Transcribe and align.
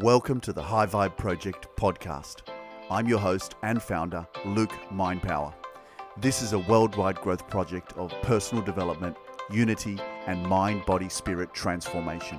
Welcome 0.00 0.40
to 0.40 0.52
the 0.52 0.62
High 0.62 0.84
Vibe 0.84 1.16
Project 1.16 1.68
podcast. 1.74 2.42
I'm 2.90 3.08
your 3.08 3.18
host 3.18 3.54
and 3.62 3.82
founder, 3.82 4.28
Luke 4.44 4.74
Mindpower. 4.92 5.54
This 6.18 6.42
is 6.42 6.52
a 6.52 6.58
worldwide 6.58 7.18
growth 7.22 7.48
project 7.48 7.94
of 7.96 8.12
personal 8.20 8.62
development, 8.62 9.16
unity, 9.50 9.98
and 10.26 10.46
mind 10.46 10.84
body 10.84 11.08
spirit 11.08 11.54
transformation. 11.54 12.38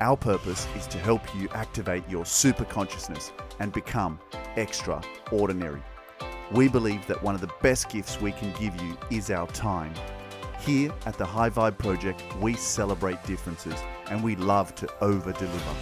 Our 0.00 0.16
purpose 0.16 0.66
is 0.74 0.86
to 0.86 0.98
help 0.98 1.20
you 1.36 1.50
activate 1.50 2.08
your 2.08 2.24
super 2.24 2.64
consciousness 2.64 3.30
and 3.58 3.74
become 3.74 4.18
extraordinary. 4.56 5.82
We 6.50 6.68
believe 6.68 7.06
that 7.08 7.22
one 7.22 7.34
of 7.34 7.42
the 7.42 7.52
best 7.60 7.90
gifts 7.90 8.22
we 8.22 8.32
can 8.32 8.58
give 8.58 8.80
you 8.80 8.96
is 9.10 9.30
our 9.30 9.48
time. 9.48 9.92
Here 10.60 10.90
at 11.04 11.18
the 11.18 11.26
High 11.26 11.50
Vibe 11.50 11.76
Project, 11.76 12.22
we 12.40 12.54
celebrate 12.54 13.22
differences 13.24 13.78
and 14.06 14.24
we 14.24 14.34
love 14.34 14.74
to 14.76 14.88
over 15.02 15.32
deliver. 15.32 15.76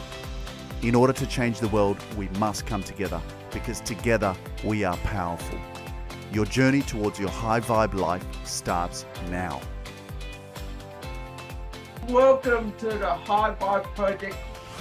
In 0.80 0.95
order 0.95 1.12
to 1.12 1.27
change 1.27 1.59
the 1.59 1.66
world, 1.68 1.96
we 2.16 2.28
must 2.38 2.64
come 2.64 2.84
together 2.84 3.20
because 3.52 3.80
together 3.80 4.36
we 4.62 4.84
are 4.84 4.96
powerful. 4.98 5.59
Your 6.32 6.45
journey 6.45 6.82
towards 6.82 7.19
your 7.19 7.30
high 7.30 7.59
vibe 7.59 7.95
life 7.95 8.24
starts 8.46 9.05
now. 9.28 9.60
Welcome 12.09 12.72
to 12.78 12.86
the 12.86 13.12
High 13.12 13.56
Vibe 13.56 13.92
Project 13.96 14.36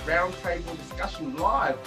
Roundtable 0.06 0.78
Discussion 0.78 1.36
Live. 1.36 1.80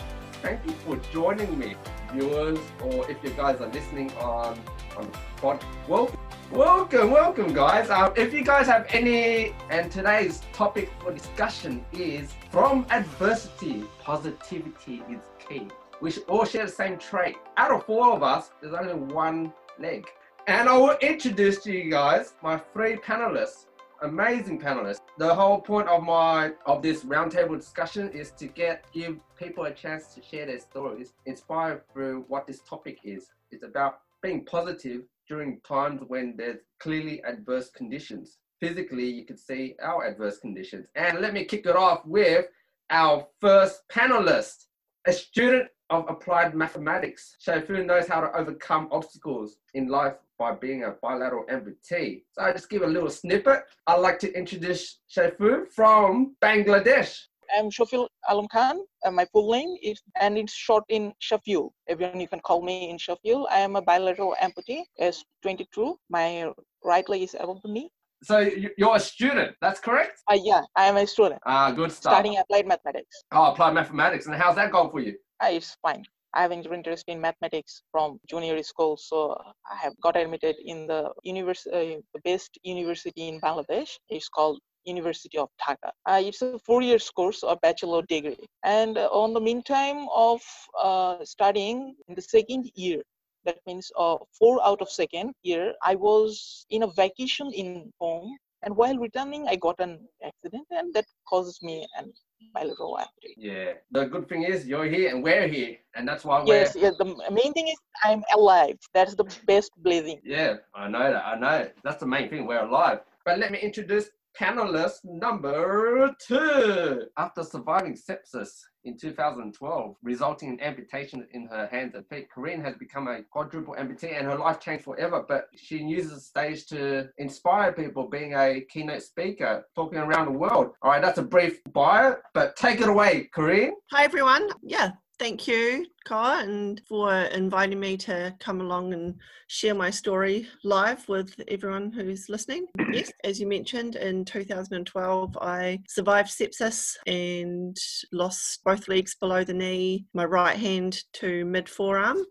Thank 0.42 0.66
you 0.66 0.72
for 0.84 0.96
joining 1.12 1.56
me, 1.56 1.76
viewers, 2.12 2.58
or 2.82 3.08
if 3.08 3.16
you 3.22 3.30
guys 3.30 3.60
are 3.60 3.68
listening 3.68 4.10
on 4.14 4.58
on 4.96 5.04
the 5.04 5.18
pod. 5.36 5.64
Welcome, 5.86 6.18
welcome, 6.50 7.10
welcome, 7.10 7.52
guys. 7.52 7.90
Um, 7.90 8.12
if 8.16 8.32
you 8.34 8.42
guys 8.44 8.66
have 8.66 8.86
any, 8.90 9.54
and 9.70 9.90
today's 9.90 10.42
topic 10.52 10.90
for 11.00 11.12
discussion 11.12 11.84
is 11.92 12.32
from 12.50 12.86
adversity, 12.90 13.84
positivity 14.00 15.02
is 15.10 15.20
key. 15.38 15.68
We 16.00 16.12
all 16.28 16.44
share 16.44 16.66
the 16.66 16.72
same 16.72 16.98
trait. 16.98 17.36
Out 17.56 17.70
of 17.70 17.84
four 17.84 18.12
of 18.12 18.22
us, 18.22 18.50
there's 18.60 18.74
only 18.74 18.94
one 18.94 19.52
leg. 19.78 20.06
And 20.46 20.68
I 20.68 20.76
will 20.76 20.96
introduce 21.00 21.62
to 21.64 21.72
you 21.72 21.90
guys 21.90 22.34
my 22.42 22.58
three 22.72 22.96
panelists 22.96 23.66
amazing 24.02 24.58
panelists. 24.58 25.00
The 25.18 25.34
whole 25.34 25.60
point 25.60 25.88
of 25.88 26.02
my 26.02 26.52
of 26.66 26.82
this 26.82 27.04
roundtable 27.04 27.58
discussion 27.58 28.08
is 28.10 28.30
to 28.32 28.46
get 28.46 28.84
give 28.92 29.18
people 29.36 29.64
a 29.64 29.72
chance 29.72 30.14
to 30.14 30.22
share 30.22 30.46
their 30.46 30.58
stories, 30.58 31.12
inspired 31.26 31.82
through 31.92 32.24
what 32.28 32.46
this 32.46 32.60
topic 32.60 33.00
is. 33.04 33.30
It's 33.50 33.62
about 33.62 34.00
being 34.22 34.44
positive 34.44 35.02
during 35.30 35.60
times 35.60 36.02
when 36.08 36.34
there's 36.36 36.58
clearly 36.80 37.22
adverse 37.24 37.70
conditions. 37.70 38.38
Physically, 38.60 39.08
you 39.08 39.24
could 39.24 39.38
see 39.38 39.76
our 39.80 40.04
adverse 40.04 40.38
conditions. 40.38 40.86
And 40.96 41.20
let 41.20 41.32
me 41.32 41.44
kick 41.44 41.66
it 41.66 41.76
off 41.76 42.04
with 42.04 42.46
our 42.90 43.26
first 43.40 43.82
panelist, 43.90 44.66
a 45.06 45.12
student 45.12 45.68
of 45.88 46.04
applied 46.08 46.54
mathematics. 46.54 47.36
Shafu 47.46 47.86
knows 47.86 48.08
how 48.08 48.20
to 48.20 48.36
overcome 48.36 48.88
obstacles 48.90 49.56
in 49.74 49.86
life 49.86 50.14
by 50.36 50.52
being 50.52 50.82
a 50.82 50.96
bilateral 51.00 51.44
amputee. 51.46 52.22
So 52.32 52.42
I 52.42 52.52
just 52.52 52.68
give 52.68 52.82
a 52.82 52.86
little 52.86 53.10
snippet. 53.10 53.62
I'd 53.86 54.00
like 54.00 54.18
to 54.20 54.32
introduce 54.36 54.98
Shafu 55.16 55.70
from 55.72 56.34
Bangladesh. 56.42 57.16
I'm 57.56 57.70
Shafiul 57.70 58.08
Alam 58.28 58.48
Khan. 58.48 58.80
Uh, 59.04 59.10
my 59.10 59.26
full 59.32 59.50
name 59.52 59.76
is, 59.82 60.00
and 60.20 60.38
it's 60.38 60.52
short 60.52 60.84
in 60.88 61.12
Shafiul. 61.20 61.70
Everyone, 61.88 62.20
you 62.20 62.28
can 62.28 62.40
call 62.40 62.62
me 62.62 62.90
in 62.90 62.96
Shafiul. 62.96 63.46
I 63.50 63.60
am 63.60 63.76
a 63.76 63.82
bilateral 63.82 64.36
amputee, 64.40 64.82
is 64.98 65.24
22. 65.42 65.96
My 66.08 66.50
right 66.84 67.08
leg 67.08 67.22
is 67.22 67.34
above 67.38 67.60
the 67.62 67.70
knee. 67.70 67.90
So 68.22 68.38
you're 68.76 68.96
a 68.96 69.00
student, 69.00 69.56
that's 69.62 69.80
correct? 69.80 70.20
Uh, 70.30 70.38
yeah, 70.42 70.60
I 70.76 70.86
am 70.86 70.96
a 70.96 71.06
student. 71.06 71.40
Ah, 71.46 71.70
good 71.70 71.90
stuff. 71.90 72.12
Studying 72.12 72.36
applied 72.38 72.66
mathematics. 72.66 73.24
Oh, 73.32 73.52
applied 73.52 73.72
mathematics. 73.74 74.26
And 74.26 74.34
how's 74.34 74.56
that 74.56 74.70
going 74.70 74.90
for 74.90 75.00
you? 75.00 75.14
Uh, 75.42 75.48
it's 75.50 75.76
fine. 75.80 76.04
I 76.34 76.42
have 76.42 76.52
an 76.52 76.62
interest 76.62 77.06
in 77.08 77.20
mathematics 77.20 77.82
from 77.90 78.20
junior 78.28 78.62
school, 78.62 78.96
so 78.96 79.36
I 79.68 79.76
have 79.76 79.94
got 80.00 80.16
admitted 80.16 80.56
in 80.64 80.86
the 80.86 81.10
university, 81.24 81.96
uh, 81.96 82.00
the 82.14 82.20
best 82.24 82.56
university 82.62 83.28
in 83.28 83.40
Bangladesh. 83.40 83.96
It's 84.08 84.28
called 84.28 84.60
University 84.84 85.38
of 85.38 85.48
Dhaka. 85.60 85.90
Uh, 86.06 86.20
it's 86.24 86.42
a 86.42 86.58
four 86.60 86.82
years 86.82 87.08
course 87.10 87.42
of 87.42 87.60
bachelor 87.60 88.02
degree. 88.02 88.36
And 88.64 88.98
uh, 88.98 89.08
on 89.12 89.32
the 89.32 89.40
meantime 89.40 90.06
of 90.14 90.40
uh, 90.78 91.24
studying 91.24 91.94
in 92.08 92.14
the 92.14 92.22
second 92.22 92.70
year, 92.74 93.02
that 93.44 93.58
means 93.66 93.90
uh, 93.98 94.16
four 94.38 94.64
out 94.66 94.82
of 94.82 94.90
second 94.90 95.32
year, 95.42 95.74
I 95.84 95.94
was 95.94 96.66
in 96.70 96.82
a 96.82 96.88
vacation 96.88 97.50
in 97.52 97.92
home. 98.00 98.36
And 98.62 98.76
while 98.76 98.98
returning, 98.98 99.48
I 99.48 99.56
got 99.56 99.80
an 99.80 100.06
accident, 100.22 100.66
and 100.70 100.92
that 100.92 101.06
causes 101.26 101.58
me 101.62 101.86
an 101.96 102.12
bilateral 102.54 102.98
amputee. 102.98 103.34
Yeah. 103.36 103.72
The 103.90 104.06
good 104.06 104.28
thing 104.28 104.42
is 104.44 104.66
you're 104.66 104.84
here 104.84 105.10
and 105.10 105.22
we're 105.22 105.48
here, 105.48 105.76
and 105.94 106.06
that's 106.06 106.24
why 106.24 106.42
we're. 106.42 106.54
yes. 106.54 106.74
The 106.74 107.04
main 107.30 107.52
thing 107.52 107.68
is 107.68 107.78
I'm 108.04 108.22
alive. 108.34 108.76
That's 108.94 109.14
the 109.14 109.24
best 109.46 109.70
blessing. 109.78 110.20
Yeah, 110.24 110.56
I 110.74 110.88
know 110.88 111.12
that. 111.12 111.24
I 111.24 111.38
know. 111.38 111.68
That's 111.84 112.00
the 112.00 112.06
main 112.06 112.28
thing. 112.28 112.46
We're 112.46 112.64
alive. 112.64 113.00
But 113.24 113.38
let 113.38 113.52
me 113.52 113.58
introduce 113.58 114.10
panelist 114.38 114.98
number 115.04 116.14
two. 116.26 117.02
After 117.16 117.42
surviving 117.42 117.94
sepsis 117.96 118.50
in 118.84 118.96
2012, 118.96 119.96
resulting 120.02 120.50
in 120.50 120.60
amputation 120.60 121.26
in 121.32 121.46
her 121.46 121.66
hands 121.70 121.94
and 121.94 122.06
feet, 122.08 122.28
Korrin 122.34 122.64
has 122.64 122.76
become 122.76 123.08
a 123.08 123.22
quadruple 123.22 123.74
amputee 123.78 124.18
and 124.18 124.26
her 124.26 124.36
life 124.36 124.60
changed 124.60 124.84
forever. 124.84 125.24
But 125.28 125.46
she 125.56 125.78
uses 125.78 126.12
the 126.12 126.20
stage 126.20 126.66
to 126.66 127.08
inspire 127.18 127.72
people, 127.72 128.08
being 128.08 128.34
a 128.34 128.62
keynote 128.70 129.02
speaker, 129.02 129.64
talking 129.74 129.98
around 129.98 130.26
the 130.26 130.38
world. 130.38 130.72
All 130.82 130.90
right, 130.90 131.02
that's 131.02 131.18
a 131.18 131.22
brief 131.22 131.60
bio, 131.72 132.16
but 132.34 132.56
take 132.56 132.80
it 132.80 132.88
away, 132.88 133.28
Korrin. 133.34 133.70
Hi 133.92 134.04
everyone. 134.04 134.48
Yeah, 134.62 134.92
thank 135.20 135.46
you, 135.46 135.84
Kai, 136.06 136.44
and 136.44 136.80
for 136.88 137.12
inviting 137.12 137.78
me 137.78 137.94
to 137.98 138.34
come 138.40 138.62
along 138.62 138.94
and 138.94 139.14
share 139.48 139.74
my 139.74 139.90
story 139.90 140.48
live 140.64 141.06
with 141.10 141.38
everyone 141.48 141.92
who's 141.92 142.30
listening. 142.30 142.66
Yes, 142.92 143.12
as 143.22 143.38
you 143.38 143.46
mentioned, 143.46 143.96
in 143.96 144.24
2012, 144.24 145.36
I 145.42 145.78
survived 145.86 146.30
sepsis 146.30 146.96
and 147.06 147.76
lost 148.12 148.64
both 148.64 148.88
legs 148.88 149.14
below 149.14 149.44
the 149.44 149.52
knee, 149.52 150.06
my 150.14 150.24
right 150.24 150.56
hand 150.56 151.02
to 151.14 151.44
mid 151.44 151.68
forearm. 151.68 152.24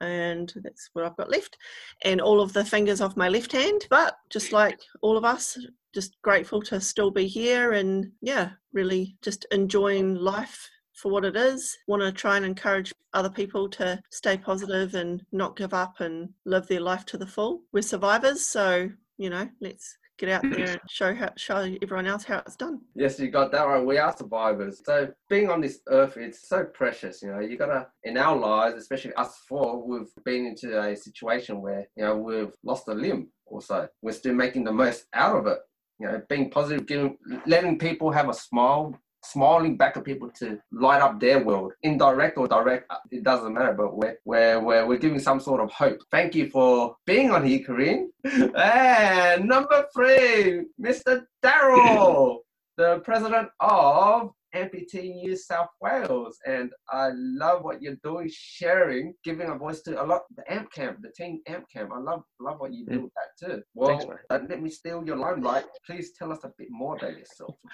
And 0.00 0.52
that's 0.62 0.88
what 0.92 1.04
I've 1.04 1.16
got 1.16 1.30
left, 1.30 1.58
and 2.04 2.20
all 2.20 2.40
of 2.40 2.52
the 2.52 2.64
fingers 2.64 3.00
of 3.00 3.16
my 3.16 3.28
left 3.28 3.50
hand. 3.50 3.88
But 3.90 4.14
just 4.30 4.52
like 4.52 4.78
all 5.02 5.16
of 5.16 5.24
us, 5.24 5.58
just 5.92 6.16
grateful 6.22 6.62
to 6.62 6.80
still 6.80 7.10
be 7.10 7.26
here 7.26 7.72
and 7.72 8.12
yeah, 8.22 8.50
really 8.72 9.16
just 9.22 9.46
enjoying 9.50 10.14
life 10.14 10.68
for 10.96 11.10
what 11.10 11.24
it 11.24 11.36
is. 11.36 11.76
Want 11.86 12.02
to 12.02 12.12
try 12.12 12.36
and 12.36 12.44
encourage 12.44 12.92
other 13.12 13.30
people 13.30 13.68
to 13.70 14.00
stay 14.10 14.36
positive 14.36 14.94
and 14.94 15.24
not 15.32 15.56
give 15.56 15.72
up 15.72 16.00
and 16.00 16.30
live 16.44 16.66
their 16.66 16.80
life 16.80 17.04
to 17.06 17.16
the 17.16 17.26
full. 17.26 17.62
We're 17.72 17.82
survivors, 17.82 18.44
so 18.44 18.90
you 19.18 19.30
know, 19.30 19.48
let's 19.60 19.96
get 20.18 20.28
out 20.30 20.42
there 20.42 20.70
and 20.70 20.80
show 20.88 21.14
how 21.14 21.30
show 21.36 21.76
everyone 21.82 22.06
else 22.06 22.24
how 22.24 22.38
it's 22.38 22.56
done. 22.56 22.80
Yes, 22.94 23.18
you 23.18 23.28
got 23.28 23.52
that 23.52 23.66
right. 23.66 23.84
We 23.84 23.98
are 23.98 24.16
survivors. 24.16 24.82
So 24.84 25.08
being 25.28 25.50
on 25.50 25.60
this 25.60 25.80
earth, 25.88 26.16
it's 26.16 26.48
so 26.48 26.64
precious. 26.64 27.22
You 27.22 27.32
know, 27.32 27.40
you 27.40 27.56
gotta 27.56 27.88
in 28.04 28.16
our 28.16 28.36
lives, 28.36 28.76
especially 28.76 29.14
us 29.14 29.38
four, 29.48 29.82
we've 29.86 30.12
been 30.24 30.46
into 30.46 30.80
a 30.80 30.96
situation 30.96 31.60
where 31.60 31.86
you 31.96 32.04
know 32.04 32.16
we've 32.16 32.54
lost 32.64 32.88
a 32.88 32.94
limb 32.94 33.28
or 33.46 33.60
so. 33.60 33.88
We're 34.02 34.12
still 34.12 34.34
making 34.34 34.64
the 34.64 34.72
most 34.72 35.06
out 35.12 35.36
of 35.36 35.46
it. 35.46 35.58
You 35.98 36.08
know, 36.08 36.22
being 36.28 36.50
positive, 36.50 36.86
giving, 36.86 37.16
letting 37.46 37.78
people 37.78 38.10
have 38.10 38.28
a 38.28 38.34
smile, 38.34 38.94
smiling 39.26 39.76
back 39.76 39.96
at 39.96 40.04
people 40.04 40.30
to 40.38 40.58
light 40.72 41.02
up 41.02 41.20
their 41.20 41.42
world, 41.42 41.72
indirect 41.82 42.38
or 42.38 42.48
direct, 42.48 42.86
uh, 42.90 42.96
it 43.10 43.22
doesn't 43.22 43.52
matter, 43.52 43.72
but 43.72 43.96
we're, 43.96 44.18
we're, 44.24 44.60
we're, 44.60 44.86
we're 44.86 44.98
giving 44.98 45.18
some 45.18 45.40
sort 45.40 45.60
of 45.60 45.70
hope. 45.70 46.00
Thank 46.10 46.34
you 46.34 46.48
for 46.50 46.96
being 47.06 47.30
on 47.30 47.44
here, 47.44 47.60
Korrin. 47.60 48.06
and 48.56 49.44
number 49.46 49.86
three, 49.94 50.64
Mr. 50.80 51.24
Darrel, 51.42 52.40
the 52.76 53.00
president 53.00 53.48
of 53.60 54.32
Amputee 54.56 55.14
New 55.14 55.36
South 55.36 55.68
Wales. 55.80 56.38
And 56.46 56.70
I 56.90 57.10
love 57.14 57.62
what 57.62 57.82
you're 57.82 57.98
doing, 58.02 58.30
sharing, 58.32 59.14
giving 59.24 59.48
a 59.48 59.54
voice 59.56 59.82
to 59.82 60.02
a 60.02 60.04
lot, 60.04 60.22
the 60.36 60.50
AMP 60.52 60.72
camp, 60.72 60.98
the 61.02 61.10
team 61.10 61.40
AMP 61.46 61.66
camp. 61.72 61.90
I 61.94 61.98
love 61.98 62.22
love 62.40 62.60
what 62.60 62.72
you 62.72 62.86
do 62.86 63.02
with 63.02 63.12
that 63.14 63.46
too. 63.46 63.62
Well, 63.74 63.98
Thanks, 63.98 64.14
uh, 64.30 64.38
let 64.48 64.62
me 64.62 64.70
steal 64.70 65.04
your 65.04 65.16
limelight. 65.16 65.64
Please 65.86 66.12
tell 66.18 66.32
us 66.32 66.38
a 66.44 66.52
bit 66.58 66.68
more 66.70 66.96
about 66.96 67.18
yourself. 67.18 67.54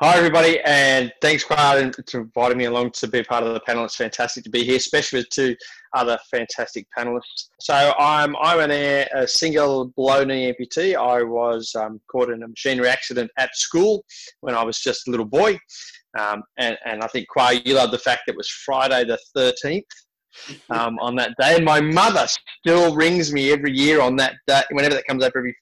Hi, 0.00 0.16
everybody, 0.16 0.60
and 0.60 1.12
thanks, 1.20 1.44
Khoa, 1.44 1.92
for 2.10 2.20
inviting 2.20 2.58
me 2.58 2.64
along 2.64 2.92
to 2.92 3.08
be 3.08 3.22
part 3.22 3.44
of 3.44 3.54
the 3.54 3.60
panel. 3.60 3.84
It's 3.84 3.96
fantastic 3.96 4.44
to 4.44 4.50
be 4.50 4.64
here, 4.64 4.76
especially 4.76 5.20
with 5.20 5.30
two 5.30 5.56
other 5.94 6.18
fantastic 6.30 6.86
panelists. 6.96 7.48
So, 7.60 7.94
I'm 7.98 8.36
I'm 8.36 8.70
an, 8.70 9.06
a, 9.14 9.26
single 9.26 9.86
below 9.86 10.24
knee 10.24 10.52
amputee. 10.52 10.96
I 10.96 11.22
was 11.22 11.74
um, 11.74 12.00
caught 12.10 12.30
in 12.30 12.42
a 12.42 12.48
machinery 12.48 12.88
accident 12.88 13.30
at 13.38 13.54
school 13.56 14.04
when 14.40 14.54
I 14.54 14.62
was 14.62 14.78
just 14.80 15.08
a 15.08 15.10
little 15.10 15.26
boy, 15.26 15.58
um, 16.18 16.42
and 16.58 16.76
and 16.84 17.02
I 17.02 17.06
think 17.08 17.26
Khoa, 17.34 17.64
you 17.64 17.74
love 17.74 17.90
the 17.90 17.98
fact 17.98 18.22
that 18.26 18.32
it 18.32 18.36
was 18.36 18.48
Friday 18.48 19.04
the 19.04 19.18
13th. 19.36 19.82
Um, 20.68 20.98
on 21.00 21.14
that 21.16 21.32
day, 21.40 21.60
my 21.60 21.80
mother 21.80 22.26
still 22.58 22.94
rings 22.94 23.32
me 23.32 23.52
every 23.52 23.72
year 23.72 24.00
on 24.00 24.16
that 24.16 24.34
day. 24.48 24.62
Whenever 24.70 24.96
that 24.96 25.06
comes 25.06 25.22
up, 25.22 25.32
every 25.36 25.56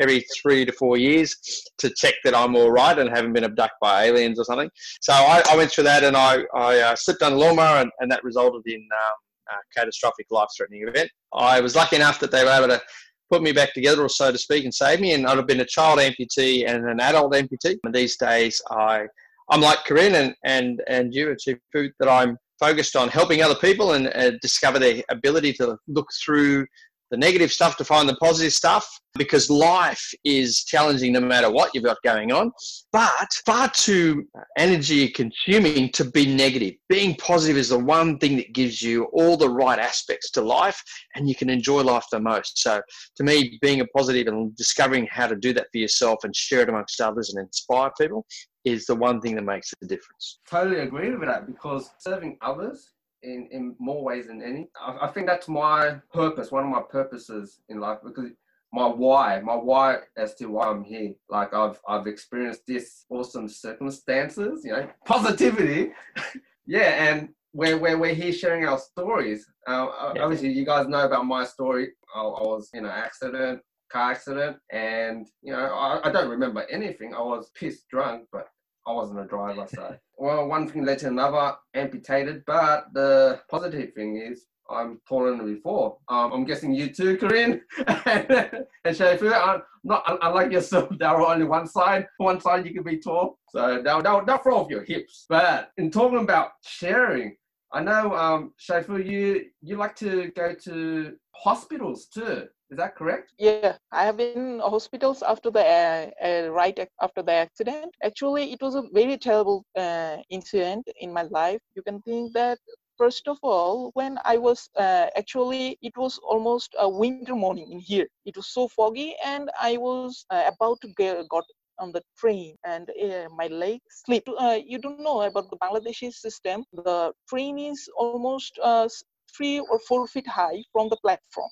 every 0.00 0.24
three 0.40 0.64
to 0.64 0.72
four 0.72 0.96
years 0.96 1.34
to 1.78 1.90
check 1.96 2.14
that 2.24 2.34
I'm 2.34 2.54
all 2.54 2.70
right 2.70 2.98
and 2.98 3.08
haven't 3.08 3.32
been 3.32 3.44
abducted 3.44 3.78
by 3.80 4.04
aliens 4.04 4.38
or 4.38 4.44
something. 4.44 4.68
So 5.00 5.12
I, 5.12 5.42
I 5.50 5.56
went 5.56 5.70
through 5.70 5.84
that 5.84 6.04
and 6.04 6.16
I, 6.16 6.44
I 6.54 6.80
uh, 6.80 6.96
slipped 6.96 7.22
on 7.22 7.32
a 7.32 7.36
lawnmower 7.36 7.78
and, 7.78 7.90
and 8.00 8.10
that 8.10 8.22
resulted 8.22 8.62
in 8.66 8.86
um, 8.92 9.56
a 9.56 9.78
catastrophic 9.78 10.26
life-threatening 10.30 10.86
event. 10.86 11.10
I 11.32 11.60
was 11.60 11.74
lucky 11.74 11.96
enough 11.96 12.20
that 12.20 12.30
they 12.30 12.44
were 12.44 12.50
able 12.50 12.68
to 12.68 12.82
put 13.30 13.42
me 13.42 13.52
back 13.52 13.74
together, 13.74 14.02
or 14.02 14.08
so 14.08 14.30
to 14.30 14.38
speak, 14.38 14.64
and 14.64 14.74
save 14.74 15.00
me. 15.00 15.14
And 15.14 15.26
I'd 15.26 15.36
have 15.36 15.46
been 15.46 15.60
a 15.60 15.66
child 15.66 15.98
amputee 15.98 16.68
and 16.68 16.84
an 16.88 17.00
adult 17.00 17.32
amputee. 17.32 17.76
And 17.82 17.94
these 17.94 18.16
days, 18.16 18.60
I 18.70 19.06
I'm 19.50 19.60
like 19.60 19.78
Korrin 19.86 20.14
and 20.14 20.34
and 20.44 20.82
and 20.88 21.14
you, 21.14 21.34
Chifu, 21.36 21.90
that 21.98 22.08
I'm 22.08 22.36
focused 22.58 22.96
on 22.96 23.08
helping 23.08 23.42
other 23.42 23.54
people 23.54 23.92
and 23.92 24.08
uh, 24.08 24.32
discover 24.40 24.78
their 24.78 25.02
ability 25.10 25.52
to 25.54 25.76
look 25.88 26.08
through 26.24 26.66
the 27.10 27.16
negative 27.16 27.52
stuff 27.52 27.76
to 27.76 27.84
find 27.84 28.08
the 28.08 28.16
positive 28.16 28.52
stuff 28.52 28.88
because 29.16 29.48
life 29.48 30.12
is 30.24 30.64
challenging 30.64 31.12
no 31.12 31.20
matter 31.20 31.50
what 31.50 31.70
you've 31.72 31.84
got 31.84 31.96
going 32.04 32.32
on, 32.32 32.50
but 32.92 33.28
far 33.44 33.70
too 33.70 34.24
energy 34.58 35.08
consuming 35.08 35.90
to 35.92 36.04
be 36.04 36.26
negative. 36.26 36.74
Being 36.88 37.14
positive 37.16 37.56
is 37.56 37.70
the 37.70 37.78
one 37.78 38.18
thing 38.18 38.36
that 38.36 38.52
gives 38.52 38.82
you 38.82 39.04
all 39.12 39.36
the 39.36 39.48
right 39.48 39.78
aspects 39.78 40.30
to 40.32 40.42
life 40.42 40.82
and 41.14 41.28
you 41.28 41.34
can 41.34 41.48
enjoy 41.48 41.82
life 41.82 42.04
the 42.10 42.20
most. 42.20 42.58
So, 42.58 42.82
to 43.16 43.24
me, 43.24 43.58
being 43.62 43.80
a 43.80 43.86
positive 43.86 44.26
and 44.26 44.54
discovering 44.56 45.08
how 45.10 45.26
to 45.26 45.36
do 45.36 45.52
that 45.54 45.68
for 45.72 45.78
yourself 45.78 46.24
and 46.24 46.34
share 46.34 46.60
it 46.60 46.68
amongst 46.68 47.00
others 47.00 47.30
and 47.30 47.44
inspire 47.44 47.90
people 47.98 48.26
is 48.64 48.84
the 48.86 48.94
one 48.94 49.20
thing 49.20 49.36
that 49.36 49.44
makes 49.44 49.72
the 49.80 49.86
difference. 49.86 50.40
Totally 50.50 50.80
agree 50.80 51.10
with 51.14 51.28
that 51.28 51.46
because 51.46 51.90
serving 52.00 52.36
others 52.42 52.92
in, 53.26 53.48
in 53.50 53.74
more 53.78 54.02
ways 54.02 54.28
than 54.28 54.42
any. 54.42 54.68
I, 54.80 55.06
I 55.06 55.08
think 55.08 55.26
that's 55.26 55.48
my 55.48 55.96
purpose, 56.12 56.50
one 56.50 56.64
of 56.64 56.70
my 56.70 56.82
purposes 56.82 57.60
in 57.68 57.80
life 57.80 57.98
because 58.04 58.30
my 58.72 58.86
why, 58.86 59.40
my 59.40 59.54
why 59.54 59.98
as 60.16 60.34
to 60.34 60.46
why 60.46 60.68
I'm 60.68 60.84
here. 60.84 61.12
Like 61.28 61.54
I've 61.54 61.80
I've 61.88 62.06
experienced 62.06 62.62
this 62.66 63.04
awesome 63.10 63.48
circumstances, 63.48 64.62
you 64.64 64.72
know, 64.72 64.88
positivity. 65.06 65.92
yeah, 66.66 67.10
and 67.10 67.30
we're, 67.52 67.78
we're, 67.78 67.96
we're 67.96 68.14
here 68.14 68.32
sharing 68.32 68.66
our 68.66 68.78
stories. 68.78 69.46
Uh, 69.66 70.12
yeah. 70.14 70.22
Obviously, 70.22 70.52
you 70.52 70.66
guys 70.66 70.88
know 70.88 71.06
about 71.06 71.26
my 71.26 71.44
story. 71.44 71.92
I, 72.14 72.20
I 72.20 72.42
was 72.42 72.68
in 72.74 72.84
an 72.84 72.90
accident, 72.90 73.60
car 73.90 74.12
accident, 74.12 74.58
and 74.70 75.26
you 75.42 75.52
know 75.52 75.64
I, 75.64 76.08
I 76.08 76.12
don't 76.12 76.30
remember 76.30 76.66
anything. 76.70 77.14
I 77.14 77.20
was 77.20 77.50
pissed 77.58 77.88
drunk, 77.88 78.26
but 78.30 78.48
I 78.86 78.92
wasn't 78.92 79.20
a 79.20 79.24
driver, 79.24 79.66
so. 79.68 79.96
well, 80.16 80.46
one 80.46 80.68
thing 80.68 80.84
led 80.84 81.00
to 81.00 81.08
another, 81.08 81.56
amputated, 81.74 82.44
but 82.46 82.86
the 82.92 83.40
positive 83.50 83.92
thing 83.94 84.16
is 84.16 84.46
I'm 84.70 85.00
taller 85.08 85.36
than 85.36 85.54
before. 85.54 85.98
Um, 86.08 86.32
I'm 86.32 86.44
guessing 86.44 86.72
you 86.72 86.88
too, 86.88 87.16
Korrin 87.16 87.60
and, 87.86 88.30
and 88.84 88.96
Shafu. 88.96 89.32
I'm 89.32 89.62
not 89.84 90.18
unlike 90.22 90.52
yourself. 90.52 90.88
There 90.98 91.08
are 91.08 91.34
only 91.34 91.46
one 91.46 91.66
side. 91.66 92.06
One 92.18 92.40
side 92.40 92.66
you 92.66 92.74
can 92.74 92.82
be 92.82 92.98
tall, 92.98 93.38
so 93.48 93.82
they'll, 93.82 94.02
they'll, 94.02 94.24
they'll 94.24 94.38
throw 94.38 94.58
off 94.58 94.70
your 94.70 94.84
hips. 94.84 95.26
But 95.28 95.70
in 95.78 95.90
talking 95.90 96.18
about 96.18 96.50
sharing, 96.62 97.36
I 97.72 97.82
know 97.82 98.14
um, 98.14 98.52
Shafu, 98.58 99.04
you 99.04 99.46
you 99.62 99.76
like 99.76 99.96
to 99.96 100.30
go 100.36 100.54
to 100.64 101.16
hospitals 101.32 102.06
too. 102.06 102.46
Is 102.70 102.78
that 102.78 102.96
correct? 102.96 103.32
Yeah, 103.38 103.78
I 103.92 104.04
have 104.04 104.16
been 104.18 104.60
hospitals 104.60 105.22
after 105.22 105.50
the 105.50 105.62
uh, 105.64 106.10
uh, 106.26 106.48
right 106.50 106.78
after 107.00 107.22
the 107.22 107.32
accident. 107.32 107.90
Actually, 108.02 108.52
it 108.52 108.60
was 108.62 108.74
a 108.74 108.82
very 108.92 109.16
terrible 109.18 109.64
uh, 109.76 110.16
incident 110.30 110.86
in 111.00 111.12
my 111.12 111.22
life. 111.22 111.60
You 111.74 111.82
can 111.82 112.00
think 112.02 112.32
that 112.34 112.58
first 112.98 113.28
of 113.28 113.38
all, 113.42 113.90
when 113.94 114.18
I 114.24 114.36
was 114.38 114.70
uh, 114.76 115.08
actually, 115.16 115.78
it 115.82 115.96
was 115.96 116.18
almost 116.22 116.74
a 116.78 116.88
winter 116.88 117.28
morning 117.28 117.72
in 117.72 117.80
here. 117.80 118.06
It 118.24 118.36
was 118.36 118.48
so 118.48 118.68
foggy, 118.68 119.14
and 119.24 119.50
I 119.60 119.76
was 119.76 120.24
uh, 120.30 120.44
about 120.54 120.80
to 120.82 120.88
get 120.96 121.28
got 121.28 121.44
on 121.78 121.92
the 121.92 122.02
train 122.18 122.56
and 122.64 122.88
uh, 122.90 123.28
my 123.36 123.48
leg 123.48 123.80
slipped. 123.90 124.28
Uh, 124.38 124.58
you 124.66 124.78
don't 124.78 125.00
know 125.00 125.22
about 125.22 125.50
the 125.50 125.58
Bangladeshi 125.58 126.12
system. 126.12 126.64
The 126.72 127.12
train 127.28 127.58
is 127.58 127.88
almost 127.98 128.58
uh, 128.62 128.88
three 129.36 129.58
or 129.60 129.78
four 129.80 130.06
feet 130.06 130.26
high 130.26 130.62
from 130.72 130.88
the 130.88 130.96
platform. 131.02 131.50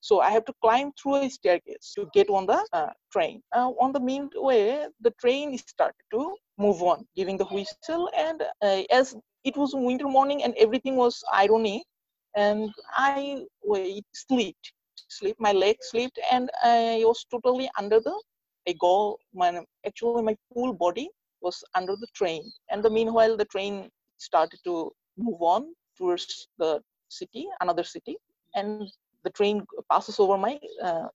So 0.00 0.20
I 0.20 0.30
have 0.30 0.44
to 0.46 0.54
climb 0.62 0.92
through 0.92 1.16
a 1.16 1.28
staircase 1.28 1.92
to 1.96 2.08
get 2.12 2.28
on 2.30 2.46
the 2.46 2.64
uh, 2.72 2.90
train. 3.12 3.42
Uh, 3.54 3.70
on 3.80 3.92
the 3.92 4.00
meanway, 4.00 4.86
the 5.00 5.10
train 5.20 5.56
started 5.58 6.04
to 6.12 6.36
move 6.58 6.82
on, 6.82 7.06
giving 7.16 7.36
the 7.36 7.46
whistle. 7.46 8.08
And 8.16 8.42
uh, 8.62 8.82
as 8.90 9.16
it 9.44 9.56
was 9.56 9.74
winter 9.74 10.06
morning 10.08 10.42
and 10.42 10.54
everything 10.58 10.96
was 10.96 11.22
irony, 11.32 11.84
and 12.36 12.70
I 12.94 13.44
wait, 13.62 14.04
slipped, 14.12 14.72
slipped, 15.08 15.40
my 15.40 15.52
leg 15.52 15.76
slipped, 15.80 16.18
and 16.30 16.50
I 16.62 17.02
was 17.04 17.24
totally 17.30 17.70
under 17.78 18.00
the 18.00 18.14
a 18.66 18.74
goal. 18.74 19.18
My 19.32 19.62
actually 19.86 20.22
my 20.22 20.36
full 20.52 20.72
body 20.72 21.08
was 21.40 21.62
under 21.74 21.96
the 21.96 22.08
train. 22.14 22.50
And 22.70 22.82
the 22.82 22.90
meanwhile, 22.90 23.36
the 23.36 23.44
train 23.46 23.90
started 24.18 24.60
to 24.64 24.92
move 25.16 25.40
on 25.40 25.74
towards 25.96 26.48
the 26.58 26.80
city, 27.08 27.46
another 27.60 27.84
city, 27.84 28.16
and 28.54 28.90
the 29.26 29.32
train 29.38 29.56
passes 29.90 30.20
over 30.20 30.38
my 30.38 30.54
uh, 30.88 31.08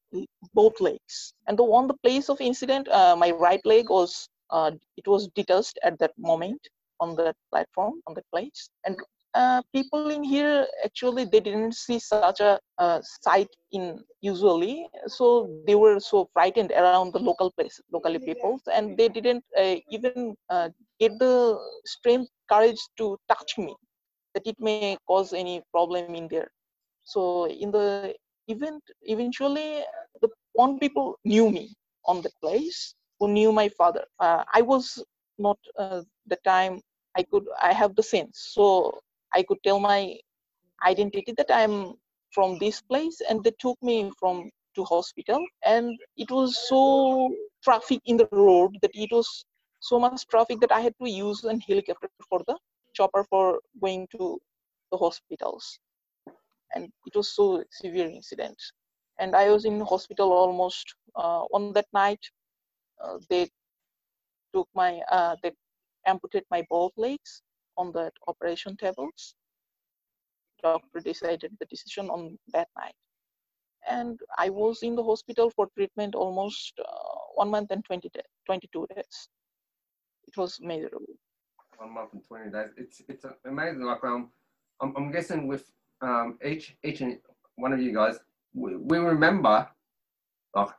both 0.54 0.80
legs. 0.82 1.34
And 1.48 1.58
the 1.58 1.64
on 1.64 1.88
the 1.88 2.00
place 2.06 2.30
of 2.30 2.42
incident, 2.42 2.88
uh, 2.90 3.16
my 3.24 3.32
right 3.32 3.66
leg 3.66 3.90
was 3.90 4.28
uh, 4.50 4.72
it 4.98 5.08
was 5.08 5.30
detached 5.40 5.80
at 5.84 5.98
that 6.00 6.14
moment 6.18 6.62
on 7.00 7.16
the 7.16 7.34
platform 7.52 7.94
on 8.08 8.14
the 8.14 8.24
place. 8.34 8.70
And 8.86 8.98
uh, 9.34 9.62
people 9.74 10.10
in 10.10 10.24
here 10.24 10.68
actually 10.84 11.26
they 11.26 11.40
didn't 11.40 11.76
see 11.76 12.00
such 12.00 12.40
a 12.42 12.60
uh, 12.78 13.00
sight 13.22 13.48
in 13.72 14.04
usually 14.22 14.88
so 15.08 15.50
they 15.66 15.76
were 15.76 16.00
so 16.00 16.30
frightened 16.34 16.72
around 16.72 17.14
the 17.14 17.20
local 17.20 17.50
place 17.52 17.80
locally 17.94 18.20
people 18.20 18.60
and 18.74 18.98
they 18.98 19.08
didn't 19.08 19.44
uh, 19.58 19.76
even 19.90 20.36
uh, 20.50 20.68
get 21.00 21.18
the 21.20 21.58
strength 21.86 22.30
courage 22.52 22.82
to 22.98 23.18
touch 23.30 23.58
me 23.58 23.74
that 24.34 24.46
it 24.46 24.60
may 24.60 24.98
cause 25.08 25.32
any 25.34 25.62
problem 25.72 26.14
in 26.14 26.28
there 26.28 26.50
so 27.12 27.48
in 27.48 27.72
the 27.72 28.16
event, 28.48 28.84
eventually 29.04 29.84
the 30.22 30.30
one 30.54 30.80
people 30.80 31.20
knew 31.26 31.50
me 31.52 31.74
on 32.06 32.22
the 32.22 32.32
place 32.42 32.96
who 33.20 33.28
knew 33.28 33.52
my 33.52 33.68
father. 33.70 34.04
Uh, 34.20 34.44
I 34.54 34.62
was 34.62 35.04
not 35.38 35.58
uh, 35.78 36.02
the 36.28 36.38
time 36.46 36.82
I 37.18 37.24
could 37.24 37.46
I 37.62 37.74
have 37.74 37.96
the 37.96 38.04
sense, 38.04 38.36
so 38.54 38.66
I 39.34 39.44
could 39.44 39.62
tell 39.64 39.80
my 39.80 40.18
identity 40.86 41.34
that 41.38 41.52
I'm 41.52 41.94
from 42.32 42.58
this 42.60 42.82
place, 42.82 43.22
and 43.30 43.44
they 43.44 43.54
took 43.60 43.78
me 43.84 44.12
from 44.18 44.50
to 44.76 44.84
hospital, 44.86 45.46
and 45.66 46.00
it 46.16 46.32
was 46.32 46.58
so 46.70 47.30
traffic 47.62 48.00
in 48.06 48.16
the 48.16 48.30
road 48.32 48.78
that 48.82 48.92
it 48.94 49.12
was 49.12 49.46
so 49.82 50.00
much 50.00 50.26
traffic 50.28 50.62
that 50.62 50.72
I 50.72 50.80
had 50.80 50.96
to 51.02 51.10
use 51.10 51.44
an 51.44 51.60
helicopter 51.60 52.08
for 52.30 52.42
the 52.48 52.58
chopper 52.94 53.26
for 53.30 53.60
going 53.82 54.08
to 54.16 54.40
the 54.92 54.98
hospitals 54.98 55.80
and 56.76 56.92
it 57.06 57.16
was 57.16 57.34
so 57.36 57.64
severe 57.72 58.08
incident. 58.08 58.58
And 59.20 59.36
i 59.36 59.50
was 59.52 59.66
in 59.66 59.80
hospital 59.82 60.32
almost 60.32 60.96
uh, 61.16 61.44
on 61.56 61.74
that 61.74 61.88
night 61.94 62.24
uh, 63.04 63.18
they 63.30 63.50
took 64.54 64.68
my 64.76 65.02
uh, 65.12 65.36
they 65.44 65.52
amputated 66.06 66.48
my 66.50 66.66
both 66.70 66.92
legs 66.98 67.42
on 67.78 67.92
the 67.92 68.12
operation 68.28 68.76
tables. 68.78 69.36
Doctor 70.64 71.00
decided 71.00 71.52
the 71.60 71.66
decision 71.66 72.10
on 72.10 72.38
that 72.54 72.68
night. 72.78 72.96
And 73.90 74.20
i 74.38 74.50
was 74.50 74.84
in 74.84 74.96
the 74.96 75.04
hospital 75.04 75.50
for 75.50 75.68
treatment 75.76 76.16
almost 76.16 76.74
uh, 76.80 77.20
one 77.36 77.50
month 77.50 77.72
and 77.72 77.84
20 77.86 78.10
day, 78.10 78.22
22 78.46 78.88
days. 78.96 79.30
It 80.28 80.38
was 80.38 80.60
miserable 80.62 81.16
one 81.82 81.94
month 81.94 82.14
and 82.14 82.24
20 82.28 82.52
days. 82.52 82.70
It's 82.78 83.02
it's 83.08 83.26
amazing 83.46 83.82
like 83.82 84.04
um 84.04 84.30
i'm, 84.82 84.94
I'm 84.96 85.12
guessing 85.12 85.48
with 85.48 85.72
um, 86.02 86.38
each 86.44 86.76
each 86.84 87.02
and 87.02 87.18
one 87.56 87.74
of 87.74 87.82
you 87.82 87.94
guys, 87.94 88.18
we, 88.54 88.76
we 88.76 88.98
remember 88.98 89.68
like 90.56 90.70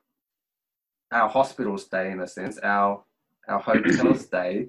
our 1.13 1.29
hospital 1.29 1.79
stay 1.79 2.11
in 2.11 2.21
a 2.21 2.27
sense, 2.27 2.59
our 2.59 3.05
our 3.49 3.59
hotel 3.59 4.15
stay. 4.15 4.69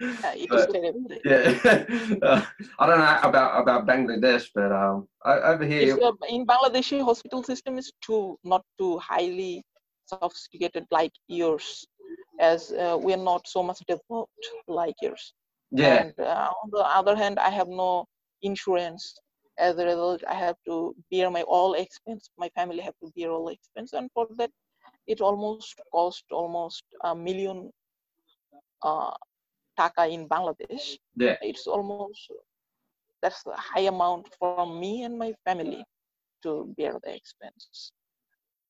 but, 0.00 1.20
yeah, 1.24 1.54
uh, 2.22 2.42
I 2.78 2.86
don't 2.86 2.98
know 2.98 3.18
about 3.22 3.62
about 3.62 3.86
Bangladesh, 3.86 4.48
but 4.54 4.72
um, 4.72 5.08
over 5.24 5.64
here 5.64 5.96
in 6.28 6.46
Bangladeshi 6.46 7.02
hospital 7.02 7.42
system 7.42 7.78
is 7.78 7.92
too 8.00 8.38
not 8.44 8.64
too 8.78 8.98
highly 8.98 9.62
sophisticated 10.06 10.86
like 10.90 11.12
yours, 11.28 11.86
as 12.40 12.72
uh, 12.72 12.96
we 13.00 13.12
are 13.12 13.24
not 13.32 13.46
so 13.46 13.62
much 13.62 13.80
developed 13.86 14.44
like 14.66 14.96
yours. 15.02 15.34
Yeah. 15.70 16.02
And 16.02 16.14
uh, 16.18 16.50
on 16.62 16.70
the 16.72 16.78
other 16.78 17.14
hand, 17.14 17.38
I 17.38 17.50
have 17.50 17.68
no 17.68 18.06
insurance 18.42 19.18
as 19.58 19.78
a 19.78 19.84
result 19.84 20.22
i 20.28 20.34
have 20.34 20.56
to 20.66 20.94
bear 21.10 21.30
my 21.30 21.42
all 21.42 21.74
expense 21.74 22.30
my 22.38 22.48
family 22.58 22.80
have 22.80 22.98
to 23.02 23.10
bear 23.16 23.30
all 23.30 23.48
expense 23.48 23.92
and 23.92 24.10
for 24.14 24.26
that 24.38 24.50
it 25.06 25.20
almost 25.20 25.80
cost 25.92 26.24
almost 26.32 26.84
a 27.04 27.14
million 27.14 27.70
uh, 28.82 29.12
taka 29.76 30.06
in 30.08 30.28
bangladesh 30.28 30.98
yeah. 31.16 31.36
it's 31.42 31.66
almost 31.66 32.30
that's 33.22 33.44
a 33.46 33.56
high 33.56 33.86
amount 33.94 34.28
for 34.38 34.66
me 34.66 35.02
and 35.04 35.18
my 35.18 35.32
family 35.46 35.84
to 36.42 36.72
bear 36.76 36.94
the 37.04 37.14
expense 37.14 37.92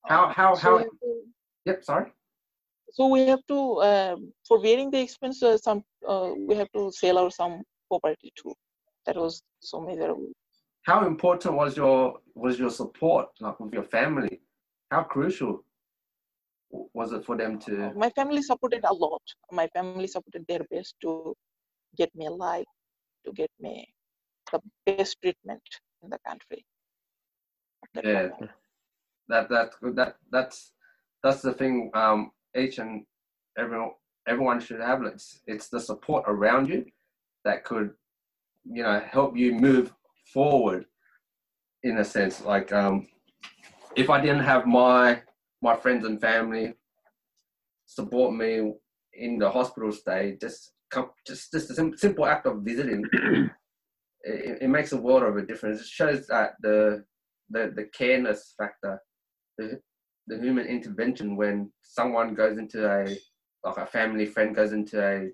How 0.06 0.28
how 0.28 0.54
So 0.54 0.60
how? 0.60 0.78
to- 0.78 1.26
Yep. 1.66 1.84
Sorry. 1.84 2.12
so 2.96 3.06
we 3.08 3.20
have 3.20 3.42
to 3.46 3.58
um, 3.82 4.32
for 4.46 4.60
bearing 4.60 4.90
the 4.90 5.00
expense 5.00 5.42
uh, 5.42 5.56
some 5.56 5.82
uh, 6.08 6.30
we 6.48 6.54
have 6.56 6.70
to 6.72 6.90
sell 6.90 7.18
our 7.18 7.30
some 7.30 7.62
property 7.88 8.32
too 8.40 8.52
that 9.08 9.16
was 9.26 9.42
so 9.72 9.80
miserable 9.90 10.32
How 10.88 10.98
important 11.06 11.54
was 11.62 11.76
your 11.76 11.96
was 12.44 12.58
your 12.62 12.70
support 12.70 13.28
like 13.40 13.58
with 13.60 13.74
your 13.78 13.88
family? 13.98 14.40
How 14.92 15.02
crucial 15.14 15.64
was 16.98 17.12
it 17.16 17.24
for 17.26 17.36
them 17.36 17.58
to? 17.66 17.92
my 18.04 18.10
family 18.18 18.42
supported 18.42 18.84
a 18.92 18.94
lot 18.94 19.22
my 19.60 19.66
family 19.76 20.08
supported 20.14 20.44
their 20.48 20.64
best 20.74 20.94
to 21.04 21.34
get 22.00 22.10
me 22.14 22.26
alive 22.26 22.68
to 23.26 23.32
get 23.32 23.50
me 23.66 23.74
the 24.52 24.60
best 24.86 25.16
treatment 25.22 25.62
in 26.02 26.10
the 26.14 26.20
country 26.28 26.64
that 27.94 28.04
Yeah. 28.04 28.28
moment. 28.30 28.50
That 29.28 29.48
that 29.50 29.70
that 30.00 30.16
that's 30.30 30.72
that's 31.22 31.42
the 31.42 31.52
thing. 31.52 31.90
Um, 31.94 32.32
each 32.56 32.78
and 32.78 33.04
everyone 33.58 33.92
everyone 34.26 34.60
should 34.60 34.80
have. 34.80 35.02
It's 35.04 35.40
it's 35.46 35.68
the 35.68 35.80
support 35.80 36.24
around 36.26 36.68
you 36.68 36.86
that 37.44 37.64
could, 37.64 37.90
you 38.70 38.82
know, 38.82 39.00
help 39.10 39.36
you 39.36 39.52
move 39.54 39.92
forward. 40.32 40.84
In 41.84 41.98
a 41.98 42.04
sense, 42.04 42.44
like 42.44 42.72
um, 42.72 43.06
if 43.96 44.10
I 44.10 44.20
didn't 44.20 44.40
have 44.42 44.66
my 44.66 45.22
my 45.62 45.76
friends 45.76 46.04
and 46.04 46.20
family 46.20 46.74
support 47.86 48.34
me 48.34 48.72
in 49.14 49.38
the 49.38 49.48
hospital 49.48 49.92
stay, 49.92 50.36
just 50.40 50.72
come, 50.90 51.10
just 51.26 51.52
just 51.52 51.70
a 51.70 51.74
sim- 51.74 51.96
simple 51.96 52.26
act 52.26 52.46
of 52.46 52.62
visiting, 52.62 53.04
it, 54.22 54.58
it 54.62 54.68
makes 54.68 54.92
a 54.92 54.96
world 54.96 55.22
of 55.22 55.36
a 55.36 55.46
difference. 55.46 55.80
It 55.80 55.86
shows 55.86 56.26
that 56.26 56.54
the 56.60 57.04
the 57.50 57.72
the 57.74 57.84
careness 57.96 58.54
factor, 58.58 59.00
the 59.56 59.80
the 60.26 60.38
human 60.38 60.66
intervention 60.66 61.36
when 61.36 61.72
someone 61.82 62.34
goes 62.34 62.58
into 62.58 62.86
a 62.86 63.16
like 63.64 63.76
a 63.76 63.86
family 63.86 64.26
friend 64.26 64.54
goes 64.54 64.72
into 64.72 65.00
a 65.02 65.28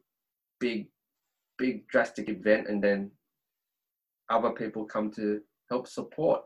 big 0.60 0.88
big 1.58 1.86
drastic 1.88 2.28
event 2.28 2.68
and 2.68 2.82
then 2.82 3.10
other 4.30 4.50
people 4.50 4.84
come 4.84 5.10
to 5.12 5.40
help 5.70 5.86
support 5.86 6.42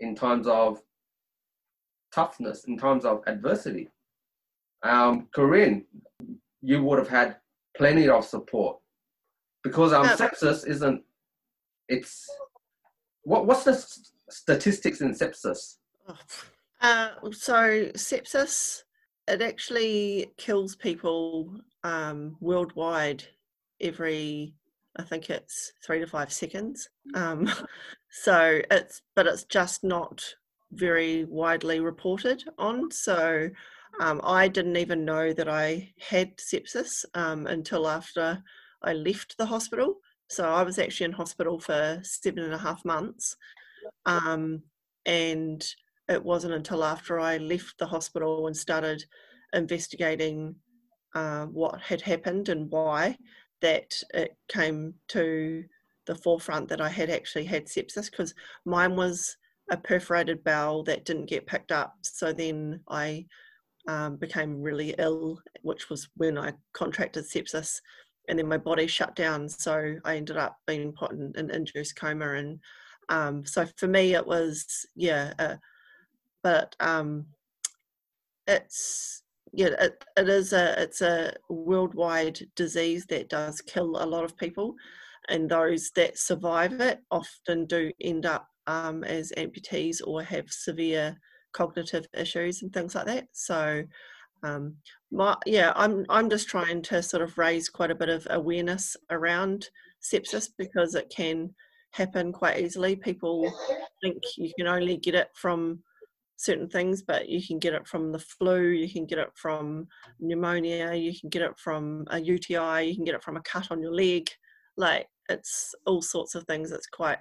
in 0.00 0.14
times 0.14 0.46
of 0.46 0.82
toughness 2.14 2.64
in 2.64 2.78
times 2.78 3.04
of 3.04 3.22
adversity. 3.26 3.88
Um 4.82 5.28
korrin 5.34 5.84
you 6.62 6.82
would 6.82 6.98
have 6.98 7.08
had 7.08 7.36
plenty 7.76 8.08
of 8.08 8.24
support. 8.24 8.78
Because 9.62 9.92
um 9.92 10.06
sepsis 10.06 10.66
isn't 10.66 11.02
it's 11.88 12.28
what 13.22 13.46
what's 13.46 13.64
the 13.64 13.72
s- 13.72 14.12
statistics 14.30 15.00
in 15.00 15.12
sepsis? 15.12 15.76
Uh, 16.80 17.08
so 17.32 17.86
sepsis, 17.94 18.82
it 19.26 19.42
actually 19.42 20.30
kills 20.36 20.76
people 20.76 21.58
um, 21.84 22.36
worldwide 22.40 23.24
every, 23.80 24.54
I 24.98 25.02
think 25.02 25.30
it's 25.30 25.72
three 25.84 26.00
to 26.00 26.06
five 26.06 26.32
seconds. 26.32 26.88
Um, 27.14 27.50
so 28.10 28.60
it's, 28.70 29.02
but 29.14 29.26
it's 29.26 29.44
just 29.44 29.84
not 29.84 30.22
very 30.72 31.24
widely 31.24 31.80
reported 31.80 32.42
on. 32.58 32.90
So 32.90 33.48
um, 34.00 34.20
I 34.24 34.48
didn't 34.48 34.76
even 34.76 35.04
know 35.04 35.32
that 35.32 35.48
I 35.48 35.92
had 36.00 36.36
sepsis 36.38 37.04
um, 37.14 37.46
until 37.46 37.88
after 37.88 38.42
I 38.82 38.92
left 38.92 39.36
the 39.38 39.46
hospital. 39.46 39.96
So 40.28 40.48
I 40.48 40.62
was 40.62 40.78
actually 40.78 41.06
in 41.06 41.12
hospital 41.12 41.60
for 41.60 42.00
seven 42.02 42.44
and 42.44 42.54
a 42.54 42.58
half 42.58 42.84
months. 42.84 43.36
Um, 44.04 44.62
and 45.04 45.64
it 46.08 46.22
wasn't 46.22 46.54
until 46.54 46.84
after 46.84 47.20
I 47.20 47.38
left 47.38 47.78
the 47.78 47.86
hospital 47.86 48.46
and 48.46 48.56
started 48.56 49.04
investigating 49.52 50.56
uh, 51.14 51.46
what 51.46 51.80
had 51.80 52.00
happened 52.02 52.48
and 52.48 52.70
why 52.70 53.16
that 53.60 54.00
it 54.14 54.36
came 54.48 54.94
to 55.08 55.64
the 56.06 56.14
forefront 56.14 56.68
that 56.68 56.80
I 56.80 56.88
had 56.88 57.10
actually 57.10 57.44
had 57.44 57.66
sepsis 57.66 58.10
because 58.10 58.34
mine 58.64 58.96
was 58.96 59.36
a 59.70 59.76
perforated 59.76 60.44
bowel 60.44 60.84
that 60.84 61.04
didn't 61.04 61.26
get 61.26 61.46
picked 61.46 61.72
up. 61.72 61.94
So 62.02 62.32
then 62.32 62.80
I 62.88 63.26
um, 63.88 64.16
became 64.16 64.62
really 64.62 64.94
ill, 64.98 65.40
which 65.62 65.90
was 65.90 66.08
when 66.16 66.38
I 66.38 66.52
contracted 66.72 67.24
sepsis, 67.24 67.80
and 68.28 68.38
then 68.38 68.48
my 68.48 68.58
body 68.58 68.86
shut 68.86 69.14
down. 69.16 69.48
So 69.48 69.96
I 70.04 70.16
ended 70.16 70.36
up 70.36 70.56
being 70.66 70.92
put 70.92 71.12
in 71.12 71.32
an 71.36 71.50
induced 71.50 71.96
coma, 71.96 72.34
and 72.34 72.60
um, 73.08 73.44
so 73.44 73.66
for 73.76 73.88
me 73.88 74.14
it 74.14 74.26
was 74.26 74.86
yeah. 74.94 75.32
Uh, 75.38 75.56
but 76.42 76.76
um, 76.78 77.26
it's 78.46 79.22
yeah, 79.52 79.70
it, 79.80 80.04
it 80.16 80.28
is 80.28 80.52
a 80.52 80.80
it's 80.82 81.00
a 81.02 81.32
worldwide 81.48 82.40
disease 82.56 83.06
that 83.06 83.28
does 83.28 83.60
kill 83.60 84.02
a 84.02 84.06
lot 84.06 84.24
of 84.24 84.36
people, 84.36 84.74
and 85.28 85.48
those 85.48 85.90
that 85.96 86.18
survive 86.18 86.80
it 86.80 87.00
often 87.10 87.66
do 87.66 87.92
end 88.00 88.26
up 88.26 88.48
um, 88.66 89.04
as 89.04 89.32
amputees 89.36 90.00
or 90.04 90.22
have 90.22 90.50
severe 90.50 91.16
cognitive 91.52 92.06
issues 92.14 92.62
and 92.62 92.72
things 92.72 92.94
like 92.94 93.06
that. 93.06 93.28
So, 93.32 93.82
um, 94.42 94.76
my 95.10 95.36
yeah, 95.46 95.72
I'm 95.76 96.04
I'm 96.08 96.28
just 96.28 96.48
trying 96.48 96.82
to 96.82 97.02
sort 97.02 97.22
of 97.22 97.38
raise 97.38 97.68
quite 97.68 97.90
a 97.90 97.96
bit 97.96 98.08
of 98.08 98.26
awareness 98.30 98.96
around 99.10 99.68
sepsis 100.02 100.48
because 100.58 100.94
it 100.94 101.12
can 101.14 101.54
happen 101.92 102.32
quite 102.32 102.60
easily. 102.60 102.96
People 102.96 103.52
think 104.02 104.18
you 104.36 104.52
can 104.58 104.66
only 104.66 104.96
get 104.98 105.14
it 105.14 105.28
from 105.34 105.80
certain 106.36 106.68
things, 106.68 107.02
but 107.02 107.28
you 107.28 107.44
can 107.44 107.58
get 107.58 107.74
it 107.74 107.86
from 107.86 108.12
the 108.12 108.18
flu, 108.18 108.68
you 108.68 108.90
can 108.90 109.06
get 109.06 109.18
it 109.18 109.30
from 109.34 109.86
pneumonia, 110.20 110.94
you 110.94 111.18
can 111.18 111.28
get 111.30 111.42
it 111.42 111.58
from 111.58 112.04
a 112.10 112.20
UTI, 112.20 112.82
you 112.84 112.94
can 112.94 113.04
get 113.04 113.14
it 113.14 113.22
from 113.22 113.36
a 113.36 113.42
cut 113.42 113.70
on 113.70 113.80
your 113.82 113.94
leg. 113.94 114.28
Like 114.76 115.06
it's 115.28 115.74
all 115.86 116.02
sorts 116.02 116.34
of 116.34 116.44
things. 116.44 116.72
It's 116.72 116.86
quite 116.86 117.18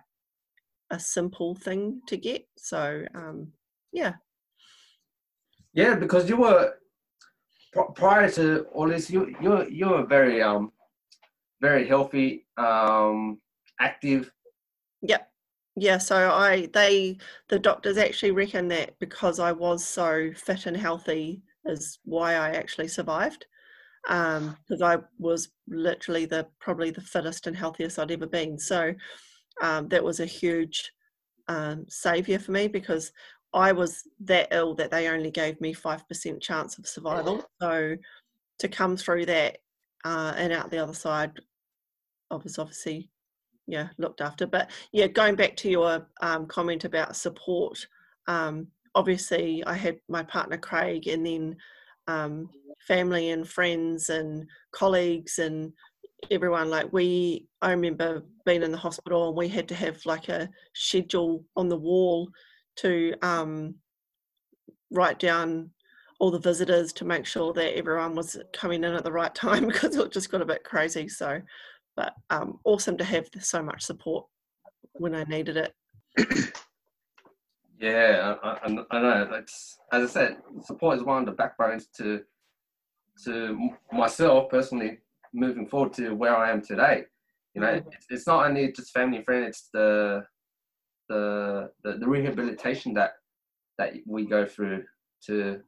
a 0.91 0.99
simple 0.99 1.55
thing 1.55 2.01
to 2.07 2.17
get. 2.17 2.45
So 2.57 3.03
um, 3.15 3.51
yeah, 3.91 4.13
Yeah, 5.73 5.95
because 5.95 6.29
you 6.29 6.37
were 6.37 6.73
prior 7.95 8.29
to 8.31 8.65
all 8.73 8.87
this, 8.87 9.09
you 9.09 9.35
you 9.41 9.67
you 9.69 9.89
were 9.89 10.05
very 10.05 10.41
um 10.41 10.71
very 11.61 11.87
healthy, 11.87 12.45
um 12.57 13.39
active. 13.79 14.31
Yep. 15.01 15.29
Yeah, 15.77 15.97
so 15.97 16.31
I 16.31 16.67
they 16.73 17.17
the 17.49 17.59
doctors 17.59 17.97
actually 17.97 18.31
reckon 18.31 18.67
that 18.69 18.97
because 18.99 19.39
I 19.39 19.51
was 19.51 19.85
so 19.85 20.31
fit 20.33 20.67
and 20.67 20.77
healthy 20.77 21.43
is 21.65 21.99
why 22.05 22.35
I 22.35 22.51
actually 22.51 22.87
survived. 22.87 23.45
Um, 24.07 24.55
because 24.67 24.81
I 24.81 24.99
was 25.17 25.49
literally 25.67 26.25
the 26.25 26.47
probably 26.59 26.91
the 26.91 27.01
fittest 27.01 27.47
and 27.47 27.55
healthiest 27.55 27.97
I'd 27.97 28.11
ever 28.11 28.27
been. 28.27 28.57
So 28.57 28.93
um, 29.61 29.87
that 29.89 30.03
was 30.03 30.19
a 30.19 30.25
huge 30.25 30.91
um, 31.47 31.85
savior 31.89 32.39
for 32.39 32.51
me 32.51 32.67
because 32.67 33.11
I 33.53 33.71
was 33.71 34.03
that 34.21 34.49
ill 34.51 34.75
that 34.75 34.91
they 34.91 35.07
only 35.07 35.31
gave 35.31 35.59
me 35.59 35.73
five 35.73 36.07
percent 36.07 36.41
chance 36.41 36.77
of 36.77 36.87
survival. 36.87 37.43
So 37.61 37.97
to 38.59 38.67
come 38.67 38.95
through 38.95 39.25
that 39.25 39.57
uh, 40.05 40.33
and 40.37 40.53
out 40.53 40.71
the 40.71 40.83
other 40.83 40.93
side, 40.93 41.31
I 42.31 42.35
was 42.35 42.59
obviously 42.59 43.09
yeah 43.67 43.89
looked 43.97 44.21
after. 44.21 44.45
But 44.45 44.71
yeah 44.91 45.07
going 45.07 45.35
back 45.35 45.55
to 45.57 45.69
your 45.69 46.07
um, 46.21 46.45
comment 46.47 46.85
about 46.85 47.15
support 47.15 47.85
um, 48.27 48.67
obviously 48.95 49.61
i 49.65 49.73
had 49.73 49.99
my 50.07 50.23
partner 50.23 50.57
craig 50.57 51.07
and 51.07 51.25
then 51.25 51.55
um, 52.07 52.49
family 52.87 53.31
and 53.31 53.47
friends 53.47 54.09
and 54.09 54.47
colleagues 54.71 55.39
and 55.39 55.73
everyone. 56.31 56.69
Like 56.69 56.91
we 56.91 57.47
i 57.61 57.71
remember 57.71 58.23
being 58.45 58.63
in 58.63 58.71
the 58.71 58.77
hospital 58.77 59.29
and 59.29 59.37
we 59.37 59.47
had 59.47 59.67
to 59.69 59.75
have 59.75 60.05
like 60.05 60.29
a 60.29 60.49
schedule 60.73 61.43
on 61.55 61.69
the 61.69 61.77
wall 61.77 62.29
to 62.77 63.13
um, 63.21 63.75
write 64.91 65.19
down 65.19 65.71
all 66.19 66.31
the 66.31 66.39
visitors 66.39 66.93
to 66.93 67.05
make 67.05 67.25
sure 67.25 67.51
that 67.53 67.77
everyone 67.77 68.15
was 68.15 68.37
coming 68.53 68.83
in 68.83 68.93
at 68.93 69.03
the 69.03 69.11
right 69.11 69.33
time 69.45 69.67
because 69.67 69.95
it 69.95 70.11
just 70.11 70.31
got 70.31 70.41
a 70.41 70.45
bit 70.45 70.63
crazy. 70.63 71.07
So 71.07 71.41
but 71.95 72.13
um, 72.29 72.59
awesome 72.65 72.97
to 72.97 73.03
have 73.03 73.27
so 73.39 73.61
much 73.63 73.81
support 73.83 74.25
when 74.93 75.15
I 75.15 75.23
needed 75.23 75.57
it. 75.57 75.73
Yeah, 77.79 78.35
I, 78.41 78.49
I, 78.49 78.85
I 78.91 79.01
know. 79.01 79.29
It's, 79.33 79.77
as 79.91 80.03
I 80.03 80.13
said, 80.13 80.37
support 80.63 80.97
is 80.97 81.03
one 81.03 81.19
of 81.19 81.25
the 81.25 81.33
backbones 81.33 81.87
to 81.97 82.23
to 83.23 83.69
myself 83.93 84.49
personally 84.49 84.99
moving 85.33 85.67
forward 85.67 85.93
to 85.93 86.11
where 86.15 86.35
I 86.35 86.51
am 86.51 86.61
today. 86.61 87.05
You 87.53 87.61
know, 87.61 87.67
Mhm. 87.67 87.93
it's, 87.93 88.05
it's 88.09 88.27
not 88.27 88.45
only 88.45 88.71
just 88.71 88.91
family 88.93 89.17
and 89.17 89.25
friends; 89.25 89.47
it's 89.47 89.69
the 89.73 90.25
the 91.09 91.71
the, 91.83 91.97
the 91.97 92.07
rehabilitation 92.07 92.93
that 92.95 93.13
that 93.77 93.93
we 94.05 94.25
go 94.25 94.45
through 94.45 94.85
to 95.27 95.61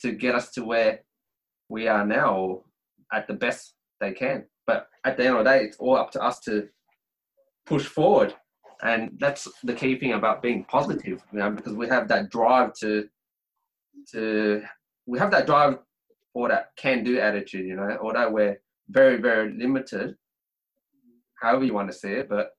to 0.00 0.12
get 0.12 0.34
us 0.34 0.50
to 0.52 0.64
where 0.64 1.00
we 1.68 1.86
are 1.88 2.04
now, 2.06 2.34
or 2.34 2.64
at 3.12 3.26
the 3.28 3.34
best 3.34 3.74
they 4.00 4.12
can. 4.12 4.44
But 4.68 4.88
at 5.04 5.16
the 5.16 5.26
end 5.26 5.36
of 5.36 5.44
the 5.44 5.50
day, 5.50 5.64
it's 5.64 5.78
all 5.78 5.96
up 5.96 6.12
to 6.12 6.22
us 6.22 6.38
to 6.40 6.68
push 7.66 7.86
forward 7.86 8.34
and 8.82 9.10
that's 9.18 9.48
the 9.64 9.74
key 9.74 9.98
thing 9.98 10.12
about 10.12 10.40
being 10.40 10.64
positive 10.64 11.20
you 11.32 11.38
know 11.40 11.50
because 11.50 11.74
we 11.74 11.88
have 11.88 12.06
that 12.06 12.30
drive 12.30 12.72
to 12.72 13.08
to 14.10 14.62
we 15.08 15.18
have 15.18 15.30
that 15.30 15.46
drive 15.46 15.78
or 16.34 16.48
that 16.48 16.70
can 16.76 17.02
do 17.02 17.18
attitude, 17.18 17.66
you 17.66 17.74
know, 17.74 17.98
although 18.02 18.30
we're 18.30 18.60
very, 18.90 19.16
very 19.16 19.52
limited, 19.54 20.14
however 21.40 21.64
you 21.64 21.74
want 21.74 21.90
to 21.90 21.96
say 21.96 22.20
it, 22.20 22.28
but 22.28 22.50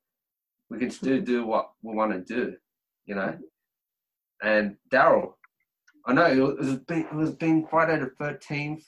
we 0.70 0.80
can 0.80 0.90
still 0.90 1.22
do 1.22 1.46
what 1.46 1.72
we 1.82 1.96
want 1.96 2.12
to 2.12 2.20
do, 2.36 2.56
you 3.06 3.16
know. 3.16 3.38
And 4.42 4.76
Darrel, 4.90 5.38
I 6.06 6.14
know 6.14 6.26
it 6.26 6.58
was 6.58 6.76
being, 6.80 7.06
it 7.06 7.14
was 7.14 7.32
being 7.36 7.68
Friday 7.68 8.00
the 8.00 8.12
thirteenth, 8.20 8.84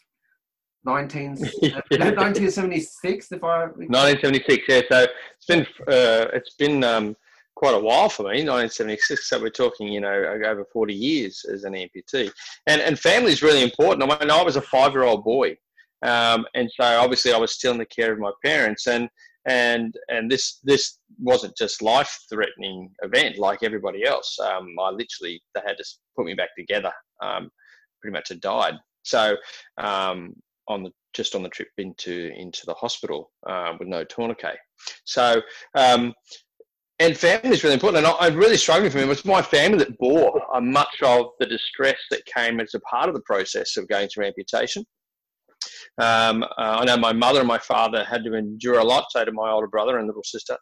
19, 0.83 1.35
1976, 1.35 3.31
if 3.31 3.43
I 3.43 3.65
1976. 3.65 4.65
Yeah, 4.67 4.81
so 4.89 5.07
it's 5.37 5.45
been 5.47 5.61
uh, 5.87 6.27
it's 6.33 6.55
been 6.55 6.83
um, 6.83 7.15
quite 7.55 7.75
a 7.75 7.79
while 7.79 8.09
for 8.09 8.23
me, 8.23 8.43
1976. 8.43 9.29
So 9.29 9.39
we're 9.39 9.49
talking, 9.49 9.87
you 9.87 10.01
know, 10.01 10.11
over 10.11 10.65
40 10.73 10.93
years 10.93 11.45
as 11.51 11.63
an 11.63 11.73
amputee. 11.73 12.31
And, 12.65 12.81
and 12.81 12.99
family 12.99 13.31
is 13.31 13.43
really 13.43 13.61
important. 13.61 14.09
I 14.09 14.19
mean, 14.19 14.31
I 14.31 14.41
was 14.41 14.55
a 14.55 14.61
five 14.61 14.93
year 14.93 15.03
old 15.03 15.23
boy. 15.23 15.55
Um, 16.03 16.47
and 16.55 16.69
so 16.71 16.83
obviously 16.83 17.31
I 17.31 17.37
was 17.37 17.53
still 17.53 17.73
in 17.73 17.77
the 17.77 17.85
care 17.85 18.11
of 18.11 18.17
my 18.17 18.31
parents. 18.43 18.87
And, 18.87 19.07
and, 19.47 19.93
and 20.07 20.29
this, 20.29 20.59
this 20.63 20.97
wasn't 21.19 21.55
just 21.55 21.83
life 21.83 22.25
threatening 22.31 22.89
event 23.03 23.37
like 23.37 23.59
everybody 23.61 24.05
else. 24.05 24.39
Um, 24.39 24.75
I 24.81 24.89
literally, 24.89 25.39
they 25.53 25.61
had 25.65 25.77
to 25.77 25.85
put 26.15 26.25
me 26.25 26.33
back 26.33 26.55
together. 26.57 26.91
Um, 27.21 27.51
pretty 28.01 28.13
much 28.13 28.29
had 28.29 28.41
died. 28.41 28.73
So, 29.03 29.35
um, 29.77 30.33
on 30.67 30.83
the 30.83 30.91
just 31.13 31.35
on 31.35 31.43
the 31.43 31.49
trip 31.49 31.67
into 31.77 32.31
into 32.37 32.65
the 32.65 32.73
hospital 32.73 33.31
uh, 33.47 33.73
with 33.79 33.87
no 33.87 34.03
tourniquet. 34.03 34.57
So 35.05 35.41
um, 35.75 36.13
and 37.01 37.17
family 37.17 37.49
is 37.49 37.63
really 37.63 37.73
important. 37.73 38.05
And 38.05 38.15
I, 38.19 38.27
am 38.27 38.35
really 38.35 38.57
struggling 38.57 38.91
for 38.91 38.97
me. 38.97 39.03
It 39.03 39.09
was 39.09 39.25
my 39.25 39.41
family 39.41 39.79
that 39.79 39.97
bore 39.97 40.39
uh, 40.55 40.61
much 40.61 41.01
of 41.03 41.27
the 41.39 41.47
distress 41.47 41.97
that 42.11 42.23
came 42.25 42.59
as 42.59 42.75
a 42.75 42.79
part 42.81 43.09
of 43.09 43.15
the 43.15 43.21
process 43.21 43.75
of 43.75 43.87
going 43.87 44.07
through 44.07 44.27
amputation. 44.27 44.85
Um, 45.99 46.43
uh, 46.43 46.47
I 46.57 46.85
know 46.85 46.97
my 46.97 47.11
mother 47.11 47.39
and 47.39 47.47
my 47.47 47.57
father 47.57 48.03
had 48.03 48.23
to 48.23 48.35
endure 48.35 48.79
a 48.79 48.83
lot, 48.83 49.05
so 49.09 49.25
did 49.25 49.33
my 49.33 49.49
older 49.49 49.67
brother 49.67 49.97
and 49.97 50.07
little 50.07 50.23
sister, 50.23 50.57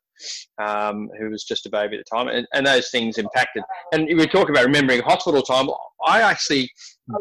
um, 0.62 1.10
who 1.20 1.30
was 1.30 1.44
just 1.44 1.66
a 1.66 1.70
baby 1.70 1.98
at 1.98 2.06
the 2.06 2.16
time. 2.16 2.28
And, 2.30 2.48
and 2.54 2.66
those 2.66 2.90
things 2.90 3.18
impacted. 3.18 3.64
And 3.92 4.08
we 4.08 4.26
talk 4.28 4.50
about 4.50 4.66
remembering 4.66 5.02
hospital 5.02 5.42
time. 5.42 5.68
I 6.06 6.22
actually 6.22 6.72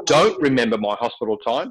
don't 0.07 0.41
remember 0.41 0.79
my 0.79 0.95
hospital 0.95 1.37
time. 1.39 1.71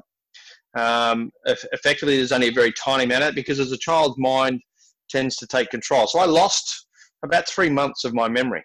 Um, 0.76 1.30
effectively, 1.44 2.16
there's 2.16 2.32
only 2.32 2.48
a 2.48 2.52
very 2.52 2.72
tiny 2.72 3.04
amount 3.04 3.34
because 3.34 3.58
as 3.58 3.72
a 3.72 3.78
child's 3.78 4.18
mind 4.18 4.60
tends 5.08 5.36
to 5.36 5.46
take 5.46 5.70
control. 5.70 6.06
So 6.06 6.18
I 6.18 6.26
lost 6.26 6.86
about 7.24 7.48
three 7.48 7.70
months 7.70 8.04
of 8.04 8.14
my 8.14 8.28
memory. 8.28 8.64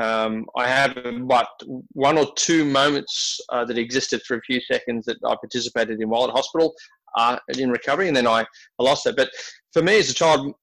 Um, 0.00 0.46
I 0.56 0.66
have 0.68 0.96
but 1.26 1.48
one 1.92 2.16
or 2.16 2.26
two 2.36 2.64
moments 2.64 3.38
uh, 3.50 3.64
that 3.66 3.76
existed 3.76 4.22
for 4.26 4.36
a 4.36 4.42
few 4.42 4.60
seconds 4.60 5.04
that 5.06 5.18
I 5.26 5.36
participated 5.36 6.00
in 6.00 6.08
while 6.08 6.24
at 6.24 6.30
hospital 6.30 6.72
uh, 7.18 7.36
in 7.58 7.70
recovery, 7.70 8.08
and 8.08 8.16
then 8.16 8.26
I, 8.26 8.40
I 8.40 8.82
lost 8.82 9.04
that. 9.04 9.16
But 9.16 9.30
for 9.72 9.82
me 9.82 9.98
as 9.98 10.08
a 10.08 10.14
child, 10.14 10.54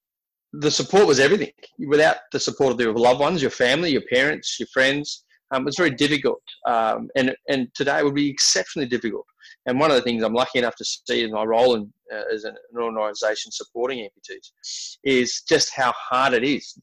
the 0.53 0.72
support 0.72 1.05
was 1.05 1.19
everything. 1.19 1.51
Without 1.88 2.17
the 2.31 2.39
support 2.39 2.74
of 2.74 2.79
your 2.79 2.93
loved 2.93 3.19
ones, 3.19 3.41
your 3.41 3.51
family, 3.51 3.91
your 3.91 4.01
parents, 4.12 4.60
your 4.60 4.67
friends, 4.74 5.25
um, 5.51 5.62
it 5.63 5.65
was 5.65 5.77
very 5.77 5.91
difficult. 5.91 6.41
Um, 6.65 7.10
and, 7.15 7.36
and 7.48 7.67
today 7.75 8.00
it 8.00 8.05
would 8.05 8.15
be 8.15 8.29
exceptionally 8.29 8.88
difficult. 8.88 9.25
And 9.69 9.79
one 9.79 9.91
of 9.91 9.95
the 9.95 10.01
things 10.01 10.23
I'm 10.23 10.33
lucky 10.33 10.57
enough 10.57 10.75
to 10.77 10.85
see 10.85 11.23
in 11.23 11.31
my 11.31 11.43
role 11.43 11.75
in, 11.75 11.93
uh, 12.11 12.23
as 12.33 12.43
an, 12.43 12.55
an 12.73 12.81
organisation 12.81 13.51
supporting 13.51 13.99
amputees 13.99 14.97
is 15.03 15.43
just 15.47 15.71
how 15.75 15.93
hard 15.95 16.33
it 16.33 16.43
is 16.43 16.75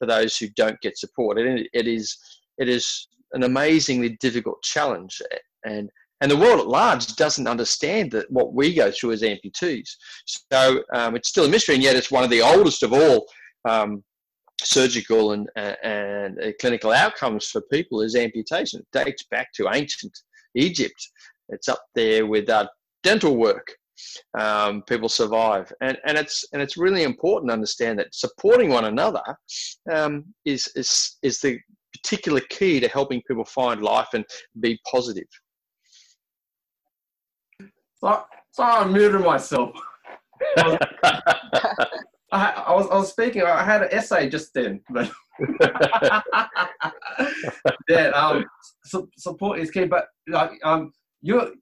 for 0.00 0.06
those 0.06 0.36
who 0.36 0.48
don't 0.56 0.80
get 0.80 0.98
support. 0.98 1.38
It, 1.38 1.68
it 1.72 1.86
is 1.86 2.18
it 2.58 2.68
is 2.68 3.06
an 3.32 3.44
amazingly 3.44 4.16
difficult 4.20 4.60
challenge, 4.62 5.22
and 5.64 5.88
and 6.20 6.30
the 6.30 6.36
world 6.36 6.58
at 6.58 6.66
large 6.66 7.14
doesn't 7.14 7.46
understand 7.46 8.10
that 8.10 8.28
what 8.28 8.54
we 8.54 8.74
go 8.74 8.90
through 8.90 9.12
as 9.12 9.22
amputees. 9.22 9.88
So 10.26 10.82
um, 10.92 11.14
it's 11.14 11.28
still 11.28 11.44
a 11.44 11.48
mystery, 11.48 11.76
and 11.76 11.84
yet 11.84 11.94
it's 11.94 12.10
one 12.10 12.24
of 12.24 12.30
the 12.30 12.42
oldest 12.42 12.82
of 12.82 12.92
all 12.92 13.24
um, 13.68 14.02
surgical 14.60 15.32
and, 15.32 15.48
and 15.56 16.40
uh, 16.42 16.50
clinical 16.60 16.90
outcomes 16.90 17.46
for 17.46 17.60
people 17.72 18.02
is 18.02 18.16
amputation. 18.16 18.80
It 18.80 19.04
dates 19.04 19.24
back 19.30 19.52
to 19.54 19.68
ancient 19.72 20.18
Egypt. 20.54 21.08
It's 21.48 21.68
up 21.68 21.82
there 21.94 22.26
with 22.26 22.48
uh, 22.48 22.68
dental 23.02 23.36
work. 23.36 23.74
Um, 24.38 24.82
people 24.82 25.08
survive, 25.08 25.72
and 25.80 25.96
and 26.06 26.18
it's 26.18 26.44
and 26.52 26.60
it's 26.60 26.76
really 26.76 27.04
important 27.04 27.50
to 27.50 27.54
understand 27.54 27.98
that 27.98 28.14
supporting 28.14 28.70
one 28.70 28.86
another 28.86 29.22
um, 29.92 30.24
is 30.44 30.68
is 30.74 31.18
is 31.22 31.40
the 31.40 31.58
particular 31.92 32.40
key 32.48 32.80
to 32.80 32.88
helping 32.88 33.22
people 33.28 33.44
find 33.44 33.82
life 33.82 34.08
and 34.14 34.24
be 34.60 34.80
positive. 34.90 35.28
So, 38.02 38.24
so 38.50 38.62
I 38.62 38.84
muted 38.84 39.20
myself. 39.20 39.70
I, 42.32 42.64
I, 42.66 42.74
was 42.74 42.88
I 42.90 42.96
was 42.96 43.10
speaking. 43.10 43.42
I 43.42 43.62
had 43.62 43.82
an 43.82 43.88
essay 43.92 44.28
just 44.28 44.52
then, 44.54 44.80
but 44.90 45.10
yeah, 47.88 48.08
um, 48.08 48.44
su- 48.84 49.08
support 49.16 49.60
is 49.60 49.70
key. 49.70 49.84
But 49.84 50.06
like, 50.28 50.50
um, 50.64 50.92
you 51.22 51.56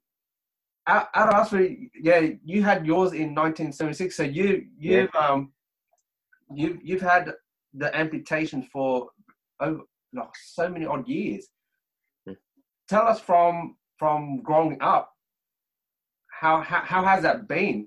out, 0.87 1.09
out 1.15 1.29
of 1.29 1.35
Australia, 1.35 1.77
yeah, 2.01 2.27
you 2.45 2.63
had 2.63 2.87
yours 2.87 3.13
in 3.13 3.35
1976. 3.35 4.17
So 4.17 4.23
you 4.23 4.67
you've 4.79 5.11
yeah. 5.15 5.21
um 5.21 5.53
you 6.53 6.79
you've 6.83 7.03
had 7.03 7.33
the 7.75 7.95
amputation 7.97 8.63
for 8.73 9.11
over 9.61 9.83
like, 10.13 10.29
so 10.35 10.69
many 10.69 10.87
odd 10.87 11.07
years. 11.07 11.47
Hmm. 12.27 12.35
Tell 12.89 13.07
us 13.07 13.21
from 13.21 13.77
from 13.99 14.43
growing 14.43 14.79
up, 14.81 15.13
how 16.41 16.61
how, 16.63 16.81
how 16.81 17.05
has 17.05 17.23
that 17.23 17.47
been? 17.47 17.87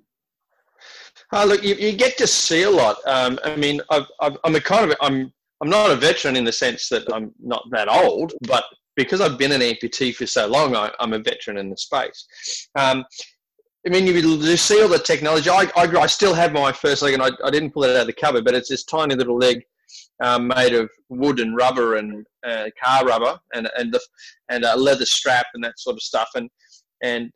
Uh, 1.31 1.45
look, 1.45 1.63
you, 1.63 1.75
you 1.75 1.93
get 1.93 2.17
to 2.17 2.27
see 2.27 2.63
a 2.63 2.69
lot. 2.69 2.97
Um, 3.07 3.39
I 3.43 3.55
mean, 3.55 3.81
I've, 3.89 4.05
I've, 4.19 4.37
I'm 4.43 4.55
a 4.55 4.61
kind 4.61 4.91
of 4.91 4.97
I'm 5.01 5.33
I'm 5.61 5.69
not 5.69 5.91
a 5.91 5.95
veteran 5.95 6.35
in 6.35 6.43
the 6.43 6.51
sense 6.51 6.89
that 6.89 7.11
I'm 7.11 7.33
not 7.41 7.63
that 7.71 7.87
old, 7.89 8.33
but 8.41 8.63
because 8.95 9.21
I've 9.21 9.37
been 9.37 9.51
an 9.51 9.61
amputee 9.61 10.15
for 10.15 10.25
so 10.25 10.47
long, 10.47 10.75
I, 10.75 10.91
am 10.99 11.13
a 11.13 11.19
veteran 11.19 11.57
in 11.57 11.69
the 11.69 11.77
space. 11.77 12.69
Um, 12.75 13.03
I 13.85 13.89
mean, 13.89 14.07
you, 14.07 14.13
you 14.13 14.57
see 14.57 14.81
all 14.81 14.87
the 14.87 14.99
technology. 14.99 15.49
I, 15.49 15.69
I, 15.75 15.83
I, 15.83 16.05
still 16.07 16.33
have 16.33 16.53
my 16.53 16.71
first 16.71 17.01
leg, 17.01 17.13
and 17.13 17.23
I, 17.23 17.31
I 17.43 17.49
didn't 17.49 17.71
pull 17.71 17.83
it 17.83 17.95
out 17.95 18.01
of 18.01 18.07
the 18.07 18.13
cupboard, 18.13 18.45
but 18.45 18.53
it's 18.53 18.69
this 18.69 18.85
tiny 18.85 19.15
little 19.15 19.37
leg 19.37 19.61
um, 20.21 20.47
made 20.47 20.73
of 20.73 20.89
wood 21.09 21.39
and 21.39 21.55
rubber 21.55 21.95
and 21.95 22.25
uh, 22.45 22.65
car 22.81 23.05
rubber 23.05 23.37
and 23.53 23.69
and 23.77 23.93
the, 23.93 23.99
and 24.49 24.63
a 24.63 24.75
leather 24.75 25.05
strap 25.05 25.47
and 25.53 25.63
that 25.63 25.77
sort 25.79 25.95
of 25.95 26.01
stuff. 26.01 26.29
And 26.35 26.49
and 27.01 27.29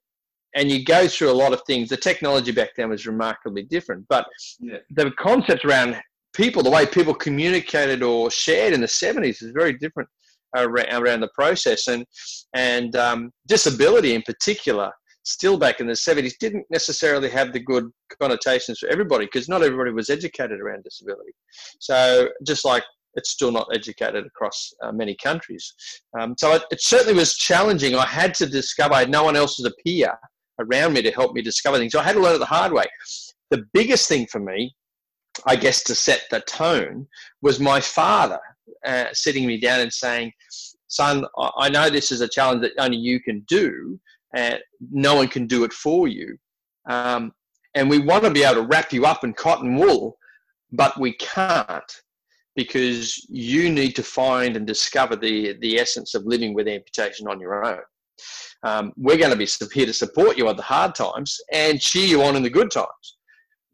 and 0.55 0.71
you 0.71 0.85
go 0.85 1.07
through 1.07 1.31
a 1.31 1.33
lot 1.33 1.53
of 1.53 1.61
things. 1.67 1.89
The 1.89 1.97
technology 1.97 2.51
back 2.51 2.69
then 2.77 2.89
was 2.89 3.05
remarkably 3.05 3.63
different, 3.63 4.05
but 4.07 4.25
yeah. 4.59 4.77
the 4.91 5.11
concepts 5.19 5.65
around 5.65 6.01
people, 6.33 6.63
the 6.63 6.69
way 6.69 6.85
people 6.85 7.13
communicated 7.13 8.01
or 8.01 8.31
shared 8.31 8.73
in 8.73 8.79
the 8.79 8.87
70s 8.87 9.43
is 9.43 9.51
very 9.53 9.73
different 9.73 10.07
around 10.55 11.21
the 11.21 11.29
process. 11.33 11.87
And, 11.87 12.05
and 12.53 12.95
um, 12.95 13.31
disability 13.47 14.13
in 14.13 14.21
particular, 14.23 14.91
still 15.23 15.57
back 15.57 15.79
in 15.79 15.87
the 15.87 15.93
70s, 15.93 16.33
didn't 16.39 16.65
necessarily 16.69 17.29
have 17.29 17.53
the 17.53 17.59
good 17.59 17.89
connotations 18.21 18.79
for 18.79 18.89
everybody 18.89 19.25
because 19.25 19.49
not 19.49 19.61
everybody 19.61 19.91
was 19.91 20.09
educated 20.09 20.59
around 20.59 20.83
disability. 20.83 21.31
So 21.79 22.29
just 22.45 22.65
like 22.65 22.83
it's 23.15 23.31
still 23.31 23.51
not 23.51 23.67
educated 23.73 24.25
across 24.25 24.71
uh, 24.83 24.91
many 24.91 25.15
countries. 25.21 25.73
Um, 26.17 26.35
so 26.37 26.53
it, 26.53 26.63
it, 26.71 26.81
certainly 26.81 27.15
was 27.15 27.35
challenging. 27.35 27.95
I 27.95 28.05
had 28.05 28.33
to 28.35 28.45
discover, 28.45 28.93
I 28.93 28.99
had 28.99 29.09
no 29.09 29.23
one 29.23 29.35
else 29.35 29.59
as 29.59 29.65
a 29.65 29.73
peer 29.83 30.13
around 30.59 30.93
me 30.93 31.01
to 31.01 31.11
help 31.11 31.33
me 31.33 31.41
discover 31.41 31.77
things. 31.77 31.93
So 31.93 31.99
I 31.99 32.03
had 32.03 32.13
to 32.13 32.21
learn 32.21 32.35
it 32.35 32.39
the 32.39 32.45
hard 32.45 32.71
way. 32.71 32.85
The 33.49 33.65
biggest 33.73 34.07
thing 34.07 34.27
for 34.27 34.39
me, 34.39 34.75
I 35.45 35.55
guess, 35.55 35.83
to 35.83 35.95
set 35.95 36.23
the 36.29 36.41
tone 36.41 37.07
was 37.41 37.59
my 37.59 37.81
father 37.81 38.39
uh, 38.85 39.05
sitting 39.13 39.45
me 39.45 39.59
down 39.59 39.81
and 39.81 39.91
saying, 39.91 40.31
son, 40.87 41.25
I 41.57 41.69
know 41.69 41.89
this 41.89 42.11
is 42.11 42.21
a 42.21 42.27
challenge 42.27 42.61
that 42.61 42.73
only 42.77 42.97
you 42.97 43.19
can 43.19 43.43
do, 43.47 43.99
and 44.35 44.59
no 44.91 45.15
one 45.15 45.27
can 45.27 45.47
do 45.47 45.63
it 45.63 45.73
for 45.73 46.07
you. 46.07 46.37
Um, 46.89 47.33
and 47.75 47.89
we 47.89 47.99
want 47.99 48.23
to 48.23 48.31
be 48.31 48.43
able 48.43 48.61
to 48.61 48.67
wrap 48.67 48.91
you 48.91 49.05
up 49.05 49.23
in 49.23 49.33
cotton 49.33 49.75
wool, 49.75 50.17
but 50.71 50.99
we 50.99 51.13
can't 51.13 52.01
because 52.55 53.23
you 53.29 53.69
need 53.69 53.95
to 53.95 54.03
find 54.03 54.57
and 54.57 54.65
discover 54.65 55.15
the, 55.15 55.55
the 55.61 55.77
essence 55.77 56.15
of 56.15 56.25
living 56.25 56.55
with 56.55 56.67
amputation 56.67 57.27
on 57.27 57.39
your 57.39 57.63
own. 57.63 57.79
Um, 58.63 58.93
we're 58.97 59.17
going 59.17 59.29
to 59.31 59.37
be 59.37 59.47
here 59.71 59.85
to 59.85 59.93
support 59.93 60.37
you 60.37 60.49
at 60.49 60.57
the 60.57 60.63
hard 60.63 60.95
times 60.95 61.39
and 61.53 61.79
cheer 61.79 62.07
you 62.07 62.23
on 62.23 62.35
in 62.35 62.41
the 62.41 62.49
good 62.49 62.71
times, 62.71 63.17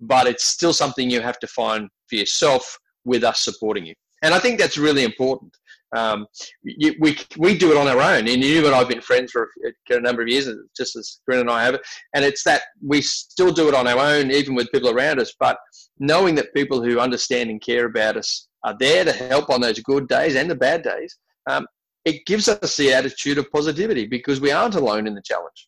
but 0.01 0.27
it's 0.27 0.47
still 0.47 0.73
something 0.73 1.09
you 1.09 1.21
have 1.21 1.39
to 1.39 1.47
find 1.47 1.87
for 2.09 2.15
yourself 2.15 2.77
with 3.05 3.23
us 3.23 3.39
supporting 3.39 3.85
you. 3.85 3.95
And 4.23 4.33
I 4.33 4.39
think 4.39 4.59
that's 4.59 4.77
really 4.77 5.03
important. 5.03 5.55
Um, 5.95 6.25
you, 6.63 6.95
we, 6.99 7.17
we 7.37 7.55
do 7.55 7.71
it 7.71 7.77
on 7.77 7.87
our 7.87 8.01
own. 8.01 8.27
And 8.27 8.43
you 8.43 8.65
and 8.65 8.73
I 8.73 8.79
have 8.79 8.89
been 8.89 9.01
friends 9.01 9.31
for 9.31 9.49
a, 9.65 9.95
a, 9.95 9.99
number 9.99 10.23
of 10.23 10.27
years, 10.27 10.49
just 10.75 10.95
as 10.95 11.19
Korrin 11.29 11.41
and 11.41 11.51
I 11.51 11.63
have. 11.65 11.79
And 12.15 12.25
it's 12.25 12.43
that 12.45 12.63
we 12.81 13.01
still 13.01 13.51
do 13.51 13.67
it 13.67 13.75
on 13.75 13.87
our 13.87 13.99
own, 13.99 14.31
even 14.31 14.55
with 14.55 14.71
people 14.71 14.89
around 14.89 15.19
us. 15.19 15.33
But 15.39 15.57
knowing 15.99 16.33
that 16.35 16.53
people 16.55 16.81
who 16.81 16.99
understand 16.99 17.51
and 17.51 17.61
care 17.61 17.85
about 17.85 18.17
us 18.17 18.47
are 18.63 18.75
there 18.79 19.05
to 19.05 19.11
help 19.11 19.51
on 19.51 19.61
those 19.61 19.79
good 19.81 20.07
days 20.07 20.35
and 20.35 20.49
the 20.49 20.55
bad 20.55 20.81
days, 20.81 21.15
um, 21.47 21.67
it 22.05 22.25
gives 22.25 22.49
us 22.49 22.75
the 22.75 22.91
attitude 22.91 23.37
of 23.37 23.51
positivity 23.51 24.07
because 24.07 24.41
we 24.41 24.51
aren't 24.51 24.75
alone 24.75 25.05
in 25.05 25.13
the 25.13 25.21
challenge. 25.21 25.67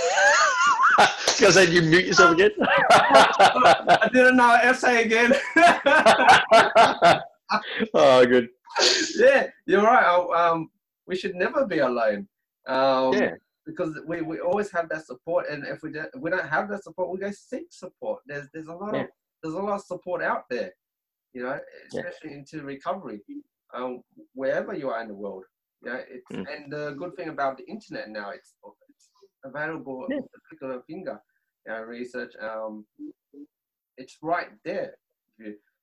Because 1.38 1.54
then 1.54 1.72
you 1.72 1.80
mute 1.80 2.04
yourself 2.04 2.32
again. 2.34 2.50
I 2.60 4.10
didn't 4.12 4.36
know. 4.36 4.52
Essay 4.62 5.04
again. 5.04 5.32
oh, 7.94 8.26
good. 8.26 8.48
yeah, 9.16 9.46
you're 9.66 9.82
right. 9.82 10.04
Um, 10.36 10.70
we 11.06 11.16
should 11.16 11.34
never 11.34 11.66
be 11.66 11.78
alone. 11.78 12.28
Um, 12.66 13.14
Yeah. 13.14 13.34
Because 13.66 13.98
we, 14.06 14.20
we 14.22 14.40
always 14.40 14.70
have 14.72 14.88
that 14.88 15.06
support, 15.06 15.48
and 15.48 15.64
if 15.66 15.82
we 15.82 15.92
don't, 15.92 16.08
we 16.20 16.28
don't 16.30 16.48
have 16.48 16.68
that 16.70 16.82
support, 16.82 17.10
we 17.10 17.18
go 17.18 17.30
seek 17.30 17.66
support. 17.70 18.20
There's 18.26 18.48
there's 18.52 18.66
a 18.66 18.74
lot 18.74 18.94
Yeah. 18.94 19.02
of 19.02 19.06
there's 19.42 19.54
a 19.54 19.58
lot 19.60 19.74
of 19.76 19.82
support 19.82 20.22
out 20.22 20.44
there, 20.50 20.72
you 21.34 21.42
know, 21.44 21.58
Yeah. 21.92 22.00
especially 22.02 22.32
into 22.34 22.62
recovery, 22.62 23.20
um, 23.74 24.02
wherever 24.34 24.74
you 24.74 24.88
are 24.90 25.00
in 25.02 25.08
the 25.08 25.14
world. 25.14 25.44
You 25.82 25.90
know, 25.92 26.00
it's 26.08 26.26
Mm. 26.32 26.46
and 26.54 26.72
the 26.72 26.92
good 26.98 27.14
thing 27.16 27.28
about 27.28 27.58
the 27.58 27.64
internet 27.64 28.08
now, 28.10 28.30
it's 28.30 28.54
available 29.44 30.04
at 30.04 30.16
the 30.16 30.38
click 30.48 30.62
of 30.62 30.70
a 30.70 30.82
finger. 30.82 31.20
Research, 31.86 32.32
um, 32.40 32.84
it's 33.96 34.18
right 34.22 34.48
there. 34.64 34.94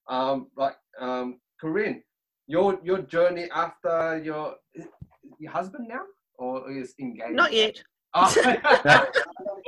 Um, 0.09 0.47
like 0.57 0.75
um, 0.99 1.39
Korrin, 1.61 2.01
your 2.47 2.79
your 2.83 2.99
journey 2.99 3.47
after 3.53 4.21
your 4.23 4.55
your 5.39 5.51
husband 5.51 5.87
now 5.87 6.01
or 6.37 6.69
is 6.71 6.93
engaged? 6.99 7.35
Not 7.35 7.53
yet. 7.53 7.81
Oh. 8.13 8.33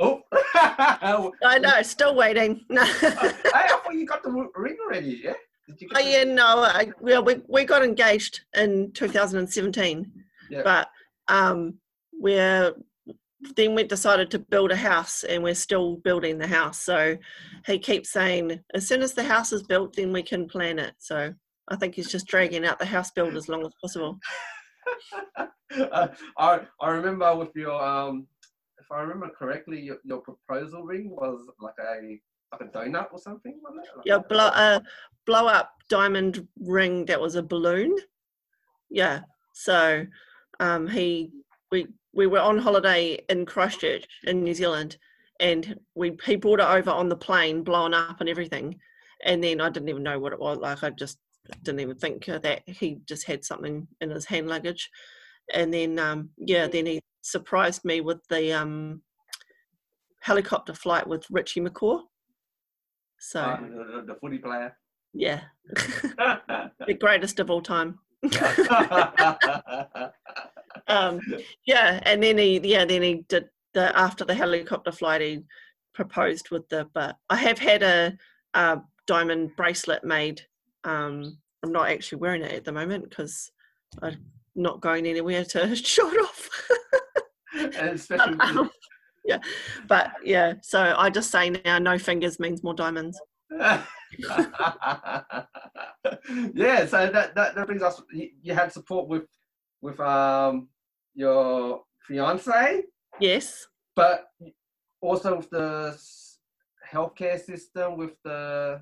oh. 0.00 0.22
I 1.44 1.58
know, 1.58 1.82
still 1.82 2.14
waiting. 2.14 2.64
No. 2.68 2.82
I 2.82 3.80
thought 3.82 3.94
you 3.94 4.06
got 4.06 4.22
the 4.22 4.30
ring 4.30 4.76
already. 4.84 5.20
Yeah. 5.22 5.34
Oh, 5.94 6.00
yeah, 6.00 6.24
no, 6.24 6.64
I, 6.64 6.90
well, 7.00 7.22
we, 7.22 7.40
we 7.46 7.64
got 7.64 7.84
engaged 7.84 8.40
in 8.56 8.90
2017, 8.92 10.10
Yeah. 10.50 10.62
but 10.64 10.88
um, 11.28 11.74
we're 12.12 12.74
then 13.56 13.74
we 13.74 13.84
decided 13.84 14.30
to 14.30 14.38
build 14.38 14.70
a 14.70 14.76
house 14.76 15.24
and 15.24 15.42
we're 15.42 15.54
still 15.54 15.96
building 15.96 16.38
the 16.38 16.46
house. 16.46 16.80
So 16.80 17.16
he 17.66 17.78
keeps 17.78 18.10
saying, 18.10 18.60
as 18.74 18.86
soon 18.86 19.02
as 19.02 19.14
the 19.14 19.22
house 19.22 19.52
is 19.52 19.62
built, 19.62 19.96
then 19.96 20.12
we 20.12 20.22
can 20.22 20.48
plan 20.48 20.78
it. 20.78 20.94
So 20.98 21.32
I 21.68 21.76
think 21.76 21.94
he's 21.94 22.10
just 22.10 22.26
dragging 22.26 22.66
out 22.66 22.78
the 22.78 22.84
house 22.86 23.10
build 23.10 23.36
as 23.36 23.48
long 23.48 23.64
as 23.64 23.72
possible. 23.80 24.18
uh, 25.38 26.08
I 26.38 26.60
I 26.80 26.90
remember 26.90 27.34
with 27.36 27.54
your 27.54 27.82
um, 27.82 28.26
if 28.78 28.90
I 28.90 29.00
remember 29.00 29.30
correctly, 29.30 29.80
your, 29.80 29.98
your 30.04 30.18
proposal 30.18 30.82
ring 30.82 31.10
was 31.10 31.40
like 31.60 31.74
a 31.80 32.18
like 32.52 32.68
a 32.68 32.76
donut 32.76 33.12
or 33.12 33.18
something. 33.18 33.58
wasn't 33.62 33.84
it? 33.84 33.96
Like 33.96 34.06
Yeah, 34.06 34.18
blow, 34.28 34.48
uh, 34.48 34.80
blow 35.24 35.46
up 35.46 35.70
diamond 35.88 36.46
ring 36.60 37.04
that 37.06 37.20
was 37.20 37.36
a 37.36 37.42
balloon. 37.42 37.96
Yeah. 38.90 39.20
So 39.54 40.06
um, 40.58 40.88
he 40.88 41.30
we 41.70 41.86
we 42.12 42.26
were 42.26 42.40
on 42.40 42.58
holiday 42.58 43.18
in 43.28 43.46
Christchurch 43.46 44.06
in 44.24 44.42
New 44.42 44.54
Zealand, 44.54 44.96
and 45.38 45.78
we 45.94 46.16
he 46.24 46.36
brought 46.36 46.60
it 46.60 46.66
over 46.66 46.90
on 46.90 47.08
the 47.08 47.16
plane, 47.16 47.62
blown 47.62 47.94
up 47.94 48.20
and 48.20 48.28
everything. 48.28 48.78
And 49.24 49.42
then 49.44 49.60
I 49.60 49.68
didn't 49.68 49.88
even 49.88 50.02
know 50.02 50.18
what 50.18 50.32
it 50.32 50.40
was. 50.40 50.58
Like 50.58 50.82
I 50.82 50.90
just 50.90 51.18
didn't 51.62 51.80
even 51.80 51.96
think 51.96 52.24
that 52.26 52.62
he 52.66 52.98
just 53.06 53.26
had 53.26 53.44
something 53.44 53.86
in 54.00 54.10
his 54.10 54.24
hand 54.24 54.48
luggage. 54.48 54.88
And 55.52 55.72
then 55.72 55.98
um, 55.98 56.30
yeah, 56.38 56.66
then 56.68 56.86
he 56.86 57.00
surprised 57.22 57.84
me 57.84 58.00
with 58.00 58.18
the 58.28 58.52
um, 58.52 59.02
helicopter 60.20 60.74
flight 60.74 61.06
with 61.06 61.26
Richie 61.30 61.60
McCaw. 61.60 62.02
So 63.18 63.40
uh, 63.40 63.60
the, 63.60 64.04
the 64.06 64.14
footy 64.20 64.38
player. 64.38 64.76
yeah, 65.12 65.42
the 65.74 66.96
greatest 66.98 67.38
of 67.40 67.50
all 67.50 67.62
time. 67.62 67.98
um, 70.90 71.20
yeah, 71.66 72.00
and 72.02 72.22
then 72.22 72.38
he 72.38 72.60
yeah 72.62 72.84
then 72.84 73.02
he 73.02 73.24
did 73.28 73.48
the 73.74 73.96
after 73.98 74.24
the 74.24 74.34
helicopter 74.34 74.92
flight 74.92 75.20
he 75.20 75.42
proposed 75.94 76.50
with 76.50 76.68
the 76.68 76.88
but 76.94 77.16
I 77.28 77.36
have 77.36 77.58
had 77.58 77.82
a, 77.82 78.16
a 78.54 78.80
diamond 79.06 79.56
bracelet 79.56 80.04
made. 80.04 80.42
Um, 80.84 81.38
I'm 81.62 81.72
not 81.72 81.90
actually 81.90 82.18
wearing 82.18 82.42
it 82.42 82.52
at 82.52 82.64
the 82.64 82.72
moment 82.72 83.08
because 83.08 83.50
I'm 84.02 84.16
not 84.54 84.80
going 84.80 85.06
anywhere 85.06 85.44
to 85.44 85.76
show 85.76 86.10
it 86.10 86.20
off. 86.20 86.48
especially 87.54 88.36
Um, 88.40 88.70
yeah, 89.24 89.38
but 89.86 90.12
yeah, 90.24 90.54
so 90.62 90.94
I 90.96 91.10
just 91.10 91.30
say 91.30 91.50
now 91.50 91.78
no 91.78 91.98
fingers 91.98 92.40
means 92.40 92.64
more 92.64 92.74
diamonds. 92.74 93.20
yeah, 93.50 93.84
so 96.86 97.10
that, 97.12 97.34
that 97.34 97.54
that 97.54 97.66
brings 97.66 97.82
us. 97.82 98.00
You, 98.12 98.30
you 98.42 98.54
had 98.54 98.72
support 98.72 99.08
with 99.08 99.26
with 99.82 100.00
um 100.00 100.68
your 101.20 101.82
fiance, 102.06 102.82
Yes. 103.20 103.66
but 103.94 104.28
also 105.02 105.36
with 105.36 105.50
the 105.50 105.98
healthcare 106.90 107.38
system, 107.38 107.96
with 107.98 108.14
the 108.24 108.80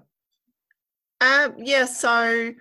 Um, 1.21 1.55
yeah, 1.59 1.85
so 1.85 2.53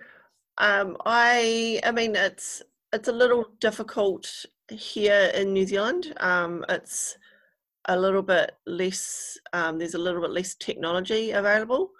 um, 0.58 0.96
I 1.06 1.80
I 1.84 1.92
mean 1.92 2.16
it's 2.16 2.62
it's 2.92 3.08
a 3.08 3.12
little 3.12 3.44
difficult 3.60 4.24
here 4.68 5.30
in 5.34 5.52
New 5.52 5.66
Zealand. 5.66 6.12
Um, 6.18 6.64
it's 6.68 7.16
a 7.86 7.96
little 7.98 8.22
bit 8.22 8.50
less. 8.66 9.38
Um, 9.52 9.78
there's 9.78 9.94
a 9.94 10.04
little 10.06 10.20
bit 10.20 10.32
less 10.32 10.56
technology 10.56 11.30
available. 11.30 11.90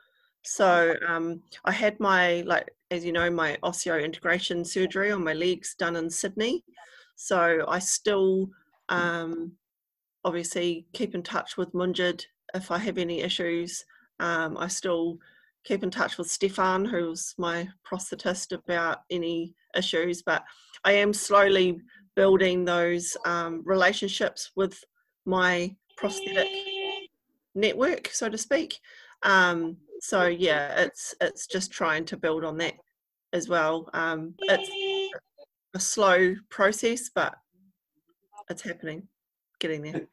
So 0.42 0.96
um, 1.06 1.42
I 1.64 1.72
had 1.72 2.00
my 2.00 2.42
like 2.52 2.68
as 2.90 3.04
you 3.04 3.12
know 3.12 3.30
my 3.30 3.56
osseointegration 3.62 4.66
surgery 4.66 5.12
on 5.12 5.22
my 5.22 5.34
legs 5.34 5.76
done 5.78 5.96
in 5.96 6.10
Sydney. 6.10 6.64
So 7.20 7.64
I 7.66 7.80
still 7.80 8.48
um, 8.88 9.52
obviously 10.24 10.86
keep 10.92 11.16
in 11.16 11.22
touch 11.22 11.56
with 11.56 11.72
Munjed 11.72 12.24
if 12.54 12.70
I 12.70 12.78
have 12.78 12.96
any 12.96 13.22
issues. 13.22 13.84
Um, 14.20 14.56
I 14.56 14.68
still 14.68 15.18
keep 15.64 15.82
in 15.82 15.90
touch 15.90 16.16
with 16.16 16.30
Stefan, 16.30 16.84
who's 16.84 17.34
my 17.36 17.68
prosthetist, 17.84 18.52
about 18.52 19.00
any 19.10 19.56
issues. 19.76 20.22
But 20.22 20.44
I 20.84 20.92
am 20.92 21.12
slowly 21.12 21.80
building 22.14 22.64
those 22.64 23.16
um, 23.26 23.62
relationships 23.66 24.52
with 24.54 24.82
my 25.26 25.74
prosthetic 25.96 26.46
network, 27.56 28.10
so 28.12 28.28
to 28.28 28.38
speak. 28.38 28.78
Um, 29.24 29.76
so 30.00 30.28
yeah, 30.28 30.82
it's 30.82 31.16
it's 31.20 31.48
just 31.48 31.72
trying 31.72 32.04
to 32.06 32.16
build 32.16 32.44
on 32.44 32.58
that 32.58 32.74
as 33.32 33.48
well. 33.48 33.90
Um, 33.92 34.34
it's 34.42 34.70
a 35.74 35.80
slow 35.80 36.34
process, 36.50 37.10
but 37.14 37.34
it's 38.50 38.62
happening, 38.62 39.08
getting 39.60 39.82
there. 39.82 40.08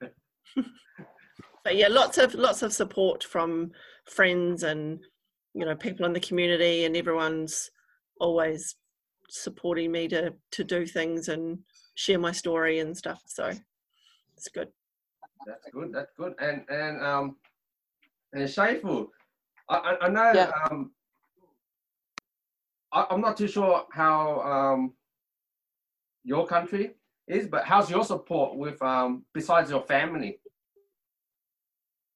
but 1.63 1.75
yeah, 1.75 1.87
lots 1.87 2.17
of 2.17 2.33
lots 2.33 2.61
of 2.61 2.73
support 2.73 3.23
from 3.23 3.71
friends 4.05 4.63
and 4.63 4.99
you 5.53 5.65
know 5.65 5.75
people 5.75 6.05
in 6.05 6.13
the 6.13 6.19
community, 6.19 6.85
and 6.85 6.95
everyone's 6.95 7.71
always 8.19 8.75
supporting 9.29 9.91
me 9.91 10.07
to 10.07 10.33
to 10.51 10.63
do 10.63 10.85
things 10.85 11.29
and 11.29 11.59
share 11.95 12.19
my 12.19 12.31
story 12.31 12.79
and 12.79 12.95
stuff. 12.97 13.21
So 13.25 13.51
it's 14.37 14.49
good. 14.49 14.69
that's 15.45 15.69
good. 15.73 15.93
That's 15.93 16.11
good. 16.17 16.33
And 16.39 16.63
and 16.69 17.01
um 17.01 17.37
and 18.33 18.43
Shaifu, 18.43 19.07
I 19.69 19.75
I, 19.75 20.05
I 20.05 20.09
know 20.09 20.31
Yeah. 20.33 20.51
um 20.69 20.91
I, 22.91 23.05
I'm 23.09 23.21
not 23.21 23.37
too 23.37 23.47
sure 23.47 23.85
how 23.91 24.41
um 24.41 24.93
your 26.25 26.45
country 26.47 26.95
is, 27.27 27.47
but 27.47 27.63
how's 27.63 27.89
your 27.89 28.03
support 28.03 28.57
with 28.57 28.81
um 28.81 29.23
besides 29.33 29.69
your 29.69 29.81
family? 29.81 30.39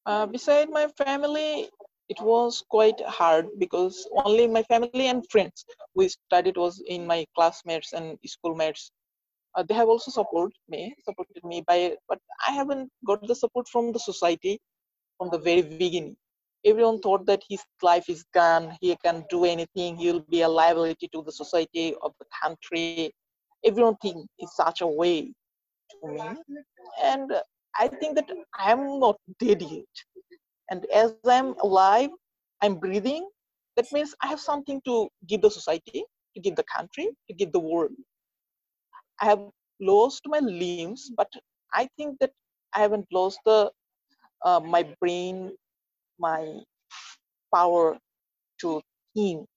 Uh, 0.06 0.26
beside 0.26 0.70
my 0.70 0.88
family, 0.98 1.70
it 2.10 2.20
was 2.22 2.64
quite 2.70 3.00
hard 3.02 3.46
because 3.60 4.08
only 4.26 4.48
my 4.48 4.64
family 4.64 5.08
and 5.08 5.24
friends 5.30 5.64
we 5.96 6.10
studied 6.10 6.58
was 6.58 6.82
in 6.88 7.06
my 7.06 7.26
classmates 7.36 7.94
and 7.94 8.18
schoolmates. 8.26 8.92
Uh, 9.56 9.64
they 9.68 9.76
have 9.76 9.88
also 9.88 10.10
supported 10.10 10.58
me, 10.68 10.96
supported 11.06 11.44
me 11.44 11.64
by, 11.68 11.96
but 12.08 12.20
I 12.48 12.52
haven't 12.52 12.90
got 13.06 13.28
the 13.28 13.36
support 13.36 13.68
from 13.68 13.92
the 13.92 14.00
society 14.00 14.60
from 15.20 15.30
the 15.32 15.38
very 15.38 15.62
beginning. 15.62 16.16
Everyone 16.66 17.00
thought 17.00 17.26
that 17.28 17.44
his 17.48 17.64
life 17.82 18.10
is 18.10 18.26
gone, 18.34 18.78
he 18.82 18.96
can 19.04 19.24
do 19.30 19.46
anything, 19.46 19.98
he'll 19.98 20.22
be 20.22 20.42
a 20.42 20.50
liability 20.50 21.08
to 21.14 21.24
the 21.24 21.32
society 21.32 21.94
of 22.02 22.14
the 22.20 22.26
country. 22.42 23.12
Everyone 23.66 23.96
think 24.02 24.28
in 24.40 24.48
such 24.48 24.82
a 24.82 24.88
way 24.88 25.34
to 25.92 26.08
me, 26.08 26.22
and 27.04 27.32
I 27.76 27.88
think 27.88 28.16
that 28.16 28.30
I 28.58 28.72
am 28.72 29.00
not 29.00 29.18
dead 29.40 29.62
yet. 29.62 29.86
And 30.72 30.86
as 30.94 31.16
I'm 31.26 31.56
alive, 31.64 32.10
I'm 32.62 32.76
breathing, 32.76 33.28
that 33.76 33.92
means 33.92 34.16
I 34.22 34.28
have 34.28 34.40
something 34.40 34.82
to 34.86 35.10
give 35.28 35.42
the 35.42 35.52
society, 35.52 36.04
to 36.36 36.42
give 36.42 36.56
the 36.56 36.66
country, 36.76 37.10
to 37.28 37.34
give 37.34 37.52
the 37.52 37.60
world. 37.60 37.92
I 39.22 39.26
have 39.26 39.42
lost 39.82 40.22
my 40.26 40.40
limbs, 40.40 41.12
but 41.16 41.32
I 41.74 41.88
think 41.98 42.20
that 42.20 42.32
I 42.74 42.80
haven't 42.82 43.08
lost 43.12 43.40
the 43.46 43.72
uh, 44.46 44.60
my 44.60 44.84
brain, 45.02 45.52
my 46.20 46.60
power 47.54 47.98
to 48.62 48.82
think. 49.16 49.48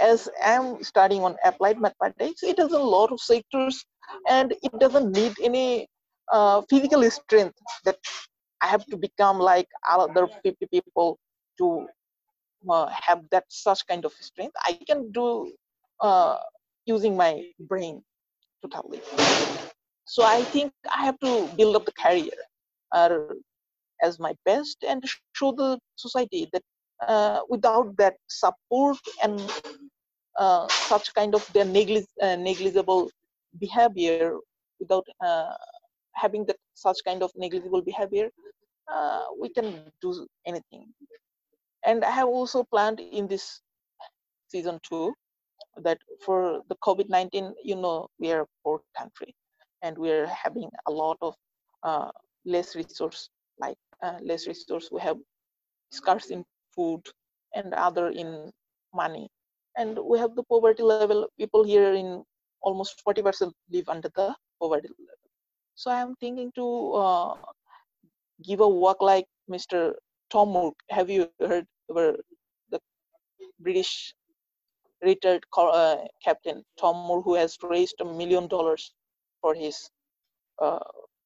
As 0.00 0.28
I'm 0.44 0.82
studying 0.82 1.22
on 1.22 1.36
applied 1.44 1.80
mathematics, 1.80 2.42
it 2.42 2.58
has 2.58 2.72
a 2.72 2.78
lot 2.78 3.12
of 3.12 3.20
sectors 3.20 3.84
and 4.28 4.52
it 4.62 4.78
doesn't 4.78 5.12
need 5.12 5.34
any 5.42 5.88
uh, 6.32 6.62
physical 6.68 7.08
strength 7.10 7.56
that 7.84 7.96
I 8.62 8.66
have 8.66 8.84
to 8.86 8.96
become 8.96 9.38
like 9.38 9.68
other 9.88 10.26
50 10.42 10.66
people 10.72 11.18
to 11.58 11.86
uh, 12.70 12.86
have 12.88 13.22
that 13.30 13.44
such 13.48 13.86
kind 13.86 14.04
of 14.04 14.12
strength. 14.20 14.54
I 14.64 14.72
can 14.86 15.10
do 15.12 15.52
uh, 16.00 16.38
using 16.86 17.16
my 17.16 17.42
brain 17.60 18.02
totally. 18.62 19.00
So 20.06 20.22
I 20.24 20.42
think 20.44 20.72
I 20.94 21.04
have 21.04 21.18
to 21.20 21.48
build 21.56 21.76
up 21.76 21.86
the 21.86 21.92
career 21.92 22.36
uh, 22.92 23.18
as 24.02 24.18
my 24.18 24.34
best 24.44 24.78
and 24.86 25.02
show 25.34 25.52
the 25.52 25.78
society 25.96 26.48
that 26.52 26.62
uh, 27.00 27.40
without 27.48 27.96
that 27.96 28.14
support 28.28 28.98
and 29.22 29.40
uh, 30.38 30.66
such 30.68 31.12
kind 31.14 31.34
of 31.34 31.50
their 31.52 31.64
neglig- 31.64 32.06
uh, 32.20 32.36
negligible 32.36 33.10
behavior, 33.60 34.38
without 34.80 35.06
uh, 35.24 35.54
having 36.14 36.44
that 36.46 36.56
such 36.74 36.98
kind 37.04 37.22
of 37.22 37.30
negligible 37.36 37.82
behavior, 37.82 38.30
uh, 38.92 39.22
we 39.40 39.48
can 39.48 39.80
do 40.00 40.26
anything. 40.46 40.86
And 41.86 42.04
I 42.04 42.10
have 42.10 42.28
also 42.28 42.64
planned 42.64 43.00
in 43.00 43.26
this 43.26 43.60
season 44.48 44.80
two 44.88 45.14
that 45.82 45.98
for 46.24 46.62
the 46.68 46.76
COVID-19, 46.76 47.52
you 47.62 47.76
know, 47.76 48.08
we 48.18 48.32
are 48.32 48.42
a 48.42 48.46
poor 48.62 48.80
country 48.96 49.34
and 49.82 49.96
we're 49.98 50.26
having 50.26 50.68
a 50.86 50.90
lot 50.90 51.18
of 51.20 51.34
uh, 51.82 52.10
less 52.44 52.74
resource, 52.74 53.28
like 53.58 53.76
uh, 54.02 54.18
less 54.22 54.46
resource. 54.46 54.88
We 54.90 55.00
have 55.00 55.18
scarce 55.90 56.30
in 56.30 56.44
food 56.74 57.02
and 57.54 57.74
other 57.74 58.08
in 58.08 58.50
money. 58.94 59.28
And 59.76 59.98
we 59.98 60.18
have 60.18 60.34
the 60.34 60.44
poverty 60.44 60.82
level. 60.82 61.28
People 61.38 61.64
here 61.64 61.94
in 61.94 62.22
almost 62.62 63.02
40% 63.06 63.52
live 63.70 63.88
under 63.88 64.10
the 64.14 64.34
poverty 64.60 64.88
level. 64.88 65.18
So 65.74 65.90
I'm 65.90 66.14
thinking 66.16 66.52
to 66.54 66.92
uh, 66.92 67.34
give 68.42 68.60
a 68.60 68.68
work 68.68 68.98
like 69.00 69.26
Mr. 69.50 69.92
Tom 70.30 70.50
Moore. 70.50 70.72
Have 70.90 71.10
you 71.10 71.28
heard 71.40 71.66
about 71.90 72.16
the 72.70 72.80
British 73.60 74.14
retired 75.02 75.44
uh, 75.56 75.96
captain 76.22 76.64
Tom 76.78 76.96
Moore, 77.06 77.22
who 77.22 77.34
has 77.34 77.56
raised 77.62 78.00
a 78.00 78.04
million 78.04 78.46
dollars 78.46 78.92
for 79.40 79.54
his 79.54 79.90
uh, 80.62 80.78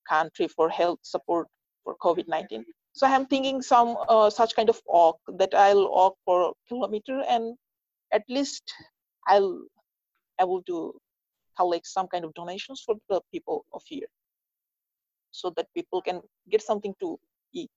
country 0.09 0.49
for 0.49 0.69
health 0.69 0.99
support 1.03 1.47
for 1.85 1.97
COVID-19. 2.03 2.65
So 2.99 3.07
I'm 3.07 3.27
thinking 3.27 3.63
some 3.63 3.97
uh, 4.09 4.29
such 4.29 4.57
kind 4.57 4.69
of 4.69 4.81
walk 4.85 5.21
that 5.39 5.55
I'll 5.55 5.89
walk 5.89 6.17
for 6.25 6.49
a 6.49 6.53
kilometer 6.69 7.23
and 7.29 7.55
at 8.13 8.25
least 8.29 8.65
I'll 9.29 9.63
able 10.41 10.63
to 10.63 11.01
collect 11.57 11.87
some 11.87 12.09
kind 12.09 12.25
of 12.25 12.35
donations 12.35 12.83
for 12.85 12.97
the 13.09 13.21
people 13.33 13.65
of 13.73 13.83
here 13.87 14.09
so 15.31 15.51
that 15.57 15.69
people 15.77 16.03
can 16.03 16.23
get 16.51 16.61
something 16.61 16.93
to 16.99 17.17
eat. 17.53 17.71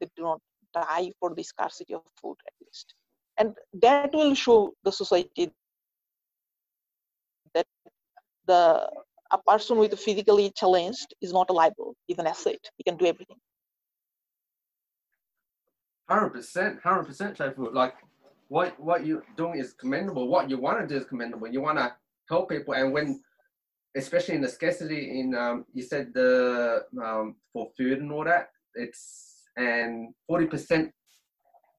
They 0.00 0.08
do 0.16 0.24
not 0.24 0.40
die 0.72 1.12
for 1.20 1.32
the 1.32 1.44
scarcity 1.44 1.94
of 1.94 2.02
food 2.20 2.36
at 2.48 2.54
least. 2.66 2.92
And 3.38 3.54
that 3.82 4.12
will 4.12 4.34
show 4.34 4.74
the 4.82 4.90
society 4.90 5.52
that 7.54 7.66
the 8.48 8.90
a 9.30 9.38
person 9.46 9.78
with 9.78 9.92
a 9.92 9.96
physically 9.96 10.50
challenged 10.56 11.14
is 11.20 11.32
not 11.32 11.50
a 11.50 11.52
liable, 11.52 11.94
he's 12.08 12.18
an 12.18 12.26
asset. 12.26 12.58
He 12.78 12.82
can 12.82 12.96
do 12.96 13.06
everything. 13.06 13.36
Hundred 16.08 16.30
percent, 16.30 16.80
hundred 16.82 17.04
percent, 17.04 17.40
Like 17.72 17.94
what 18.48 18.78
what 18.78 19.06
you're 19.06 19.24
doing 19.36 19.58
is 19.58 19.72
commendable. 19.72 20.28
What 20.28 20.50
you 20.50 20.58
want 20.58 20.80
to 20.80 20.86
do 20.86 21.00
is 21.00 21.06
commendable. 21.06 21.48
You 21.48 21.62
want 21.62 21.78
to 21.78 21.94
help 22.28 22.50
people, 22.50 22.74
and 22.74 22.92
when 22.92 23.20
especially 23.96 24.34
in 24.34 24.40
the 24.40 24.48
scarcity 24.48 25.20
in 25.20 25.34
um, 25.34 25.64
you 25.72 25.82
said 25.82 26.12
the 26.14 26.82
um, 27.02 27.36
for 27.52 27.68
food 27.76 28.00
and 28.00 28.10
all 28.12 28.24
that 28.24 28.48
it's 28.74 29.42
and 29.56 30.12
40% 30.28 30.90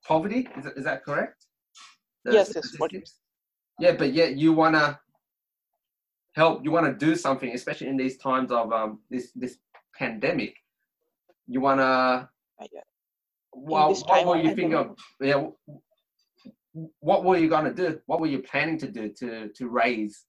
poverty 0.08 0.48
is, 0.58 0.64
that, 0.64 0.78
is 0.78 0.86
that 0.86 1.04
correct? 1.04 1.46
The 2.24 2.34
yes 2.34 2.52
yes 2.56 2.76
40 2.78 3.04
yeah 3.80 3.92
but 3.92 4.14
yet 4.14 4.38
you 4.38 4.54
want 4.54 4.76
to 4.76 4.98
help 6.36 6.64
you 6.64 6.72
want 6.72 6.86
to 6.86 7.06
do 7.06 7.16
something 7.16 7.54
especially 7.54 7.88
in 7.88 7.98
these 7.98 8.18
times 8.18 8.52
of 8.52 8.72
um, 8.72 9.00
this 9.10 9.32
this 9.36 9.58
pandemic. 9.98 10.56
You 11.48 11.62
want 11.62 11.80
to 11.80 12.30
well, 13.56 13.94
what 13.94 14.26
were 14.26 14.38
you 14.38 14.56
thinking 14.56 14.76
of 14.76 14.96
yeah 15.22 15.48
what 17.00 17.24
were 17.24 17.38
you 17.38 17.50
going 17.50 17.66
to 17.66 17.74
do 17.74 18.00
what 18.06 18.20
were 18.20 18.28
you 18.28 18.40
planning 18.40 18.78
to 18.78 18.88
do 18.92 19.10
to 19.10 19.50
to 19.50 19.68
raise 19.70 20.26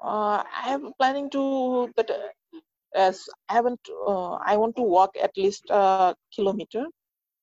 uh, 0.00 0.42
I 0.44 0.74
am 0.74 0.92
planning 0.98 1.28
to 1.30 1.90
that 1.96 2.10
uh, 2.10 2.58
as 2.94 3.28
I 3.48 3.54
haven't 3.54 3.80
uh, 4.06 4.34
I 4.34 4.56
want 4.56 4.76
to 4.76 4.82
walk 4.82 5.16
at 5.20 5.36
least 5.36 5.64
a 5.70 6.14
kilometer 6.34 6.86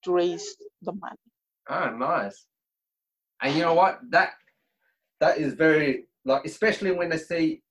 to 0.04 0.12
raise 0.12 0.56
the 0.82 0.93
money. 0.93 1.17
Ah, 1.67 1.89
nice. 1.89 2.45
And 3.41 3.56
you 3.56 3.62
know 3.62 3.74
what? 3.74 4.00
That 4.10 4.34
that 5.19 5.38
is 5.38 5.54
very 5.54 6.06
like 6.24 6.45
especially 6.45 6.91
when 6.91 7.10
they 7.10 7.17
see 7.17 7.62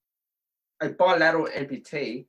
a 0.81 0.89
bilateral 0.91 1.49
amputee. 1.49 2.27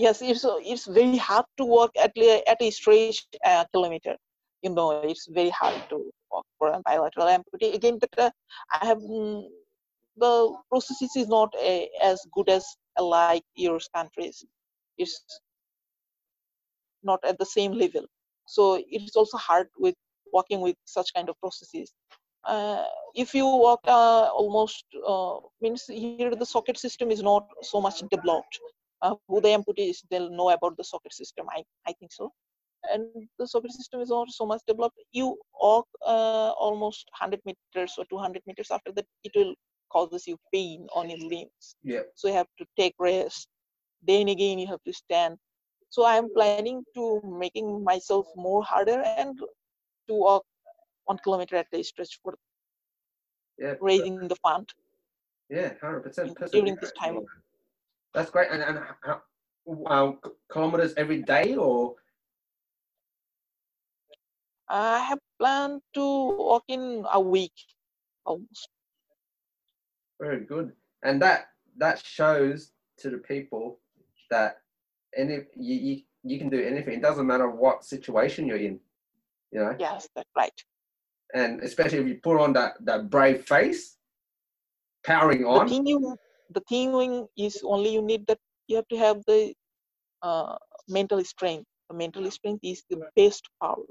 Yes, 0.00 0.22
it's 0.22 0.44
it's 0.72 0.86
very 0.86 1.18
hard 1.18 1.46
to 1.58 1.66
walk 1.66 1.92
at 2.04 2.16
at 2.52 2.62
a 2.68 2.70
straight 2.70 3.20
uh, 3.44 3.64
kilometer. 3.72 4.16
You 4.62 4.70
know, 4.70 5.02
it's 5.02 5.26
very 5.28 5.50
hard 5.50 5.76
to 5.90 6.10
walk 6.32 6.46
for 6.58 6.68
a 6.70 6.80
bilateral 6.84 7.28
amputee. 7.36 7.74
Again, 7.74 7.98
but 8.00 8.18
uh, 8.18 8.30
I 8.80 8.86
have 8.86 8.98
mm, 8.98 9.42
the 10.16 10.54
processes 10.70 11.16
is 11.16 11.28
not 11.28 11.54
as 12.02 12.24
good 12.32 12.48
as 12.48 12.64
like 12.98 13.44
your 13.54 13.78
countries. 13.94 14.44
It's 14.98 15.24
not 17.02 17.20
at 17.24 17.38
the 17.38 17.46
same 17.46 17.72
level. 17.72 18.06
So 18.46 18.82
it's 18.90 19.16
also 19.16 19.38
hard 19.38 19.68
with 19.78 19.94
working 20.32 20.60
with 20.60 20.76
such 20.84 21.12
kind 21.14 21.28
of 21.28 21.38
processes. 21.40 21.92
Uh, 22.44 22.84
if 23.14 23.34
you 23.34 23.46
work 23.56 23.80
uh, 23.86 24.28
almost 24.40 24.84
uh, 25.06 25.36
means 25.60 25.84
here 25.86 26.34
the 26.34 26.46
socket 26.46 26.78
system 26.78 27.10
is 27.10 27.22
not 27.22 27.46
so 27.62 27.80
much 27.80 28.02
developed. 28.10 28.58
Uh, 29.02 29.14
who 29.28 29.40
the 29.40 29.48
amputees 29.48 29.98
they'll 30.10 30.30
know 30.30 30.50
about 30.50 30.76
the 30.76 30.84
socket 30.84 31.12
system. 31.12 31.46
I 31.50 31.62
I 31.86 31.92
think 31.92 32.12
so. 32.12 32.32
And 32.92 33.28
the 33.38 33.46
socket 33.46 33.72
system 33.72 34.00
is 34.00 34.10
not 34.10 34.30
so 34.30 34.46
much 34.46 34.62
developed. 34.66 34.98
You 35.12 35.36
walk 35.60 35.86
uh, 36.06 36.50
almost 36.66 37.08
100 37.18 37.40
meters 37.44 37.94
or 37.98 38.04
200 38.10 38.42
meters 38.46 38.70
after 38.70 38.92
that, 38.92 39.06
it 39.24 39.32
will 39.34 39.54
causes 39.92 40.26
you 40.26 40.36
pain 40.52 40.86
on 40.94 41.08
your 41.10 41.18
limbs. 41.28 41.74
Yeah. 41.82 42.02
So 42.14 42.28
you 42.28 42.34
have 42.34 42.48
to 42.58 42.66
take 42.78 42.94
rest. 42.98 43.48
Then 44.02 44.28
again 44.28 44.58
you 44.58 44.66
have 44.68 44.82
to 44.86 44.92
stand. 44.92 45.38
So 45.90 46.06
I'm 46.06 46.32
planning 46.34 46.76
to 46.84 47.20
making 47.24 47.84
myself 47.84 48.26
more 48.36 48.62
harder 48.62 49.00
and 49.00 49.36
to 50.08 50.14
walk 50.14 50.44
one 51.04 51.18
kilometer 51.18 51.56
at 51.56 51.66
least 51.72 51.90
stretch 51.90 52.18
for 52.22 52.34
yeah, 53.58 53.74
raising 53.80 54.28
the 54.28 54.36
fund. 54.36 54.68
Yeah, 55.48 55.72
hundred 55.80 56.00
percent. 56.04 56.36
During 56.52 56.76
this 56.80 56.92
time. 56.92 57.18
That's 58.14 58.30
great. 58.30 58.48
And, 58.50 58.62
and 58.62 58.80
uh, 59.86 60.12
kilometers 60.50 60.94
every 60.96 61.22
day 61.22 61.54
or? 61.56 61.94
I 64.68 65.00
have 65.00 65.18
planned 65.38 65.82
to 65.94 66.00
walk 66.00 66.64
in 66.68 67.04
a 67.12 67.20
week 67.20 67.52
almost. 68.24 68.68
Very 70.20 70.44
good. 70.44 70.72
And 71.02 71.20
that 71.22 71.48
that 71.78 72.04
shows 72.04 72.72
to 72.98 73.10
the 73.10 73.18
people 73.18 73.78
that 74.30 74.58
any 75.16 75.38
you, 75.56 75.74
you 75.74 76.02
you 76.22 76.38
can 76.38 76.50
do 76.50 76.62
anything. 76.62 76.94
It 76.94 77.02
doesn't 77.02 77.26
matter 77.26 77.48
what 77.48 77.84
situation 77.84 78.46
you're 78.46 78.58
in. 78.58 78.78
You 79.50 79.60
know? 79.60 79.76
Yes, 79.78 80.08
that's 80.14 80.28
right. 80.36 80.52
And 81.34 81.60
especially 81.60 81.98
if 81.98 82.06
you 82.06 82.20
put 82.22 82.40
on 82.40 82.52
that, 82.54 82.74
that 82.84 83.10
brave 83.10 83.46
face, 83.46 83.96
powering 85.04 85.44
on. 85.44 85.86
You 85.86 86.16
the 86.54 86.60
thing 86.68 87.26
is 87.36 87.62
only 87.64 87.92
you 87.92 88.02
need 88.02 88.26
that 88.26 88.38
you 88.68 88.76
have 88.76 88.88
to 88.88 88.96
have 88.96 89.22
the 89.26 89.54
uh, 90.22 90.56
mental 90.88 91.22
strength. 91.24 91.66
The 91.88 91.96
mental 91.96 92.30
strength 92.30 92.60
is 92.62 92.84
the 92.88 93.00
best 93.16 93.48
power. 93.62 93.86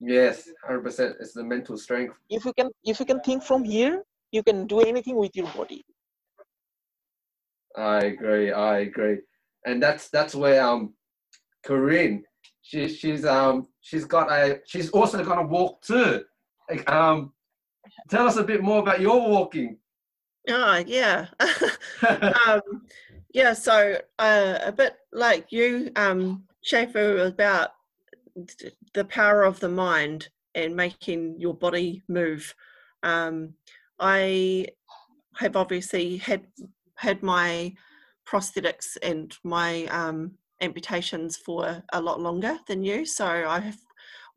Yes, 0.00 0.48
hundred 0.66 0.84
percent. 0.84 1.16
It's 1.20 1.32
the 1.32 1.44
mental 1.44 1.76
strength. 1.76 2.14
If 2.28 2.44
you 2.44 2.52
can, 2.54 2.70
if 2.84 2.98
you 3.00 3.06
can 3.06 3.20
think 3.20 3.42
from 3.42 3.64
here, 3.64 4.02
you 4.32 4.42
can 4.42 4.66
do 4.66 4.80
anything 4.80 5.16
with 5.16 5.36
your 5.36 5.46
body 5.48 5.84
i 7.76 7.98
agree 8.00 8.52
i 8.52 8.78
agree 8.78 9.18
and 9.66 9.82
that's 9.82 10.08
that's 10.08 10.34
where 10.34 10.62
um 10.62 10.94
korrin 11.64 12.22
she, 12.62 12.88
she's 12.88 13.24
um 13.24 13.66
she's 13.80 14.04
got 14.04 14.30
a 14.30 14.60
she's 14.66 14.90
also 14.90 15.22
gonna 15.24 15.46
walk 15.46 15.80
too 15.82 16.24
um 16.86 17.32
tell 18.08 18.26
us 18.26 18.36
a 18.36 18.44
bit 18.44 18.62
more 18.62 18.80
about 18.80 19.00
your 19.00 19.28
walking 19.28 19.78
oh 20.48 20.82
yeah 20.86 21.26
um 22.46 22.60
yeah 23.32 23.52
so 23.52 23.96
uh, 24.18 24.58
a 24.62 24.72
bit 24.72 24.96
like 25.12 25.46
you 25.50 25.90
um 25.96 26.44
Schaefer 26.62 27.24
about 27.24 27.70
the 28.94 29.04
power 29.04 29.42
of 29.42 29.60
the 29.60 29.68
mind 29.68 30.28
and 30.54 30.76
making 30.76 31.36
your 31.38 31.54
body 31.54 32.02
move. 32.08 32.54
Um, 33.02 33.54
I 33.98 34.66
have 35.36 35.56
obviously 35.56 36.18
had 36.18 36.46
had 36.96 37.22
my 37.22 37.74
prosthetics 38.26 38.96
and 39.02 39.36
my 39.44 39.86
um, 39.86 40.32
amputations 40.60 41.36
for 41.36 41.82
a 41.92 42.00
lot 42.00 42.20
longer 42.20 42.58
than 42.68 42.84
you, 42.84 43.04
so 43.04 43.26
I 43.26 43.60
have 43.60 43.78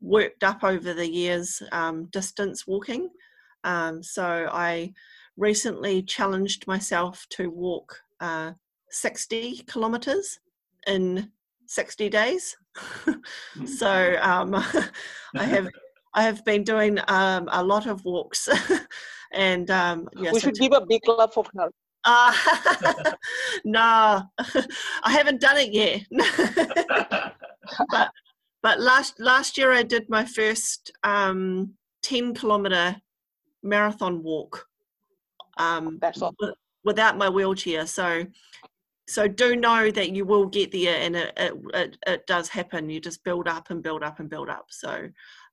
worked 0.02 0.44
up 0.44 0.64
over 0.64 0.94
the 0.94 1.10
years 1.10 1.62
um, 1.72 2.06
distance 2.06 2.66
walking. 2.66 3.10
Um, 3.64 4.02
so 4.02 4.50
I 4.52 4.94
recently 5.38 6.02
challenged 6.02 6.68
myself 6.68 7.26
to 7.30 7.50
walk 7.50 8.00
uh, 8.20 8.52
60 8.90 9.64
kilometers 9.68 10.40
in 10.88 11.32
60 11.68 12.10
days. 12.10 12.56
so 13.66 14.18
um, 14.22 14.56
I 15.36 15.44
have 15.44 15.68
I 16.18 16.22
have 16.24 16.46
been 16.46 16.64
doing 16.64 16.98
um, 17.10 17.50
a 17.52 17.62
lot 17.62 17.88
of 17.88 18.06
walks, 18.06 18.48
and 19.34 19.70
um, 19.70 20.08
yes, 20.16 20.34
we 20.34 20.40
should 20.40 20.56
give 20.56 20.72
a 20.72 20.86
big 20.86 21.02
clap 21.02 21.34
for 21.34 21.44
her. 21.58 21.70
Uh, 22.06 22.34
no, 23.66 24.24
I 25.04 25.12
haven't 25.12 25.42
done 25.42 25.58
it 25.58 25.74
yet. 25.74 26.06
but 27.90 28.12
but 28.64 28.80
last 28.80 29.20
last 29.20 29.58
year 29.58 29.74
I 29.74 29.84
did 29.84 30.10
my 30.10 30.24
first 30.24 30.94
um, 31.04 31.74
ten 32.02 32.34
kilometer 32.34 32.96
marathon 33.62 34.24
walk. 34.24 34.68
Um, 35.58 36.00
without 36.84 37.18
my 37.18 37.30
wheelchair. 37.30 37.88
So 37.88 38.26
so 39.08 39.28
do 39.28 39.56
know 39.56 39.92
that 39.92 40.16
you 40.16 40.26
will 40.26 40.48
get 40.48 40.72
there 40.72 41.00
and 41.00 41.16
it, 41.16 41.32
it, 41.38 41.54
it, 41.76 41.98
it, 42.08 42.28
does 42.28 42.50
happen. 42.50 42.90
You 42.90 43.00
just 43.00 43.24
build 43.24 43.48
up 43.48 43.70
and 43.70 43.84
build 43.84 44.02
up 44.02 44.20
and 44.20 44.30
build 44.30 44.50
up. 44.50 44.66
So 44.70 45.10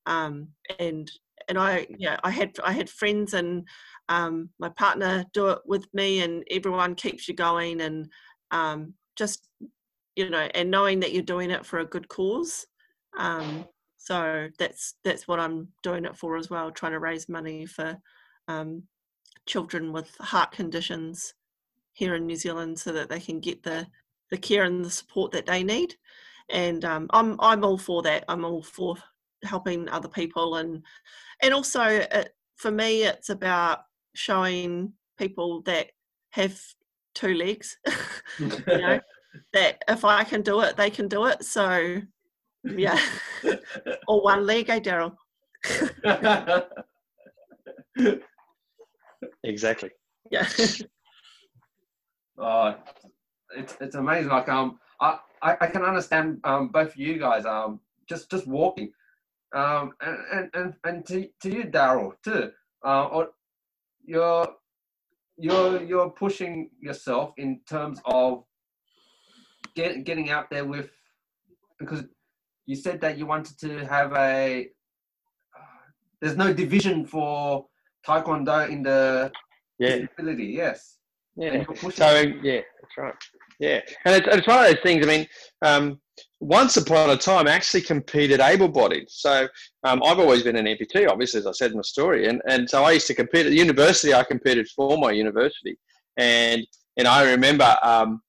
um 0.07 0.49
and 0.79 1.11
and 1.49 1.59
i 1.59 1.87
yeah 1.99 2.19
i 2.25 2.31
had 2.31 2.53
i 2.65 2.73
had 2.73 2.89
friends 2.89 3.35
and 3.35 3.67
um 4.09 4.49
my 4.59 4.69
partner 4.71 5.25
do 5.33 5.49
it 5.49 5.59
with 5.65 5.87
me 5.93 6.23
and 6.23 6.45
everyone 6.51 6.95
keeps 6.95 7.29
you 7.29 7.35
going 7.35 7.81
and 7.81 8.09
um 8.51 8.95
just 9.17 9.49
you 10.17 10.29
know 10.29 10.49
and 10.55 10.71
knowing 10.71 11.01
that 11.01 11.13
you're 11.13 11.23
doing 11.23 11.51
it 11.51 11.65
for 11.65 11.81
a 11.81 11.87
good 11.87 12.09
cause. 12.09 12.67
Um 13.17 13.67
so 13.97 14.49
that's 14.59 14.95
that's 15.05 15.29
what 15.29 15.39
i'm 15.39 15.69
doing 15.85 16.05
it 16.05 16.17
for 16.17 16.37
as 16.37 16.51
well 16.51 16.73
trying 16.73 16.91
to 16.91 16.99
raise 16.99 17.29
money 17.29 17.65
for 17.65 17.97
um 18.49 18.83
children 19.47 19.93
with 19.93 20.15
heart 20.19 20.53
conditions 20.53 21.35
here 21.93 22.15
in 22.15 22.27
New 22.27 22.37
Zealand 22.37 22.79
so 22.79 22.93
that 22.93 23.09
they 23.09 23.21
can 23.21 23.41
get 23.41 23.63
the 23.63 23.87
the 24.31 24.39
care 24.39 24.65
and 24.65 24.85
the 24.85 24.91
support 24.91 25.31
that 25.33 25.47
they 25.47 25.63
need. 25.63 25.95
And 26.49 26.85
um, 26.85 27.07
I'm 27.11 27.37
I'm 27.41 27.65
all 27.65 27.79
for 27.79 28.03
that. 28.03 28.25
I'm 28.29 28.45
all 28.45 28.63
for 28.63 28.97
helping 29.45 29.89
other 29.89 30.09
people 30.09 30.57
and 30.57 30.83
and 31.43 31.55
also 31.55 31.83
it, 31.83 32.31
for 32.57 32.71
me 32.71 33.05
it's 33.05 33.31
about 33.31 33.81
showing 34.15 34.93
people 35.19 35.63
that 35.63 35.91
have 36.31 36.59
two 37.15 37.35
legs 37.35 37.77
you 38.39 38.49
know 38.67 39.01
that 39.53 39.83
if 39.89 40.05
i 40.05 40.23
can 40.23 40.43
do 40.43 40.61
it 40.61 40.77
they 40.77 40.91
can 40.91 41.09
do 41.09 41.27
it 41.27 41.43
so 41.43 42.01
yeah 42.65 43.01
or 44.09 44.23
one 44.23 44.47
leg 44.47 44.69
eh 44.71 44.79
darrel 44.79 45.17
exactly 49.45 49.91
yeah 50.31 50.49
Oh, 52.39 52.75
it's 53.57 53.77
it's 53.81 53.95
amazing. 53.95 54.31
Like 54.31 54.49
um, 54.49 54.79
I 55.01 55.19
I, 55.43 55.57
I 55.61 55.67
can 55.67 55.83
understand 55.83 56.41
um 56.45 56.69
both 56.69 56.89
of 56.89 56.97
you 56.97 57.19
guys 57.19 57.45
um 57.45 57.81
just 58.09 58.31
just 58.31 58.47
walking, 58.47 58.93
um 59.55 59.93
and 60.01 60.19
and 60.33 60.51
and, 60.55 60.75
and 60.85 61.07
to 61.07 61.29
to 61.43 61.51
you 61.51 61.65
Darrel 61.65 62.15
too. 62.25 62.51
Uh, 62.85 63.07
or 63.07 63.29
you're 64.05 64.49
you're 65.37 65.83
you're 65.83 66.11
pushing 66.11 66.71
yourself 66.81 67.33
in 67.37 67.61
terms 67.69 68.01
of 68.07 68.45
get, 69.77 70.05
getting 70.05 70.31
out 70.31 70.51
there 70.51 70.65
with 70.65 70.91
because 71.79 72.05
you 72.67 72.77
said 72.77 73.01
that 73.01 73.19
you 73.19 73.27
wanted 73.27 73.59
to 73.61 73.87
have 73.87 74.13
a 74.15 74.69
uh, 75.57 75.91
there's 76.21 76.37
no 76.37 76.53
division 76.53 77.05
for 77.05 77.67
taekwondo 78.07 78.69
in 78.69 78.83
the 78.83 79.31
yeah. 79.79 79.99
disability 79.99 80.47
yes 80.47 80.93
yeah. 81.37 81.65
So 81.95 82.21
yeah, 82.43 82.61
that's 82.81 82.99
right. 82.99 83.15
Yeah, 83.59 83.81
and 84.05 84.17
it's, 84.17 84.37
it's 84.37 84.47
one 84.47 84.59
of 84.59 84.65
those 84.67 84.83
things. 84.83 85.07
I 85.07 85.09
mean, 85.09 85.27
um, 85.63 86.01
once 86.41 86.77
upon 86.77 87.11
a 87.11 87.17
time, 87.17 87.47
I 87.47 87.53
actually 87.53 87.83
competed 87.83 88.41
able-bodied. 88.41 89.09
So 89.09 89.49
um, 89.85 90.03
I've 90.05 90.19
always 90.19 90.43
been 90.43 90.57
an 90.57 90.67
amputee, 90.67 91.09
obviously, 91.09 91.41
as 91.41 91.47
I 91.47 91.53
said 91.53 91.71
in 91.71 91.79
the 91.79 91.85
story, 91.85 92.29
and 92.29 92.43
and 92.47 92.69
so 92.69 92.85
I 92.85 92.93
used 92.93 93.07
to 93.07 93.15
compete 93.15 93.47
at 93.47 93.53
university. 93.53 94.13
I 94.13 94.25
competed 94.25 94.69
for 94.69 94.99
my 94.99 95.11
university, 95.11 95.79
and 96.19 96.67
and 96.99 97.09
I 97.09 97.31
remember 97.31 97.77
um, 97.83 98.21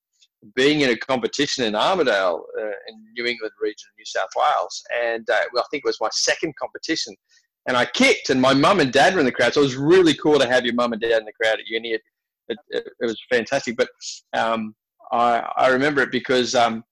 being 0.55 0.81
in 0.81 0.91
a 0.91 0.97
competition 0.97 1.65
in 1.65 1.73
Armidale, 1.73 2.39
uh, 2.57 2.65
in 2.87 3.03
New 3.17 3.25
England 3.25 3.53
region 3.61 3.87
of 3.91 3.97
New 3.97 4.05
South 4.05 4.29
Wales, 4.37 4.81
and 5.03 5.29
uh, 5.29 5.39
well, 5.53 5.63
I 5.63 5.67
think 5.71 5.83
it 5.83 5.89
was 5.89 5.99
my 5.99 6.09
second 6.11 6.53
competition. 6.55 7.15
And 7.67 7.77
I 7.77 7.85
kicked, 7.85 8.29
and 8.29 8.41
my 8.41 8.53
mum 8.53 8.79
and 8.79 8.91
dad 8.91 9.13
were 9.13 9.19
in 9.19 9.25
the 9.25 9.31
crowd. 9.31 9.53
So 9.53 9.61
it 9.61 9.65
was 9.65 9.75
really 9.75 10.13
cool 10.15 10.37
to 10.37 10.47
have 10.47 10.65
your 10.65 10.73
mum 10.73 10.93
and 10.93 11.01
dad 11.01 11.19
in 11.19 11.25
the 11.25 11.33
crowd 11.33 11.59
at 11.59 11.67
uni 11.67 11.91
it, 11.91 12.01
it, 12.49 12.57
it 12.99 13.05
was 13.05 13.21
fantastic. 13.31 13.77
But 13.77 13.89
um, 14.33 14.75
I, 15.11 15.49
I 15.57 15.67
remember 15.69 16.01
it 16.01 16.11
because 16.11 16.55
um, 16.55 16.83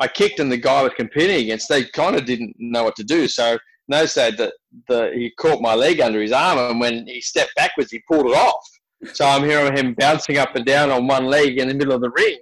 I 0.00 0.08
kicked 0.08 0.40
and 0.40 0.50
the 0.50 0.56
guy 0.56 0.80
I 0.80 0.82
was 0.82 0.92
competing 0.96 1.44
against, 1.44 1.68
they 1.68 1.84
kind 1.84 2.16
of 2.16 2.24
didn't 2.24 2.56
know 2.58 2.84
what 2.84 2.96
to 2.96 3.04
do. 3.04 3.28
So 3.28 3.58
no 3.88 4.06
said 4.06 4.36
that 4.38 4.54
the, 4.88 5.12
he 5.14 5.30
caught 5.38 5.62
my 5.62 5.74
leg 5.74 6.00
under 6.00 6.20
his 6.20 6.32
arm, 6.32 6.58
and 6.58 6.80
when 6.80 7.06
he 7.06 7.20
stepped 7.20 7.54
backwards, 7.54 7.90
he 7.90 8.02
pulled 8.08 8.26
it 8.26 8.36
off. 8.36 8.66
So 9.12 9.24
I'm 9.24 9.44
hearing 9.44 9.76
him 9.76 9.94
bouncing 9.94 10.38
up 10.38 10.56
and 10.56 10.64
down 10.64 10.90
on 10.90 11.06
one 11.06 11.26
leg 11.26 11.58
in 11.58 11.68
the 11.68 11.74
middle 11.74 11.92
of 11.92 12.00
the 12.00 12.10
ring. 12.10 12.38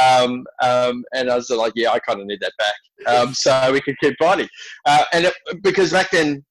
Um, 0.00 0.46
um, 0.62 1.04
and 1.12 1.28
I 1.28 1.34
was 1.34 1.50
like, 1.50 1.72
yeah, 1.74 1.90
I 1.90 1.98
kind 1.98 2.20
of 2.20 2.26
need 2.26 2.40
that 2.40 2.52
back. 2.58 3.12
Um, 3.12 3.34
so 3.34 3.72
we 3.72 3.80
could 3.80 3.98
keep 3.98 4.14
fighting. 4.18 4.48
Uh, 4.86 5.04
and 5.12 5.24
it, 5.26 5.34
because 5.62 5.90
back 5.90 6.10
then, 6.10 6.44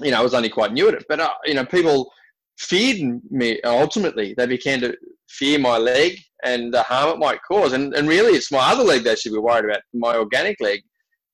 you 0.00 0.10
know, 0.10 0.18
I 0.18 0.22
was 0.22 0.34
only 0.34 0.48
quite 0.48 0.72
new 0.72 0.88
at 0.88 0.94
it, 0.94 1.04
but, 1.08 1.20
uh, 1.20 1.32
you 1.44 1.54
know, 1.54 1.64
people 1.64 2.10
feared 2.58 3.20
me 3.30 3.60
ultimately. 3.62 4.34
They 4.36 4.46
began 4.46 4.80
to 4.80 4.96
fear 5.28 5.58
my 5.58 5.78
leg 5.78 6.18
and 6.44 6.72
the 6.72 6.82
harm 6.82 7.10
it 7.10 7.18
might 7.18 7.40
cause. 7.46 7.72
And, 7.72 7.94
and 7.94 8.08
really, 8.08 8.36
it's 8.36 8.52
my 8.52 8.70
other 8.70 8.84
leg 8.84 9.02
they 9.02 9.14
should 9.14 9.32
be 9.32 9.38
worried 9.38 9.64
about, 9.64 9.82
my 9.92 10.16
organic 10.16 10.60
leg, 10.60 10.82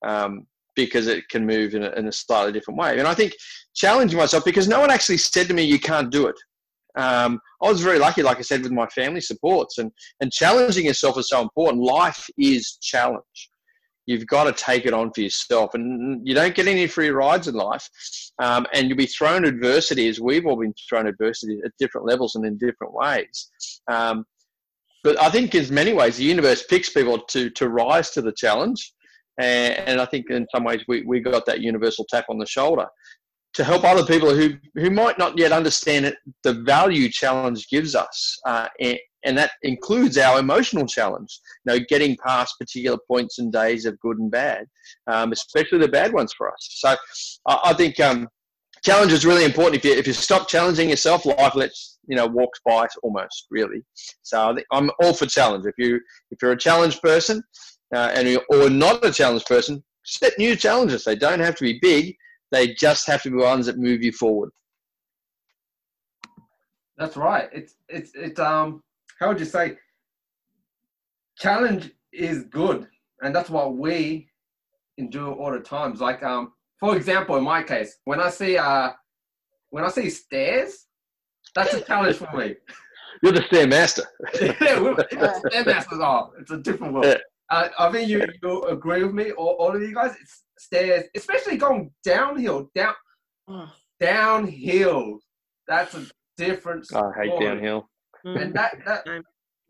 um, 0.04 0.46
because 0.76 1.06
it 1.06 1.28
can 1.28 1.46
move 1.46 1.74
in 1.74 1.84
a, 1.84 1.90
in 1.92 2.08
a, 2.08 2.12
slightly 2.12 2.52
different 2.52 2.78
way. 2.78 2.98
And 2.98 3.06
I 3.06 3.14
think 3.14 3.32
challenging 3.74 4.18
myself 4.18 4.44
because 4.44 4.68
no 4.68 4.80
one 4.80 4.90
actually 4.90 5.18
said 5.18 5.48
to 5.48 5.54
me, 5.54 5.62
you 5.62 5.78
can't 5.78 6.10
do 6.10 6.26
it. 6.26 6.36
Um, 6.96 7.40
I 7.62 7.68
was 7.68 7.80
very 7.80 7.98
lucky, 7.98 8.22
like 8.22 8.38
I 8.38 8.42
said, 8.42 8.62
with 8.62 8.70
my 8.70 8.86
family 8.86 9.20
supports 9.20 9.78
and, 9.78 9.90
and 10.20 10.32
challenging 10.32 10.86
yourself 10.86 11.18
is 11.18 11.28
so 11.28 11.42
important. 11.42 11.82
Life 11.82 12.24
is 12.38 12.78
challenge 12.80 13.50
you've 14.06 14.26
got 14.26 14.44
to 14.44 14.52
take 14.52 14.86
it 14.86 14.92
on 14.92 15.12
for 15.12 15.22
yourself. 15.22 15.74
And 15.74 16.26
you 16.26 16.34
don't 16.34 16.54
get 16.54 16.66
any 16.66 16.86
free 16.86 17.10
rides 17.10 17.48
in 17.48 17.54
life. 17.54 17.88
Um, 18.42 18.66
and 18.72 18.88
you'll 18.88 18.98
be 18.98 19.06
thrown 19.06 19.44
adversity, 19.44 20.08
as 20.08 20.20
we've 20.20 20.46
all 20.46 20.56
been 20.56 20.74
thrown 20.88 21.06
adversity 21.06 21.60
at 21.64 21.72
different 21.78 22.06
levels 22.06 22.34
and 22.34 22.44
in 22.44 22.58
different 22.58 22.92
ways. 22.92 23.50
Um, 23.90 24.24
but 25.02 25.20
I 25.20 25.28
think, 25.30 25.54
in 25.54 25.72
many 25.74 25.92
ways, 25.92 26.16
the 26.16 26.24
universe 26.24 26.64
picks 26.64 26.88
people 26.88 27.18
to, 27.18 27.50
to 27.50 27.68
rise 27.68 28.10
to 28.10 28.22
the 28.22 28.32
challenge. 28.32 28.92
And, 29.38 29.76
and 29.88 30.00
I 30.00 30.06
think 30.06 30.30
in 30.30 30.46
some 30.54 30.64
ways 30.64 30.82
we, 30.88 31.02
we 31.02 31.20
got 31.20 31.44
that 31.46 31.60
universal 31.60 32.06
tap 32.08 32.26
on 32.28 32.38
the 32.38 32.46
shoulder 32.46 32.86
to 33.54 33.64
help 33.64 33.84
other 33.84 34.04
people 34.04 34.34
who, 34.34 34.54
who 34.74 34.90
might 34.90 35.16
not 35.16 35.38
yet 35.38 35.52
understand 35.52 36.04
it, 36.04 36.16
the 36.42 36.54
value 36.54 37.08
challenge 37.08 37.68
gives 37.68 37.94
us. 37.94 38.38
Uh, 38.46 38.66
and 39.24 39.36
that 39.38 39.52
includes 39.62 40.18
our 40.18 40.38
emotional 40.38 40.86
challenge. 40.86 41.38
You 41.64 41.74
know, 41.74 41.84
getting 41.88 42.16
past 42.16 42.56
particular 42.58 42.98
points 43.08 43.38
and 43.38 43.52
days 43.52 43.86
of 43.86 43.98
good 44.00 44.18
and 44.18 44.30
bad, 44.30 44.66
um, 45.06 45.32
especially 45.32 45.78
the 45.78 45.88
bad 45.88 46.12
ones 46.12 46.32
for 46.36 46.48
us. 46.48 46.68
So 46.80 46.94
I, 47.46 47.60
I 47.64 47.72
think 47.74 47.98
um, 48.00 48.28
challenge 48.84 49.12
is 49.12 49.24
really 49.24 49.44
important. 49.44 49.76
If 49.76 49.84
you 49.84 49.92
if 49.92 50.06
you 50.06 50.12
stop 50.12 50.48
challenging 50.48 50.90
yourself, 50.90 51.24
life 51.24 51.54
lets 51.54 51.98
you 52.06 52.16
know 52.16 52.26
walks 52.26 52.60
by 52.64 52.86
almost 53.02 53.46
really. 53.50 53.82
So 54.22 54.56
I 54.72 54.76
am 54.76 54.90
all 55.02 55.14
for 55.14 55.26
challenge. 55.26 55.66
If 55.66 55.74
you 55.78 56.00
if 56.30 56.40
you're 56.42 56.52
a 56.52 56.58
challenge 56.58 57.00
person 57.00 57.42
uh, 57.94 58.10
and 58.14 58.28
you 58.28 58.40
or 58.50 58.68
not 58.70 59.04
a 59.04 59.12
challenge 59.12 59.44
person, 59.46 59.82
set 60.04 60.38
new 60.38 60.54
challenges. 60.54 61.04
They 61.04 61.16
don't 61.16 61.40
have 61.40 61.56
to 61.56 61.64
be 61.64 61.78
big. 61.80 62.14
They 62.52 62.74
just 62.74 63.06
have 63.06 63.22
to 63.22 63.30
be 63.30 63.36
ones 63.38 63.66
that 63.66 63.78
move 63.78 64.02
you 64.02 64.12
forward. 64.12 64.50
That's 66.96 67.16
right. 67.16 67.48
It's 67.52 67.74
it's 67.88 68.12
it's 68.14 68.38
um 68.38 68.82
how 69.24 69.30
would 69.30 69.40
you 69.40 69.46
say 69.46 69.74
challenge 71.38 71.90
is 72.12 72.44
good 72.50 72.86
and 73.22 73.34
that's 73.34 73.48
what 73.48 73.74
we 73.74 74.28
endure 74.98 75.32
all 75.32 75.50
the 75.50 75.60
times 75.60 75.98
like 75.98 76.22
um 76.22 76.52
for 76.78 76.94
example 76.94 77.34
in 77.36 77.42
my 77.42 77.62
case 77.62 77.96
when 78.04 78.20
i 78.20 78.28
see 78.28 78.58
uh 78.58 78.90
when 79.70 79.82
i 79.82 79.88
see 79.88 80.10
stairs 80.10 80.86
that's 81.54 81.72
a 81.72 81.80
challenge 81.80 82.16
for 82.16 82.36
me 82.36 82.54
you're 83.22 83.32
the 83.32 83.42
stair 83.44 83.66
master 83.66 84.04
yeah, 84.42 85.38
stair 85.38 85.64
masters 85.64 86.00
are 86.00 86.30
it's 86.38 86.50
a 86.50 86.58
different 86.58 86.92
world 86.92 87.06
yeah. 87.06 87.16
I, 87.50 87.70
I 87.78 87.92
think 87.92 88.08
you 88.08 88.22
you 88.42 88.62
agree 88.64 89.04
with 89.04 89.14
me, 89.14 89.30
all, 89.32 89.54
all 89.58 89.76
of 89.76 89.82
you 89.82 89.94
guys. 89.94 90.16
It's 90.18 90.44
stairs, 90.56 91.04
especially 91.14 91.58
going 91.58 91.90
downhill, 92.02 92.70
down 92.74 92.94
Oh, 93.46 93.70
downhill. 94.00 95.18
That's 95.68 95.94
a 95.94 96.06
different. 96.38 96.86
I 96.94 97.10
hate 97.20 97.38
downhill. 97.38 97.86
Mm. 98.24 98.40
and 98.40 98.54
that 98.54 98.76
that 98.84 99.04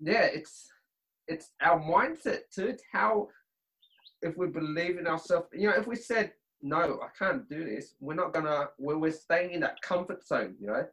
yeah 0.00 0.24
it's 0.24 0.68
it's 1.26 1.50
our 1.62 1.80
mindset 1.80 2.40
too. 2.54 2.66
It's 2.66 2.82
how 2.92 3.28
if 4.22 4.36
we 4.36 4.46
believe 4.46 4.98
in 4.98 5.06
ourselves 5.06 5.48
you 5.52 5.68
know 5.68 5.74
if 5.74 5.86
we 5.86 5.96
said 5.96 6.32
no 6.62 6.98
i 7.02 7.08
can't 7.18 7.46
do 7.50 7.62
this 7.62 7.94
we're 8.00 8.14
not 8.14 8.32
gonna 8.32 8.68
we're, 8.78 8.96
we're 8.96 9.12
staying 9.12 9.50
in 9.50 9.60
that 9.60 9.80
comfort 9.82 10.26
zone 10.26 10.54
you 10.58 10.66
know 10.66 10.86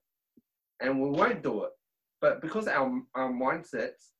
and 0.81 0.99
we 0.99 1.09
won't 1.09 1.43
do 1.43 1.63
it. 1.63 1.71
But 2.19 2.41
because 2.41 2.67
our 2.67 3.01
our 3.15 3.31
mindsets 3.31 4.11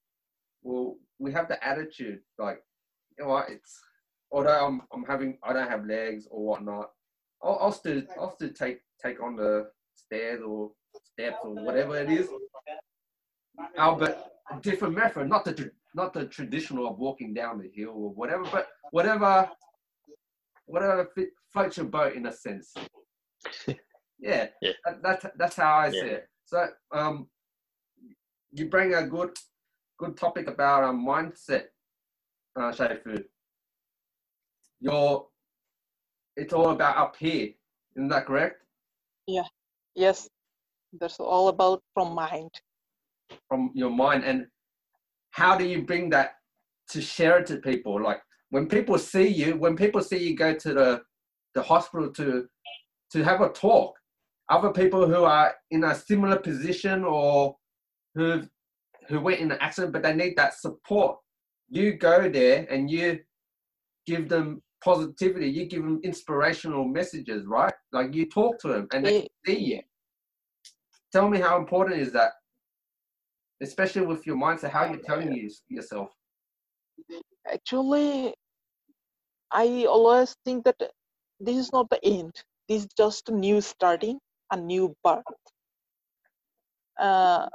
well 0.64 0.96
we 1.20 1.32
have 1.32 1.48
the 1.48 1.64
attitude 1.66 2.20
like 2.39 2.64
you 3.18 3.24
know 3.24 3.32
what 3.32 3.50
it's 3.50 3.80
although 4.32 4.66
i'm 4.66 4.82
i'm 4.94 5.04
having 5.04 5.38
i 5.44 5.54
don't 5.54 5.70
have 5.70 5.86
legs 5.86 6.28
or 6.32 6.44
whatnot 6.44 6.89
i'll, 7.44 7.58
I'll 7.62 7.72
still 7.72 8.02
i'll 8.20 8.34
still 8.36 8.50
take 8.50 8.80
take 9.04 9.22
on 9.22 9.36
the 9.36 9.70
stairs 9.96 10.42
or 10.42 10.72
steps 11.04 11.38
or 11.44 11.54
whatever 11.54 11.98
it 11.98 12.10
is 12.10 12.28
Albert, 13.78 14.18
a 14.51 14.59
different 14.59 14.95
method, 14.95 15.28
not 15.30 15.45
the 15.45 15.72
not 15.93 16.14
the 16.14 16.26
traditional 16.26 16.88
of 16.88 16.97
walking 16.99 17.34
down 17.34 17.57
the 17.59 17.70
hill 17.74 17.91
or 17.93 18.14
whatever, 18.14 18.43
but 18.51 18.68
whatever, 18.91 19.49
whatever 20.66 21.09
fit, 21.14 21.30
floats 21.51 21.78
your 21.78 21.86
boat 21.88 22.14
in 22.16 22.26
a 22.28 22.32
sense. 22.32 22.74
yeah, 24.20 24.47
Yeah. 24.62 24.72
That, 24.86 25.03
that's 25.03 25.26
that's 25.38 25.55
how 25.55 25.76
I 25.78 25.89
see 25.91 25.97
Yeah. 25.97 26.03
it. 26.03 26.30
So, 26.45 26.68
um, 26.93 27.28
you 28.51 28.70
bring 28.70 28.93
a 28.93 29.05
good 29.07 29.38
good 29.97 30.18
topic 30.18 30.47
about 30.47 30.84
um, 30.84 31.05
mindset, 31.05 31.66
uh, 32.55 32.72
Shafiul. 32.72 33.24
Your, 34.80 35.28
it's 36.36 36.53
all 36.53 36.72
about 36.72 36.97
up 36.97 37.16
here. 37.18 37.49
Isn't 37.95 38.07
that 38.09 38.26
correct? 38.26 38.64
Yeah. 39.28 39.43
Yes, 39.93 40.28
that's 40.99 41.20
all 41.20 41.49
about 41.49 41.84
from 41.93 42.16
mind. 42.16 42.49
From 43.48 43.72
your 43.74 43.90
mind? 43.90 44.24
And 44.24 44.48
how 45.32 45.58
do 45.58 45.66
you 45.66 45.84
bring 45.84 46.10
that 46.12 46.34
to 46.90 47.02
share 47.02 47.40
it 47.40 47.48
to 47.48 47.58
people? 47.58 48.02
Like 48.02 48.22
when 48.50 48.68
people 48.68 48.98
see 48.98 49.28
you 49.28 49.56
when 49.56 49.76
people 49.76 50.02
see 50.02 50.18
you 50.18 50.36
go 50.36 50.54
to 50.54 50.74
the 50.74 51.02
the 51.56 51.62
hospital 51.62 52.12
to 52.12 52.46
to 53.12 53.24
have 53.24 53.42
a 53.42 53.50
talk 53.50 53.94
other 54.50 54.72
people 54.72 55.08
who 55.08 55.24
are 55.24 55.54
in 55.72 55.84
a 55.86 55.96
similar 55.96 56.38
position 56.38 57.04
or 57.04 57.56
who 58.16 58.42
who 59.08 59.20
went 59.20 59.40
in 59.40 59.52
an 59.52 59.58
accident 59.62 59.94
but 59.94 60.04
they 60.04 60.14
need 60.14 60.36
that 60.36 60.54
support 60.54 61.18
you 61.70 61.94
go 61.94 62.30
there 62.30 62.68
and 62.70 62.92
you 62.92 63.20
give 64.06 64.28
them 64.28 64.62
positivity. 64.84 65.48
You 65.48 65.66
give 65.66 65.84
them 65.84 66.02
inspirational 66.04 66.86
messages 66.86 67.46
right? 67.46 67.74
Like 67.94 68.14
you 68.14 68.30
talk 68.30 68.60
to 68.60 68.68
them 68.68 68.88
and 68.94 69.06
they 69.06 69.28
see 69.46 69.60
you. 69.60 69.80
Tell 71.12 71.30
me 71.30 71.40
how 71.40 71.58
important 71.58 72.00
is 72.00 72.12
that 72.14 72.32
especially 73.62 74.05
with 74.05 74.26
your 74.26 74.36
mindset 74.36 74.72
how 74.72 74.86
you're 74.86 75.07
telling 75.12 75.32
you 75.34 75.49
yourself 75.70 76.09
Actually, 77.51 78.34
I 79.51 79.86
always 79.86 80.36
think 80.45 80.64
that 80.66 80.80
this 81.39 81.57
is 81.57 81.72
not 81.74 81.89
the 81.89 82.03
end. 82.05 82.32
This 82.70 82.84
is 82.84 82.89
just 82.95 83.30
a 83.30 83.34
new 83.34 83.62
starting, 83.62 84.20
a 84.51 84.57
new 84.57 84.95
birth. 85.03 85.24
Uh, 86.99 87.47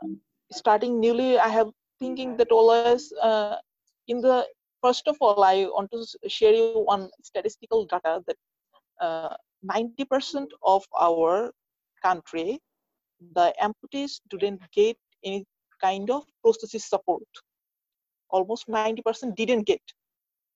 starting 0.53 1.01
newly, 1.01 1.39
I 1.39 1.49
have 1.49 1.71
thinking 2.01 2.37
that 2.37 2.51
always 2.51 3.13
uh, 3.23 3.57
in 4.09 4.21
the 4.21 4.47
first 4.83 5.09
of 5.09 5.17
all, 5.21 5.43
I 5.43 5.65
want 5.67 5.91
to 5.93 6.29
share 6.29 6.53
you 6.53 6.81
one 6.85 7.09
statistical 7.23 7.87
data 7.87 8.23
that 8.27 8.37
uh, 9.01 9.37
90% 9.65 10.49
of 10.63 10.85
our 11.01 11.53
country, 12.03 12.61
the 13.35 13.55
amputees 13.63 14.21
didn't 14.29 14.61
get 14.73 14.97
any 15.25 15.47
kind 15.83 16.11
of 16.11 16.25
prosthesis 16.45 16.83
support. 16.83 17.23
Almost 18.31 18.69
90% 18.69 19.35
didn't 19.37 19.67
get. 19.67 19.81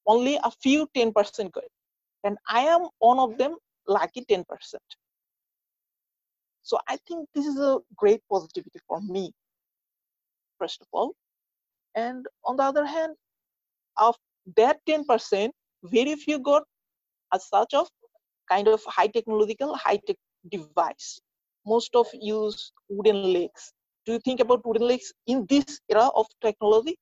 Only 0.06 0.38
a 0.42 0.50
few 0.62 0.88
10% 0.96 1.52
got. 1.52 1.64
And 2.24 2.36
I 2.48 2.60
am 2.60 2.88
one 2.98 3.18
of 3.18 3.38
them, 3.38 3.56
lucky 3.86 4.24
10%. 4.30 4.44
So 6.62 6.78
I 6.88 6.98
think 7.08 7.28
this 7.34 7.46
is 7.46 7.58
a 7.58 7.78
great 7.96 8.20
positivity 8.30 8.80
for 8.86 9.00
me, 9.00 9.32
first 10.58 10.80
of 10.80 10.88
all. 10.92 11.14
And 11.94 12.26
on 12.44 12.56
the 12.56 12.62
other 12.62 12.84
hand, 12.84 13.14
of 13.96 14.16
that 14.56 14.78
10%, 14.88 15.50
very 15.84 16.14
few 16.16 16.38
got 16.38 16.64
as 17.32 17.48
such 17.48 17.74
of 17.74 17.88
kind 18.50 18.68
of 18.68 18.82
high 18.86 19.06
technological, 19.06 19.74
high 19.74 19.98
tech 20.06 20.16
device. 20.50 21.20
Most 21.66 21.94
of 21.94 22.06
use 22.12 22.72
wooden 22.88 23.32
legs. 23.32 23.72
Do 24.06 24.12
you 24.12 24.18
think 24.20 24.40
about 24.40 24.64
wooden 24.66 24.86
legs 24.86 25.12
in 25.26 25.46
this 25.48 25.80
era 25.88 26.08
of 26.14 26.26
technology? 26.40 26.96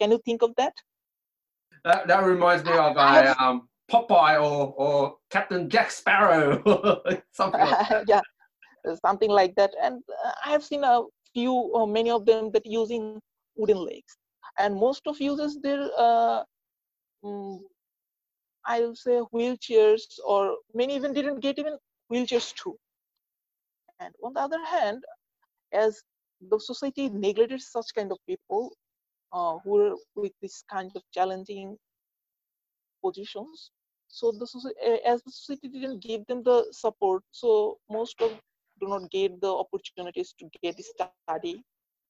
Can 0.00 0.10
you 0.10 0.20
think 0.24 0.42
of 0.42 0.54
that? 0.56 0.72
that, 1.84 2.06
that 2.08 2.24
reminds 2.24 2.64
me 2.64 2.72
of 2.72 2.96
I 2.96 3.20
a 3.20 3.26
have- 3.28 3.40
um, 3.40 3.68
popeye 3.90 4.36
or, 4.36 4.74
or 4.76 5.16
captain 5.30 5.68
jack 5.68 5.90
sparrow 5.90 6.62
something 7.32 7.60
like 7.60 7.88
that. 7.88 8.04
yeah, 8.08 8.20
something 9.04 9.30
like 9.30 9.54
that. 9.56 9.70
And 9.82 10.02
uh, 10.24 10.32
I 10.44 10.50
have 10.50 10.64
seen 10.64 10.84
a 10.84 11.02
few, 11.32 11.52
or 11.52 11.86
many 11.86 12.10
of 12.10 12.26
them 12.26 12.50
that 12.52 12.66
using 12.66 13.20
wooden 13.56 13.78
legs, 13.78 14.16
and 14.58 14.74
most 14.74 15.06
of 15.06 15.20
uses 15.20 15.58
their, 15.62 15.88
uh, 15.98 16.42
mm, 17.24 17.58
I'll 18.66 18.94
say 18.94 19.22
wheelchairs, 19.34 20.18
or 20.26 20.56
many 20.74 20.96
even 20.96 21.12
didn't 21.14 21.40
get 21.40 21.58
even 21.58 21.78
wheelchairs 22.12 22.54
too. 22.54 22.76
And 24.00 24.14
on 24.22 24.34
the 24.34 24.40
other 24.40 24.62
hand, 24.64 25.02
as 25.72 26.02
the 26.40 26.58
society 26.58 27.08
neglected 27.10 27.60
such 27.60 27.94
kind 27.94 28.12
of 28.12 28.18
people 28.26 28.72
uh, 29.32 29.58
who 29.64 29.78
are 29.80 29.96
with 30.16 30.32
this 30.40 30.62
kind 30.70 30.90
of 30.96 31.02
challenging 31.12 31.76
positions, 33.02 33.70
so 34.08 34.32
the 34.32 34.46
soci- 34.46 35.00
as 35.06 35.22
the 35.22 35.30
society 35.30 35.68
didn't 35.68 36.00
give 36.02 36.24
them 36.26 36.42
the 36.44 36.64
support, 36.72 37.22
so 37.30 37.78
most 37.90 38.20
of 38.22 38.30
do 38.80 38.88
not 38.88 39.10
get 39.10 39.40
the 39.40 39.52
opportunities 39.52 40.34
to 40.38 40.48
get 40.62 40.76
the 40.76 40.82
study, 40.82 41.28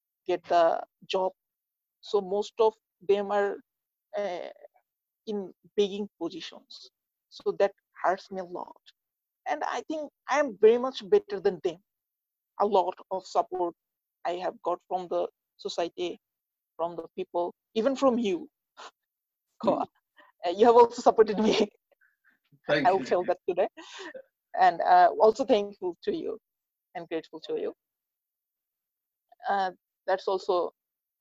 get 0.05 0.23
the 0.25 0.81
job. 1.07 1.31
So 2.01 2.21
most 2.21 2.53
of 2.59 2.73
them 3.07 3.31
are 3.31 3.55
uh, 4.17 4.49
in 5.27 5.53
begging 5.77 6.09
positions. 6.21 6.91
So 7.29 7.51
that 7.59 7.71
hurts 8.03 8.31
me 8.31 8.41
a 8.41 8.45
lot. 8.45 8.75
And 9.47 9.63
I 9.65 9.81
think 9.87 10.11
I 10.29 10.39
am 10.39 10.57
very 10.61 10.77
much 10.77 11.07
better 11.09 11.39
than 11.39 11.59
them. 11.63 11.79
A 12.61 12.65
lot 12.65 12.95
of 13.11 13.25
support 13.25 13.73
I 14.25 14.33
have 14.33 14.55
got 14.63 14.79
from 14.87 15.07
the 15.09 15.27
society, 15.57 16.19
from 16.77 16.95
the 16.95 17.05
people, 17.15 17.53
even 17.75 17.95
from 17.95 18.17
you. 18.17 18.49
Khoa. 19.63 19.85
Uh, 20.45 20.51
you 20.55 20.65
have 20.65 20.75
also 20.75 21.01
supported 21.01 21.39
me. 21.39 21.53
Thank 22.67 22.87
I 22.87 22.91
will 22.91 23.03
tell 23.03 23.23
that 23.23 23.37
today. 23.47 23.67
And 24.59 24.81
uh, 24.81 25.09
also 25.19 25.45
thankful 25.45 25.97
to 26.03 26.15
you 26.15 26.37
and 26.95 27.07
grateful 27.07 27.41
to 27.47 27.59
you. 27.59 27.73
Uh, 29.49 29.71
that's 30.07 30.27
also 30.27 30.71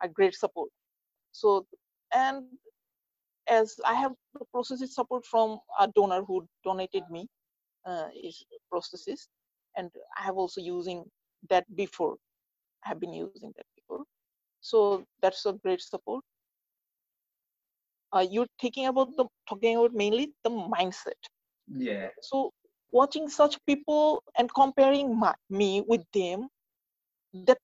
a 0.02 0.08
great 0.08 0.34
support. 0.34 0.70
So, 1.32 1.66
and 2.14 2.44
as 3.48 3.76
I 3.84 3.94
have 3.94 4.12
the 4.34 4.44
prosthesis 4.54 4.90
support 4.90 5.24
from 5.24 5.58
a 5.78 5.88
donor 5.94 6.22
who 6.22 6.46
donated 6.64 7.04
me 7.10 7.26
uh, 7.86 8.08
his 8.14 8.42
prosthesis, 8.72 9.28
and 9.76 9.90
I 10.18 10.22
have 10.24 10.36
also 10.36 10.60
using 10.60 11.04
that 11.50 11.64
before. 11.76 12.16
Have 12.84 13.00
been 13.00 13.12
using 13.14 13.52
that 13.56 13.66
before. 13.76 14.04
So 14.60 15.04
that's 15.14 15.44
a 15.46 15.52
great 15.52 15.80
support. 15.80 16.24
Uh, 18.12 18.24
you're 18.30 18.46
thinking 18.60 18.86
about 18.86 19.08
the 19.16 19.26
talking 19.48 19.76
about 19.76 19.92
mainly 19.92 20.32
the 20.44 20.50
mindset 20.50 21.20
yeah 21.76 22.08
so 22.22 22.50
watching 22.90 23.28
such 23.28 23.58
people 23.66 24.22
and 24.38 24.52
comparing 24.54 25.18
my, 25.18 25.34
me 25.50 25.82
with 25.86 26.02
them 26.14 26.48
that 27.46 27.58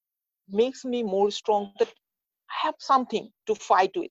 makes 0.49 0.85
me 0.85 1.03
more 1.03 1.31
strong 1.31 1.73
that 1.79 1.89
i 2.51 2.55
have 2.67 2.75
something 2.79 3.31
to 3.47 3.55
fight 3.55 3.91
with 3.97 4.11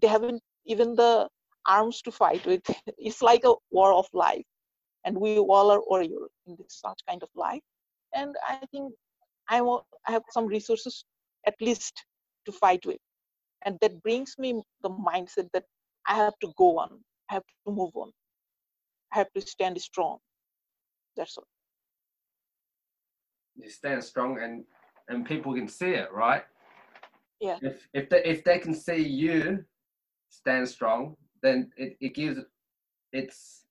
they 0.00 0.08
haven't 0.08 0.42
even 0.66 0.94
the 0.94 1.28
arms 1.66 2.02
to 2.02 2.10
fight 2.12 2.44
with 2.46 2.62
it's 2.98 3.22
like 3.22 3.44
a 3.44 3.54
war 3.70 3.92
of 3.92 4.06
life 4.12 4.44
and 5.04 5.16
we 5.18 5.38
all 5.38 5.70
are 5.70 5.82
warriors 5.88 6.30
in 6.46 6.56
this 6.56 6.80
such 6.84 7.00
kind 7.08 7.22
of 7.22 7.30
life 7.34 7.62
and 8.16 8.34
i 8.48 8.58
think 8.72 8.92
i 9.48 9.60
want 9.60 9.84
i 10.08 10.12
have 10.12 10.22
some 10.36 10.46
resources 10.46 11.04
at 11.46 11.54
least 11.60 12.04
to 12.46 12.52
fight 12.52 12.84
with 12.86 13.02
and 13.64 13.78
that 13.80 14.02
brings 14.02 14.34
me 14.38 14.50
the 14.82 14.90
mindset 14.90 15.48
that 15.52 15.64
i 16.08 16.14
have 16.14 16.38
to 16.40 16.52
go 16.56 16.78
on 16.78 16.90
i 17.30 17.34
have 17.34 17.48
to 17.66 17.72
move 17.72 17.92
on 17.94 18.10
I 19.14 19.18
have 19.18 19.32
to 19.34 19.40
stand 19.40 19.80
strong. 19.80 20.18
That's 21.16 21.36
all. 21.38 21.46
you 23.58 23.70
stand 23.70 24.04
strong 24.04 24.38
and 24.42 24.64
and 25.08 25.24
people 25.24 25.54
can 25.54 25.68
see 25.68 25.92
it 26.02 26.12
right 26.12 26.44
Yeah. 27.40 27.58
If 27.62 27.88
if 27.94 28.08
they 28.10 28.22
if 28.24 28.44
they 28.44 28.58
can 28.58 28.74
see 28.74 29.02
you 29.22 29.64
stand 30.28 30.68
strong, 30.68 31.16
then 31.42 31.70
it, 31.76 31.96
it 32.00 32.14
gives 32.14 32.38
it's 33.12 33.64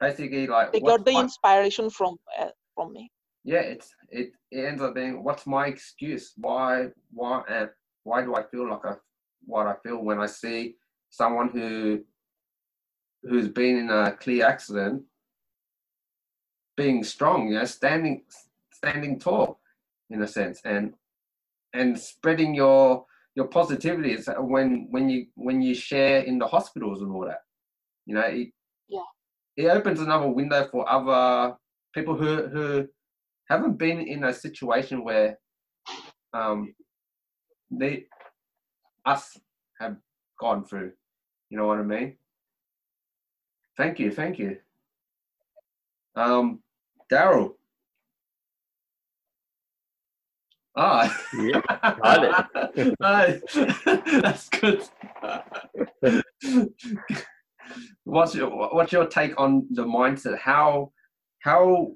basically 0.00 0.46
like 0.46 0.72
They 0.72 0.80
got 0.80 1.04
the 1.04 1.12
inspiration 1.12 1.90
from 1.90 2.16
uh, 2.40 2.52
from 2.74 2.92
me. 2.92 3.10
Yeah 3.46 3.60
it's 3.60 3.94
it, 4.10 4.32
it 4.50 4.64
ends 4.64 4.82
up 4.82 4.94
being 4.94 5.22
what's 5.22 5.46
my 5.46 5.68
excuse 5.68 6.32
why 6.36 6.88
why 7.12 7.42
and 7.48 7.70
why 8.02 8.20
do 8.20 8.34
i 8.34 8.42
feel 8.42 8.68
like 8.68 8.84
i 8.84 8.92
what 9.46 9.66
i 9.68 9.74
feel 9.82 9.98
when 10.04 10.18
i 10.18 10.26
see 10.26 10.74
someone 11.10 11.48
who 11.50 12.00
who's 13.22 13.48
been 13.48 13.76
in 13.78 13.90
a 13.90 14.12
clear 14.20 14.44
accident 14.44 15.02
being 16.76 17.02
strong 17.04 17.48
you 17.48 17.54
know 17.54 17.64
standing 17.64 18.24
standing 18.72 19.18
tall 19.18 19.60
in 20.10 20.20
a 20.22 20.28
sense 20.28 20.60
and 20.64 20.92
and 21.72 21.98
spreading 21.98 22.52
your 22.52 23.06
your 23.36 23.46
positivity 23.46 24.12
is 24.12 24.28
when 24.38 24.88
when 24.90 25.08
you 25.08 25.26
when 25.36 25.62
you 25.62 25.74
share 25.74 26.20
in 26.22 26.38
the 26.38 26.46
hospitals 26.46 27.00
and 27.00 27.12
all 27.12 27.24
that 27.24 27.42
you 28.06 28.14
know 28.14 28.22
it, 28.22 28.48
Yeah. 28.88 29.08
it 29.56 29.68
opens 29.68 30.00
another 30.00 30.28
window 30.28 30.66
for 30.70 30.88
other 30.88 31.56
people 31.94 32.16
who 32.16 32.48
who 32.48 32.88
haven't 33.48 33.78
been 33.78 34.00
in 34.00 34.24
a 34.24 34.32
situation 34.32 35.04
where 35.04 35.38
um 36.32 36.74
they 37.70 38.06
us 39.04 39.36
have 39.80 39.96
gone 40.40 40.64
through 40.64 40.92
you 41.50 41.56
know 41.56 41.66
what 41.66 41.78
i 41.78 41.82
mean? 41.82 42.16
Thank 43.76 43.98
you 43.98 44.10
thank 44.10 44.38
you. 44.38 44.58
Um 46.14 46.60
darrel. 47.10 47.56
Ah. 50.76 51.08
Yeah, 51.38 51.60
hi 51.68 52.46
Hi. 53.02 53.40
that's 54.20 54.48
good. 54.48 54.82
What's 58.04 58.34
your 58.34 58.50
what's 58.74 58.92
your 58.92 59.06
take 59.06 59.38
on 59.40 59.66
the 59.70 59.84
mindset? 59.84 60.38
How 60.38 60.92
how 61.40 61.92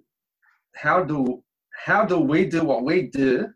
how 0.81 1.03
do 1.03 1.43
how 1.87 2.05
do 2.05 2.19
we 2.19 2.45
do 2.45 2.65
what 2.65 2.85
we 2.85 3.03
do 3.03 3.49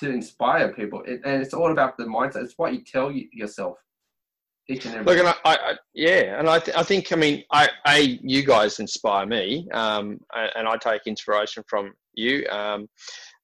to 0.00 0.10
inspire 0.10 0.72
people 0.72 1.02
it, 1.06 1.20
and 1.24 1.42
it's 1.42 1.54
all 1.54 1.72
about 1.72 1.96
the 1.96 2.04
mindset 2.04 2.42
it's 2.44 2.54
what 2.56 2.72
you 2.72 2.82
tell 2.84 3.10
yourself 3.12 3.76
each 4.68 4.84
and 4.84 4.94
every 4.94 5.06
Look, 5.06 5.18
and 5.18 5.28
I, 5.28 5.34
I, 5.44 5.54
I 5.54 5.74
yeah, 5.94 6.38
and 6.38 6.48
I, 6.48 6.58
th- 6.58 6.76
I 6.76 6.82
think, 6.82 7.10
I 7.12 7.16
mean, 7.16 7.42
I, 7.50 7.68
I, 7.84 8.18
you 8.22 8.44
guys 8.44 8.80
inspire 8.80 9.26
me, 9.26 9.68
um, 9.72 10.20
and, 10.34 10.50
and 10.56 10.68
I 10.68 10.76
take 10.76 11.06
inspiration 11.06 11.64
from 11.66 11.92
you. 12.14 12.46
Um, 12.50 12.88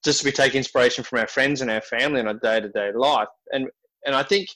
just 0.05 0.25
we 0.25 0.33
take 0.33 0.55
inspiration 0.55 1.03
from 1.03 1.21
our 1.21 1.27
friends 1.27 1.63
and 1.63 1.71
our 1.71 1.81
family 1.81 2.21
in 2.21 2.29
our 2.29 2.35
day 2.35 2.61
to 2.61 2.69
day 2.69 2.93
life, 2.93 3.29
and 3.53 3.69
and 4.05 4.15
I 4.15 4.23
think, 4.23 4.49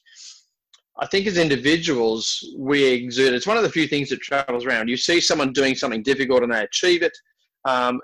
I 0.98 1.06
think 1.06 1.26
as 1.26 1.38
individuals 1.38 2.46
we 2.58 2.84
exert. 2.84 3.32
It's 3.32 3.46
one 3.46 3.56
of 3.56 3.62
the 3.62 3.70
few 3.70 3.88
things 3.88 4.10
that 4.10 4.20
travels 4.20 4.66
around. 4.66 4.88
You 4.88 4.98
see 4.98 5.22
someone 5.22 5.54
doing 5.54 5.74
something 5.74 6.02
difficult 6.02 6.42
and 6.42 6.52
they 6.52 6.62
achieve 6.62 7.02
it, 7.02 7.16
um, 7.64 8.00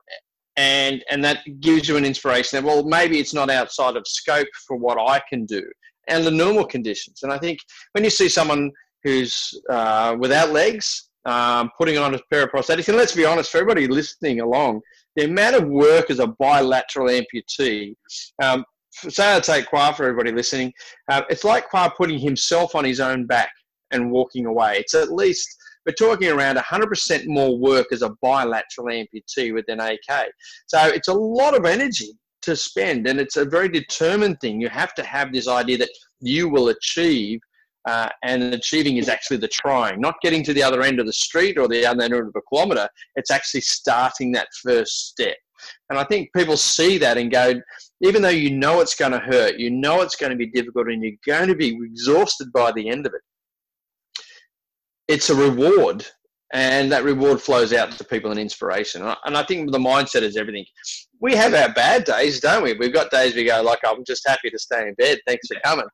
and 0.57 1.05
and 1.11 1.25
that 1.25 1.41
gives 1.61 1.89
you 1.89 1.97
an 1.97 2.05
inspiration. 2.05 2.57
That 2.57 2.67
well, 2.67 2.85
maybe 2.85 3.19
it's 3.19 3.35
not 3.35 3.51
outside 3.51 3.97
of 3.97 4.07
scope 4.07 4.49
for 4.67 4.77
what 4.77 4.99
I 4.99 5.21
can 5.29 5.47
do, 5.47 5.63
and 6.09 6.25
the 6.25 6.31
normal 6.31 6.65
conditions. 6.65 7.23
And 7.23 7.33
I 7.33 7.39
think 7.39 7.59
when 7.93 8.05
you 8.05 8.11
see 8.11 8.29
someone 8.29 8.71
who's 9.03 9.61
uh, 9.71 10.17
without 10.19 10.51
legs, 10.51 11.11
um, 11.25 11.71
putting 11.79 11.99
on 11.99 12.15
a 12.15 12.21
pair 12.31 12.45
of 12.45 12.51
prosthetics, 12.51 12.89
and 12.89 12.97
let's 12.97 13.15
be 13.15 13.25
honest, 13.25 13.51
for 13.51 13.59
everybody 13.59 13.87
listening 13.87 14.41
along, 14.41 14.81
the 15.17 15.25
amount 15.25 15.57
of 15.57 15.69
work 15.69 16.11
as 16.11 16.19
a 16.19 16.27
bilateral 16.27 17.09
amputee, 17.09 17.95
um, 18.43 18.65
say 18.91 19.37
I 19.37 19.41
take 19.41 19.67
Khoa 19.67 19.95
for 19.95 20.05
everybody 20.05 20.33
listening, 20.33 20.73
uh, 21.09 21.23
it's 21.29 21.45
like 21.45 21.71
Khoa 21.71 21.95
putting 21.97 22.19
himself 22.19 22.75
on 22.75 22.85
his 22.85 23.01
own 23.01 23.27
back 23.27 23.51
and 23.91 24.11
walking 24.11 24.47
away. 24.47 24.79
It's 24.79 24.95
at 24.95 25.13
least, 25.13 25.49
we're 25.87 25.93
talking 25.93 26.29
around 26.29 26.57
100% 26.57 27.27
more 27.27 27.57
work 27.59 27.87
as 27.93 28.03
a 28.03 28.15
bilateral 28.23 28.87
amputee 28.89 29.53
with 29.53 29.67
an 29.69 29.81
AK. 29.81 30.31
So 30.67 30.87
it's 30.87 31.09
a 31.09 31.15
lot 31.15 31.57
of 31.57 31.65
energy 31.65 32.13
to 32.43 32.57
spend, 32.57 33.07
and 33.07 33.21
it's 33.21 33.37
a 33.37 33.45
very 33.45 33.69
determined 33.69 34.41
thing. 34.41 34.61
You 34.61 34.69
have 34.69 34.95
to 34.95 35.05
have 35.05 35.33
this 35.33 35.49
idea 35.49 35.79
that 35.79 35.91
you 36.21 36.49
will 36.49 36.69
achieve 36.69 37.41
uh, 37.87 38.09
and 38.23 38.55
achieving 38.55 38.97
is 38.97 39.09
actually 39.09 39.37
the 39.37 39.49
trying, 39.49 40.01
not 40.01 40.15
getting 40.23 40.43
to 40.45 40.55
the 40.55 40.63
other 40.63 40.83
end 40.83 41.01
of 41.01 41.07
the 41.07 41.13
street 41.13 41.59
or 41.59 41.69
the 41.69 41.85
other 41.85 42.03
end 42.03 42.15
of 42.15 42.33
a 42.35 42.41
kilometre. 42.51 42.89
It's 43.17 43.31
actually 43.31 43.61
starting 43.61 44.33
that 44.33 44.49
first 44.63 45.09
step. 45.09 45.37
And 45.91 45.99
I 45.99 46.05
think 46.05 46.31
people 46.35 46.57
see 46.57 46.99
that 46.99 47.17
and 47.17 47.31
go, 47.31 47.55
even 48.01 48.23
though 48.23 48.29
you 48.29 48.51
know 48.51 48.81
it's 48.81 48.95
going 48.95 49.13
to 49.13 49.19
hurt, 49.19 49.59
you 49.59 49.71
know 49.71 50.01
it's 50.01 50.17
going 50.17 50.31
to 50.31 50.37
be 50.37 50.47
difficult, 50.47 50.89
and 50.89 51.03
you're 51.03 51.13
going 51.27 51.49
to 51.49 51.55
be 51.55 51.79
exhausted 51.83 52.53
by 52.53 52.73
the 52.73 52.89
end 52.89 53.07
of 53.07 53.15
it, 53.15 53.21
it's 55.09 55.31
a 55.31 55.35
reward. 55.35 56.07
And 56.53 56.93
that 56.93 57.03
reward 57.03 57.41
flows 57.41 57.73
out 57.73 57.91
to 57.93 58.05
people 58.05 58.31
in 58.31 58.39
inspiration. 58.39 59.01
And 59.01 59.11
I, 59.11 59.17
and 59.25 59.37
I 59.37 59.43
think 59.43 59.73
the 59.73 59.79
mindset 59.79 60.23
is 60.23 60.37
everything. 60.37 60.65
We 61.21 61.35
have 61.35 61.53
our 61.53 61.73
bad 61.73 62.05
days, 62.05 62.39
don't 62.39 62.63
we? 62.63 62.75
We've 62.75 62.93
got 62.93 63.11
days 63.11 63.35
we 63.35 63.45
go, 63.45 63.61
like, 63.61 63.81
I'm 63.85 64.05
just 64.07 64.23
happy 64.25 64.51
to 64.51 64.59
stay 64.59 64.87
in 64.87 64.95
bed. 64.95 65.19
Thanks 65.27 65.49
for 65.49 65.57
coming 65.65 65.87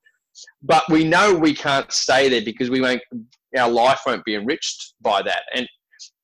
but 0.62 0.84
we 0.88 1.04
know 1.04 1.34
we 1.34 1.54
can't 1.54 1.90
stay 1.92 2.28
there 2.28 2.42
because 2.42 2.70
we 2.70 2.80
won't 2.80 3.02
our 3.58 3.68
life 3.68 4.00
won't 4.06 4.24
be 4.24 4.34
enriched 4.34 4.94
by 5.00 5.22
that 5.22 5.42
and 5.54 5.68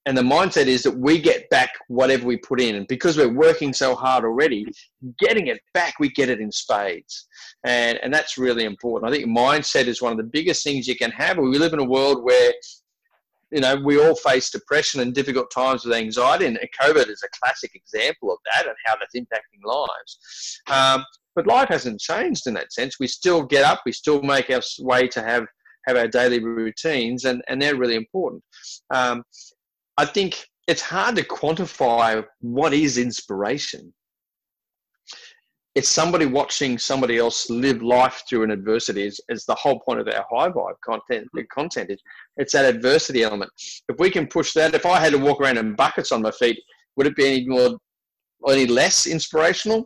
and 0.07 0.17
the 0.17 0.23
mindset 0.23 0.67
is 0.67 0.85
that 0.85 0.97
we 0.97 1.21
get 1.21 1.51
back 1.51 1.71
whatever 1.89 2.27
we 2.27 2.37
put 2.37 2.61
in. 2.61 2.77
And 2.77 2.87
because 2.87 3.17
we're 3.17 3.33
working 3.33 3.73
so 3.73 3.97
hard 3.97 4.25
already 4.25 4.65
getting 5.19 5.49
it 5.49 5.61
back 5.75 5.95
we 5.99 6.09
get 6.11 6.31
it 6.31 6.41
in 6.41 6.51
spades. 6.53 7.27
And 7.65 7.99
and 8.03 8.15
that's 8.15 8.39
really 8.39 8.65
important. 8.65 9.11
I 9.11 9.15
think 9.17 9.29
mindset 9.29 9.87
is 9.87 10.01
one 10.01 10.13
of 10.13 10.19
the 10.19 10.25
biggest 10.25 10.63
things 10.63 10.87
you 10.87 10.97
can 10.97 11.11
have. 11.11 11.39
We 11.39 11.59
live 11.59 11.73
in 11.73 11.81
a 11.81 11.85
world 11.85 12.23
where 12.23 12.53
you 13.51 13.61
know 13.61 13.77
we 13.85 14.01
all 14.01 14.15
face 14.15 14.51
depression 14.51 15.01
and 15.01 15.13
difficult 15.13 15.51
times 15.51 15.85
with 15.85 15.95
anxiety. 15.95 16.47
And 16.47 16.59
covid 16.81 17.09
is 17.09 17.25
a 17.25 17.39
classic 17.43 17.73
example 17.75 18.31
of 18.31 18.39
that 18.55 18.67
and 18.67 18.77
how 18.87 18.95
that's 18.97 19.17
impacting 19.17 19.65
lives. 19.65 20.61
Um, 20.69 21.05
but 21.35 21.49
life 21.49 21.69
hasn't 21.69 22.01
changed 22.01 22.47
in 22.47 22.55
that 22.55 22.73
sense. 22.73 22.99
We 22.99 23.09
still 23.09 23.43
get 23.43 23.65
up, 23.65 23.83
we 23.85 23.93
still 23.93 24.23
make 24.23 24.51
our 24.51 24.63
way 24.79 25.09
to 25.09 25.23
have 25.23 25.47
have 25.89 25.97
our 25.97 26.09
daily 26.09 26.43
routines, 26.43 27.25
and 27.25 27.43
and 27.49 27.61
they're 27.61 27.77
really 27.77 27.97
important. 27.97 28.45
Um, 28.95 29.25
I 29.99 30.05
think 30.05 30.47
it's 30.66 30.82
hard 30.82 31.16
to 31.16 31.22
quantify 31.22 32.24
what 32.40 32.74
is 32.74 32.99
inspiration. 32.99 33.92
It's 35.74 35.88
somebody 35.88 36.24
watching 36.24 36.78
somebody 36.78 37.18
else 37.18 37.51
live 37.51 37.82
life 37.82 38.22
through 38.28 38.44
an 38.44 38.51
adversity. 38.51 39.07
Is, 39.07 39.20
is 39.28 39.44
the 39.44 39.55
whole 39.55 39.80
point 39.80 40.01
of 40.01 40.09
our 40.09 40.24
high 40.30 40.49
vibe 40.49 40.80
content. 40.84 41.28
The 41.34 41.44
content 41.44 41.90
is 41.90 42.01
it's 42.38 42.53
that 42.55 42.74
adversity 42.74 43.22
element. 43.22 43.51
If 43.88 43.99
we 43.99 44.11
can 44.11 44.26
push 44.26 44.53
that, 44.55 44.74
if 44.74 44.86
I 44.86 44.99
had 44.99 45.12
to 45.12 45.18
walk 45.18 45.40
around 45.40 45.59
in 45.59 45.74
buckets 45.74 46.12
on 46.12 46.22
my 46.22 46.30
feet, 46.30 46.59
would 46.97 47.07
it 47.07 47.16
be 47.16 47.26
any 47.26 47.47
more, 47.47 47.78
any 48.49 48.66
less 48.66 49.07
inspirational? 49.07 49.84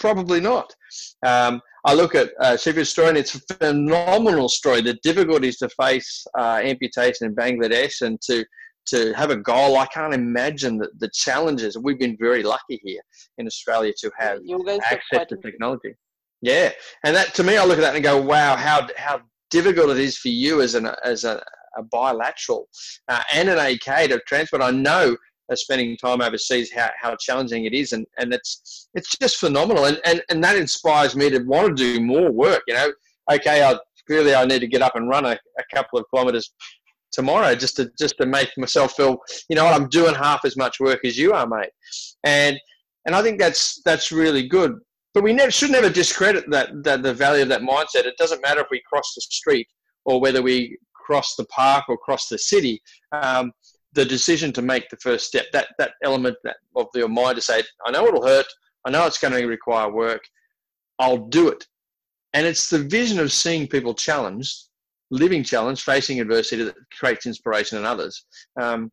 Probably 0.00 0.40
not. 0.40 0.74
Um, 1.24 1.60
I 1.84 1.94
look 1.94 2.14
at 2.14 2.30
uh, 2.40 2.56
Shiva's 2.56 2.90
story, 2.90 3.10
and 3.10 3.18
it's 3.18 3.36
a 3.36 3.40
phenomenal 3.54 4.48
story. 4.48 4.82
The 4.82 4.98
difficulties 5.02 5.58
to 5.58 5.68
face 5.68 6.24
uh, 6.36 6.60
amputation 6.62 7.26
in 7.26 7.34
Bangladesh 7.34 8.02
and 8.02 8.20
to 8.22 8.44
to 8.86 9.12
have 9.14 9.30
a 9.30 9.36
goal. 9.36 9.76
I 9.76 9.86
can't 9.86 10.14
imagine 10.14 10.78
the, 10.78 10.90
the 10.98 11.10
challenges. 11.12 11.78
We've 11.78 11.98
been 11.98 12.16
very 12.18 12.42
lucky 12.42 12.80
here 12.82 13.02
in 13.38 13.46
Australia 13.46 13.92
to 13.98 14.10
have 14.18 14.40
you 14.44 14.64
guys 14.64 14.78
are 14.78 14.94
access 14.94 15.28
to 15.28 15.36
technology. 15.36 15.94
Yeah, 16.40 16.70
and 17.04 17.14
that 17.14 17.34
to 17.34 17.44
me, 17.44 17.56
I 17.56 17.64
look 17.64 17.78
at 17.78 17.82
that 17.82 17.94
and 17.94 18.02
go, 18.02 18.20
"Wow, 18.20 18.56
how 18.56 18.88
how 18.96 19.20
difficult 19.50 19.90
it 19.90 19.98
is 19.98 20.18
for 20.18 20.28
you 20.28 20.60
as 20.60 20.74
an 20.74 20.88
as 21.04 21.24
a, 21.24 21.42
a 21.76 21.82
bilateral 21.84 22.68
uh, 23.08 23.22
and 23.32 23.48
an 23.48 23.58
AK 23.58 24.08
to 24.10 24.20
transport." 24.26 24.62
I 24.62 24.72
know 24.72 25.16
uh, 25.50 25.56
spending 25.56 25.96
time 25.96 26.20
overseas 26.20 26.72
how, 26.72 26.90
how 27.00 27.16
challenging 27.16 27.64
it 27.64 27.74
is 27.74 27.92
and, 27.92 28.06
and 28.18 28.32
it's 28.32 28.88
it's 28.94 29.16
just 29.18 29.36
phenomenal 29.38 29.86
and, 29.86 30.00
and 30.04 30.22
and 30.30 30.42
that 30.42 30.56
inspires 30.56 31.16
me 31.16 31.28
to 31.30 31.40
want 31.40 31.68
to 31.68 31.74
do 31.74 32.00
more 32.00 32.30
work 32.30 32.62
you 32.68 32.74
know 32.74 32.92
okay 33.30 33.62
I 33.62 33.76
clearly 34.06 34.34
I 34.34 34.44
need 34.44 34.60
to 34.60 34.66
get 34.66 34.82
up 34.82 34.96
and 34.96 35.08
run 35.08 35.24
a, 35.24 35.38
a 35.58 35.74
couple 35.74 35.98
of 35.98 36.06
kilometers 36.10 36.52
tomorrow 37.12 37.54
just 37.54 37.76
to 37.76 37.90
just 37.98 38.16
to 38.18 38.26
make 38.26 38.50
myself 38.56 38.94
feel 38.94 39.18
you 39.48 39.56
know 39.56 39.64
what 39.64 39.74
I'm 39.74 39.88
doing 39.88 40.14
half 40.14 40.44
as 40.44 40.56
much 40.56 40.80
work 40.80 41.00
as 41.04 41.16
you 41.16 41.32
are 41.32 41.46
mate. 41.46 41.70
And 42.24 42.58
and 43.06 43.14
I 43.14 43.22
think 43.22 43.38
that's 43.38 43.80
that's 43.84 44.12
really 44.12 44.48
good. 44.48 44.78
But 45.14 45.22
we 45.22 45.32
never 45.32 45.50
should 45.50 45.70
never 45.70 45.90
discredit 45.90 46.50
that, 46.50 46.70
that 46.84 47.02
the 47.02 47.12
value 47.12 47.42
of 47.42 47.48
that 47.50 47.60
mindset. 47.60 48.06
It 48.06 48.16
doesn't 48.16 48.40
matter 48.40 48.60
if 48.60 48.68
we 48.70 48.82
cross 48.88 49.14
the 49.14 49.20
street 49.20 49.68
or 50.06 50.20
whether 50.20 50.40
we 50.40 50.78
cross 50.94 51.36
the 51.36 51.44
park 51.46 51.84
or 51.88 51.98
cross 51.98 52.28
the 52.28 52.38
city 52.38 52.80
um, 53.12 53.52
the 53.92 54.04
decision 54.04 54.52
to 54.52 54.62
make 54.62 54.88
the 54.88 54.96
first 54.96 55.26
step, 55.26 55.46
that 55.52 55.68
that 55.78 55.92
element 56.02 56.36
that, 56.44 56.56
of 56.76 56.86
your 56.94 57.08
mind 57.08 57.36
to 57.36 57.42
say, 57.42 57.62
I 57.86 57.90
know 57.90 58.06
it'll 58.06 58.26
hurt, 58.26 58.46
I 58.84 58.90
know 58.90 59.06
it's 59.06 59.18
going 59.18 59.34
to 59.34 59.46
require 59.46 59.90
work, 59.90 60.22
I'll 60.98 61.26
do 61.28 61.48
it. 61.48 61.66
And 62.32 62.46
it's 62.46 62.70
the 62.70 62.78
vision 62.78 63.18
of 63.18 63.32
seeing 63.32 63.68
people 63.68 63.94
challenged, 63.94 64.68
living 65.12 65.44
challenge, 65.44 65.82
facing 65.82 66.20
adversity 66.20 66.64
that 66.64 66.74
creates 66.98 67.26
inspiration 67.26 67.78
in 67.78 67.84
others. 67.84 68.24
Um, 68.60 68.90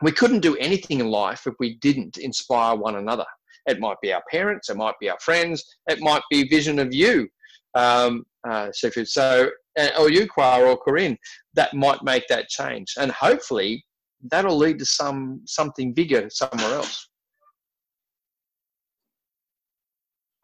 we 0.00 0.12
couldn't 0.12 0.40
do 0.40 0.56
anything 0.56 1.00
in 1.00 1.08
life 1.08 1.46
if 1.46 1.54
we 1.58 1.76
didn't 1.76 2.18
inspire 2.18 2.76
one 2.76 2.96
another. 2.96 3.24
It 3.66 3.80
might 3.80 4.00
be 4.00 4.12
our 4.12 4.22
parents, 4.30 4.70
it 4.70 4.76
might 4.76 4.94
be 5.00 5.10
our 5.10 5.18
friends, 5.20 5.64
it 5.88 6.00
might 6.00 6.22
be 6.30 6.48
vision 6.48 6.78
of 6.78 6.94
you. 6.94 7.28
um, 7.74 8.24
uh. 8.48 8.70
So, 8.72 9.50
or 9.98 10.10
you, 10.10 10.26
Khoa, 10.28 10.60
or 10.60 10.78
Korrin, 10.78 11.16
that 11.54 11.74
might 11.74 12.02
make 12.04 12.28
that 12.28 12.48
change, 12.48 12.94
and 12.98 13.10
hopefully 13.10 13.84
that'll 14.30 14.56
lead 14.56 14.78
to 14.78 14.86
some 14.86 15.40
something 15.46 15.92
bigger 15.92 16.30
somewhere 16.30 16.74
else. 16.74 17.08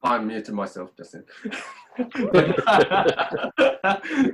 I'm 0.03 0.27
muted 0.27 0.55
myself, 0.55 0.91
Justin. 0.97 1.25
no, 1.97 2.05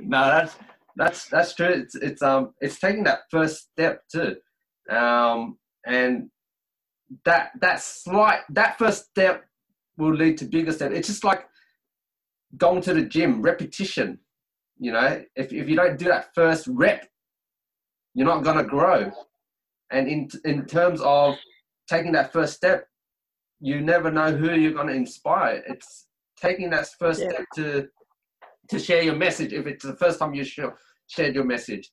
that's 0.09 0.55
that's 0.99 1.29
that's 1.29 1.55
true. 1.55 1.67
It's 1.67 1.95
it's 1.95 2.21
um 2.21 2.53
it's 2.59 2.77
taking 2.77 3.05
that 3.05 3.19
first 3.31 3.69
step 3.71 4.01
too, 4.11 4.35
um 4.91 5.57
and 5.87 6.29
that 7.23 7.51
that 7.61 7.81
slight 7.81 8.41
that 8.49 8.77
first 8.77 9.05
step 9.05 9.45
will 9.97 10.13
lead 10.13 10.37
to 10.39 10.45
bigger 10.45 10.73
steps. 10.73 10.93
It's 10.93 11.07
just 11.07 11.23
like 11.23 11.45
going 12.57 12.81
to 12.81 12.93
the 12.93 13.03
gym, 13.03 13.41
repetition. 13.41 14.19
You 14.77 14.91
know, 14.91 15.23
if 15.37 15.53
if 15.53 15.69
you 15.69 15.77
don't 15.77 15.97
do 15.97 16.05
that 16.05 16.35
first 16.35 16.67
rep, 16.67 17.07
you're 18.13 18.27
not 18.27 18.43
gonna 18.43 18.65
grow. 18.65 19.09
And 19.91 20.05
in 20.09 20.29
in 20.43 20.65
terms 20.65 20.99
of 20.99 21.35
taking 21.89 22.11
that 22.11 22.33
first 22.33 22.57
step, 22.57 22.85
you 23.61 23.79
never 23.79 24.11
know 24.11 24.35
who 24.35 24.51
you're 24.51 24.73
gonna 24.73 24.91
inspire. 24.91 25.63
It's 25.65 26.07
taking 26.41 26.69
that 26.71 26.89
first 26.99 27.21
yeah. 27.21 27.29
step 27.29 27.45
to 27.55 27.87
to 28.67 28.79
share 28.79 29.01
your 29.01 29.15
message. 29.15 29.53
If 29.53 29.65
it's 29.65 29.85
the 29.85 29.95
first 29.95 30.19
time 30.19 30.33
you 30.33 30.43
shared 31.09 31.35
your 31.35 31.43
message, 31.43 31.91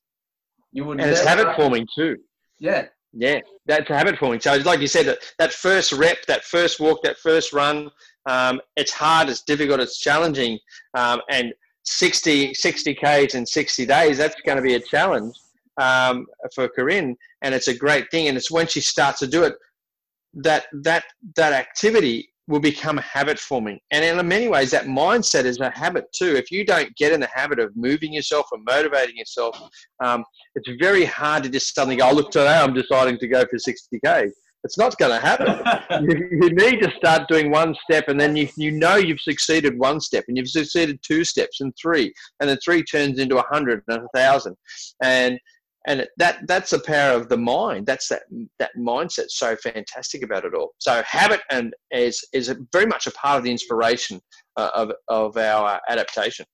you 0.71 0.85
would. 0.85 1.01
And 1.01 1.09
it's 1.09 1.23
habit 1.23 1.55
forming 1.55 1.87
too. 1.93 2.17
Yeah. 2.59 2.87
Yeah, 3.13 3.39
that's 3.65 3.89
a 3.89 3.97
habit 3.97 4.19
forming. 4.19 4.39
So, 4.39 4.53
like 4.57 4.79
you 4.79 4.87
said, 4.87 5.07
that, 5.07 5.19
that 5.39 5.53
first 5.53 5.91
rep, 5.93 6.25
that 6.27 6.43
first 6.43 6.79
walk, 6.79 7.01
that 7.03 7.17
first 7.17 7.51
run, 7.51 7.89
um, 8.27 8.61
it's 8.75 8.91
hard, 8.91 9.29
it's 9.29 9.41
difficult, 9.41 9.79
it's 9.79 9.97
challenging. 9.97 10.59
Um, 10.93 11.21
and 11.31 11.53
60, 11.83 12.53
60 12.53 12.95
Ks 12.95 13.33
in 13.33 13.45
60 13.45 13.85
days, 13.85 14.17
that's 14.17 14.35
going 14.45 14.57
to 14.57 14.61
be 14.61 14.75
a 14.75 14.79
challenge 14.79 15.35
um, 15.77 16.27
for 16.53 16.67
Korrin. 16.67 17.15
And 17.41 17.55
it's 17.55 17.69
a 17.69 17.73
great 17.75 18.11
thing. 18.11 18.27
And 18.27 18.37
it's 18.37 18.51
when 18.51 18.67
she 18.67 18.81
starts 18.81 19.19
to 19.19 19.27
do 19.27 19.43
it, 19.43 19.55
that, 20.33 20.65
that, 20.83 21.05
that 21.37 21.53
activity 21.53 22.29
will 22.47 22.59
become 22.59 22.97
a 22.97 23.01
habit 23.01 23.37
forming. 23.37 23.79
And 23.91 24.03
in 24.03 24.27
many 24.27 24.47
ways, 24.47 24.71
that 24.71 24.85
mindset 24.85 25.43
is 25.43 25.59
a 25.59 25.69
habit 25.69 26.05
too. 26.13 26.35
If 26.35 26.49
you 26.49 26.65
don't 26.65 26.95
get 26.95 27.11
in 27.11 27.19
the 27.19 27.29
habit 27.33 27.59
of 27.59 27.75
moving 27.75 28.13
yourself 28.13 28.47
or 28.51 28.59
motivating 28.65 29.17
yourself, 29.17 29.59
um, 30.03 30.23
it's 30.55 30.69
very 30.79 31.05
hard 31.05 31.43
to 31.43 31.49
just 31.49 31.75
suddenly 31.75 31.97
go, 31.97 32.09
oh, 32.09 32.13
look, 32.13 32.31
today 32.31 32.57
I'm 32.57 32.73
deciding 32.73 33.19
to 33.19 33.27
go 33.27 33.45
for 33.45 33.57
60K. 33.57 34.31
It's 34.63 34.77
not 34.77 34.97
going 34.97 35.11
to 35.11 35.25
happen. 35.25 36.05
you, 36.09 36.29
you, 36.41 36.49
need 36.49 36.81
to 36.81 36.91
start 36.97 37.27
doing 37.27 37.51
one 37.51 37.75
step, 37.83 38.05
and 38.07 38.19
then 38.19 38.35
you, 38.35 38.49
you 38.57 38.71
know 38.71 38.95
you've 38.95 39.21
succeeded 39.21 39.77
one 39.77 40.01
step, 40.01 40.25
and 40.27 40.35
you've 40.35 40.49
succeeded 40.49 40.99
two 41.03 41.23
steps, 41.23 41.61
and 41.61 41.73
three, 41.79 42.11
and 42.39 42.49
then 42.49 42.57
three 42.63 42.83
turns 42.83 43.19
into 43.19 43.37
a 43.37 43.47
hundred 43.47 43.83
and 43.87 44.03
a 44.03 44.07
thousand. 44.17 44.57
And 45.01 45.39
and 45.87 46.05
that 46.17 46.39
that's 46.47 46.71
the 46.71 46.79
power 46.79 47.13
of 47.13 47.29
the 47.29 47.37
mind. 47.37 47.87
That's 47.87 48.09
that 48.09 48.23
that 48.59 48.71
mindset 48.77 49.29
so 49.29 49.55
fantastic 49.55 50.21
about 50.21 50.45
it 50.45 50.53
all. 50.53 50.73
So 50.79 51.01
habit 51.03 51.41
and 51.49 51.73
is 51.91 52.23
is 52.33 52.53
very 52.71 52.85
much 52.85 53.07
a 53.07 53.11
part 53.11 53.37
of 53.37 53.43
the 53.43 53.51
inspiration 53.51 54.21
uh, 54.57 54.69
of 54.75 54.91
of 55.07 55.37
our 55.37 55.79
adaptation. 55.89 56.45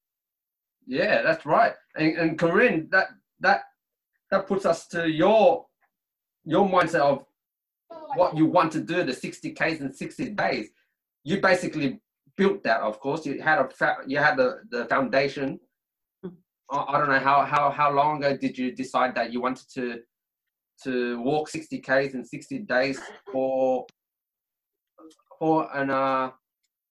Yeah 0.86 1.22
that's 1.24 1.46
right. 1.46 1.74
And, 1.96 2.18
and 2.18 2.40
korrin 2.40 2.90
that 2.92 3.08
that 3.40 3.62
that 4.32 4.48
puts 4.48 4.66
us 4.66 4.88
to 4.90 5.10
your 5.10 5.66
your 6.46 6.70
mindset 6.70 7.02
of 7.02 7.26
what 8.16 8.38
you 8.38 8.46
want 8.46 8.72
to 8.72 8.82
do 8.82 9.04
the 9.04 9.14
60 9.14 9.52
ks 9.52 9.80
in 9.80 9.94
60 9.94 10.30
days 10.32 10.70
you 11.24 11.40
basically 11.40 12.02
built 12.38 12.64
that 12.64 12.82
of 12.82 13.00
course. 13.00 13.26
You 13.26 13.42
had 13.42 13.60
a 13.60 13.70
you 14.08 14.18
had 14.18 14.38
the 14.38 14.62
the 14.70 14.86
foundation 14.86 15.60
I 16.74 16.98
don't 16.98 17.10
know 17.10 17.20
how 17.20 17.46
how 17.46 17.70
how 17.70 17.92
long 17.92 18.18
ago 18.18 18.36
did 18.36 18.58
you 18.58 18.72
decide 18.72 19.14
that 19.16 19.32
you 19.32 19.42
wanted 19.42 19.68
to 19.76 20.00
to 20.84 21.22
walk 21.22 21.50
60 21.50 21.80
k's 21.80 22.16
in 22.16 22.26
60 22.26 22.60
days 22.60 23.00
for 23.32 23.86
for 25.40 25.70
an 25.78 25.90
uh, 25.90 26.32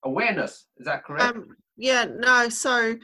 awareness? 0.04 0.66
Is 0.76 0.86
that 0.86 1.04
correct? 1.04 1.36
Um, 1.36 1.56
yeah, 1.76 2.04
no. 2.04 2.48
So 2.48 2.96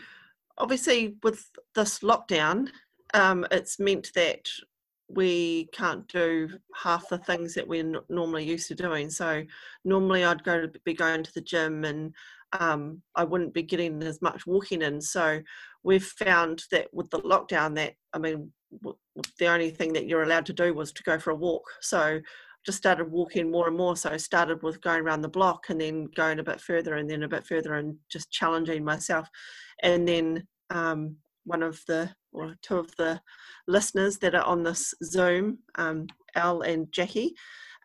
obviously 0.57 1.17
with 1.23 1.45
this 1.75 2.01
lockdown, 2.01 2.69
um, 3.15 3.47
it's 3.51 3.81
meant 3.81 4.11
that 4.15 4.49
we 5.09 5.69
can't 5.73 6.07
do 6.09 6.51
half 6.75 7.09
the 7.09 7.19
things 7.19 7.55
that 7.55 7.67
we're 7.67 7.81
n- 7.81 7.97
normally 8.09 8.45
used 8.45 8.69
to 8.69 8.75
doing. 8.75 9.09
So 9.11 9.43
normally 9.85 10.25
I'd 10.25 10.45
go 10.45 10.61
to 10.61 10.81
be 10.85 10.93
going 10.95 11.23
to 11.23 11.33
the 11.33 11.41
gym 11.41 11.85
and 11.85 12.15
um, 12.53 13.03
I 13.15 13.25
wouldn't 13.25 13.55
be 13.55 13.63
getting 13.63 14.03
as 14.03 14.21
much 14.23 14.47
walking 14.47 14.83
in. 14.83 15.01
So 15.01 15.41
we've 15.83 16.05
found 16.05 16.63
that 16.71 16.89
with 16.93 17.11
the 17.11 17.21
lockdown, 17.21 17.75
that 17.77 17.95
I 18.13 18.19
mean, 18.19 18.53
the 19.39 19.47
only 19.47 19.71
thing 19.71 19.93
that 19.95 20.07
you're 20.07 20.23
allowed 20.23 20.47
to 20.47 20.53
do 20.53 20.75
was 20.75 20.93
to 20.93 21.03
go 21.03 21.19
for 21.19 21.31
a 21.31 21.37
walk. 21.37 21.65
So 21.81 22.21
just 22.67 22.79
started 22.79 23.11
walking 23.11 23.51
more 23.51 23.69
and 23.69 23.77
more. 23.77 23.97
So 23.97 24.11
I 24.11 24.17
started 24.17 24.63
with 24.63 24.81
going 24.83 25.03
around 25.03 25.23
the 25.23 25.29
block 25.29 25.67
and 25.71 25.81
then 25.81 26.09
going 26.17 26.39
a 26.39 26.45
bit 26.45 26.61
further 26.61 26.97
and 26.97 27.09
then 27.09 27.23
a 27.23 27.29
bit 27.29 27.47
further 27.47 27.75
and 27.75 27.97
just 28.11 28.31
challenging 28.31 28.85
myself. 28.85 29.29
And 29.83 30.07
then 30.07 30.47
um, 30.71 31.17
one 31.45 31.63
of 31.63 31.81
the 31.87 32.11
or 32.33 32.57
two 32.63 32.77
of 32.77 32.95
the 32.97 33.21
listeners 33.67 34.19
that 34.19 34.35
are 34.35 34.45
on 34.45 34.63
this 34.63 34.93
Zoom, 35.03 35.59
um, 35.77 36.07
Al 36.35 36.61
and 36.61 36.93
Jackie, 36.93 37.35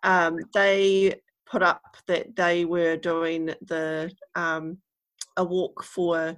um, 0.03 0.37
they 0.53 1.15
put 1.49 1.63
up 1.63 1.81
that 2.07 2.35
they 2.35 2.65
were 2.65 2.97
doing 2.97 3.53
the 3.61 4.11
um, 4.35 4.79
a 5.37 5.43
walk 5.43 5.83
for 5.83 6.35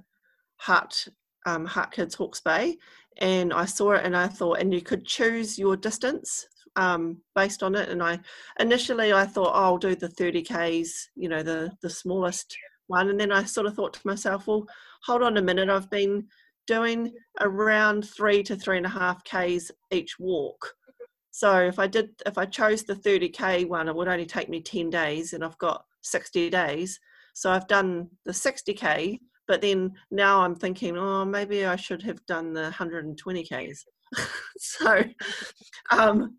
Heart 0.58 1.08
um, 1.46 1.64
Heart 1.64 1.92
Kids 1.92 2.14
Hawke's 2.14 2.40
Bay, 2.40 2.76
and 3.18 3.52
I 3.52 3.64
saw 3.64 3.92
it 3.92 4.04
and 4.04 4.16
I 4.16 4.28
thought, 4.28 4.60
and 4.60 4.74
you 4.74 4.82
could 4.82 5.06
choose 5.06 5.58
your 5.58 5.76
distance 5.76 6.46
um, 6.76 7.18
based 7.34 7.62
on 7.62 7.74
it. 7.74 7.88
And 7.88 8.02
I 8.02 8.20
initially 8.60 9.12
I 9.12 9.24
thought 9.24 9.52
oh, 9.54 9.64
I'll 9.64 9.78
do 9.78 9.94
the 9.96 10.08
30 10.08 10.42
k's, 10.42 11.10
you 11.14 11.28
know, 11.28 11.42
the 11.42 11.72
the 11.82 11.90
smallest 11.90 12.54
one, 12.88 13.08
and 13.08 13.18
then 13.18 13.32
I 13.32 13.44
sort 13.44 13.66
of 13.66 13.74
thought 13.74 13.94
to 13.94 14.06
myself, 14.06 14.46
well, 14.46 14.66
hold 15.04 15.22
on 15.22 15.38
a 15.38 15.42
minute, 15.42 15.70
I've 15.70 15.90
been 15.90 16.26
doing 16.66 17.12
around 17.40 18.02
three 18.02 18.42
to 18.42 18.56
three 18.56 18.76
and 18.76 18.86
a 18.86 18.90
half 18.90 19.22
k's 19.24 19.70
each 19.90 20.18
walk. 20.18 20.74
So 21.30 21.60
if 21.60 21.78
I 21.78 21.86
did, 21.86 22.10
if 22.24 22.38
I 22.38 22.46
chose 22.46 22.82
the 22.82 22.94
30k 22.94 23.68
one, 23.68 23.88
it 23.88 23.94
would 23.94 24.08
only 24.08 24.26
take 24.26 24.48
me 24.48 24.60
10 24.60 24.90
days, 24.90 25.32
and 25.32 25.44
I've 25.44 25.58
got 25.58 25.84
60 26.02 26.50
days. 26.50 26.98
So 27.34 27.50
I've 27.50 27.68
done 27.68 28.08
the 28.24 28.32
60k, 28.32 29.18
but 29.46 29.60
then 29.60 29.92
now 30.10 30.40
I'm 30.40 30.54
thinking, 30.54 30.96
oh, 30.96 31.24
maybe 31.24 31.64
I 31.66 31.76
should 31.76 32.02
have 32.02 32.24
done 32.26 32.52
the 32.52 32.74
120ks. 32.76 33.78
so 34.58 35.04
um, 35.90 36.36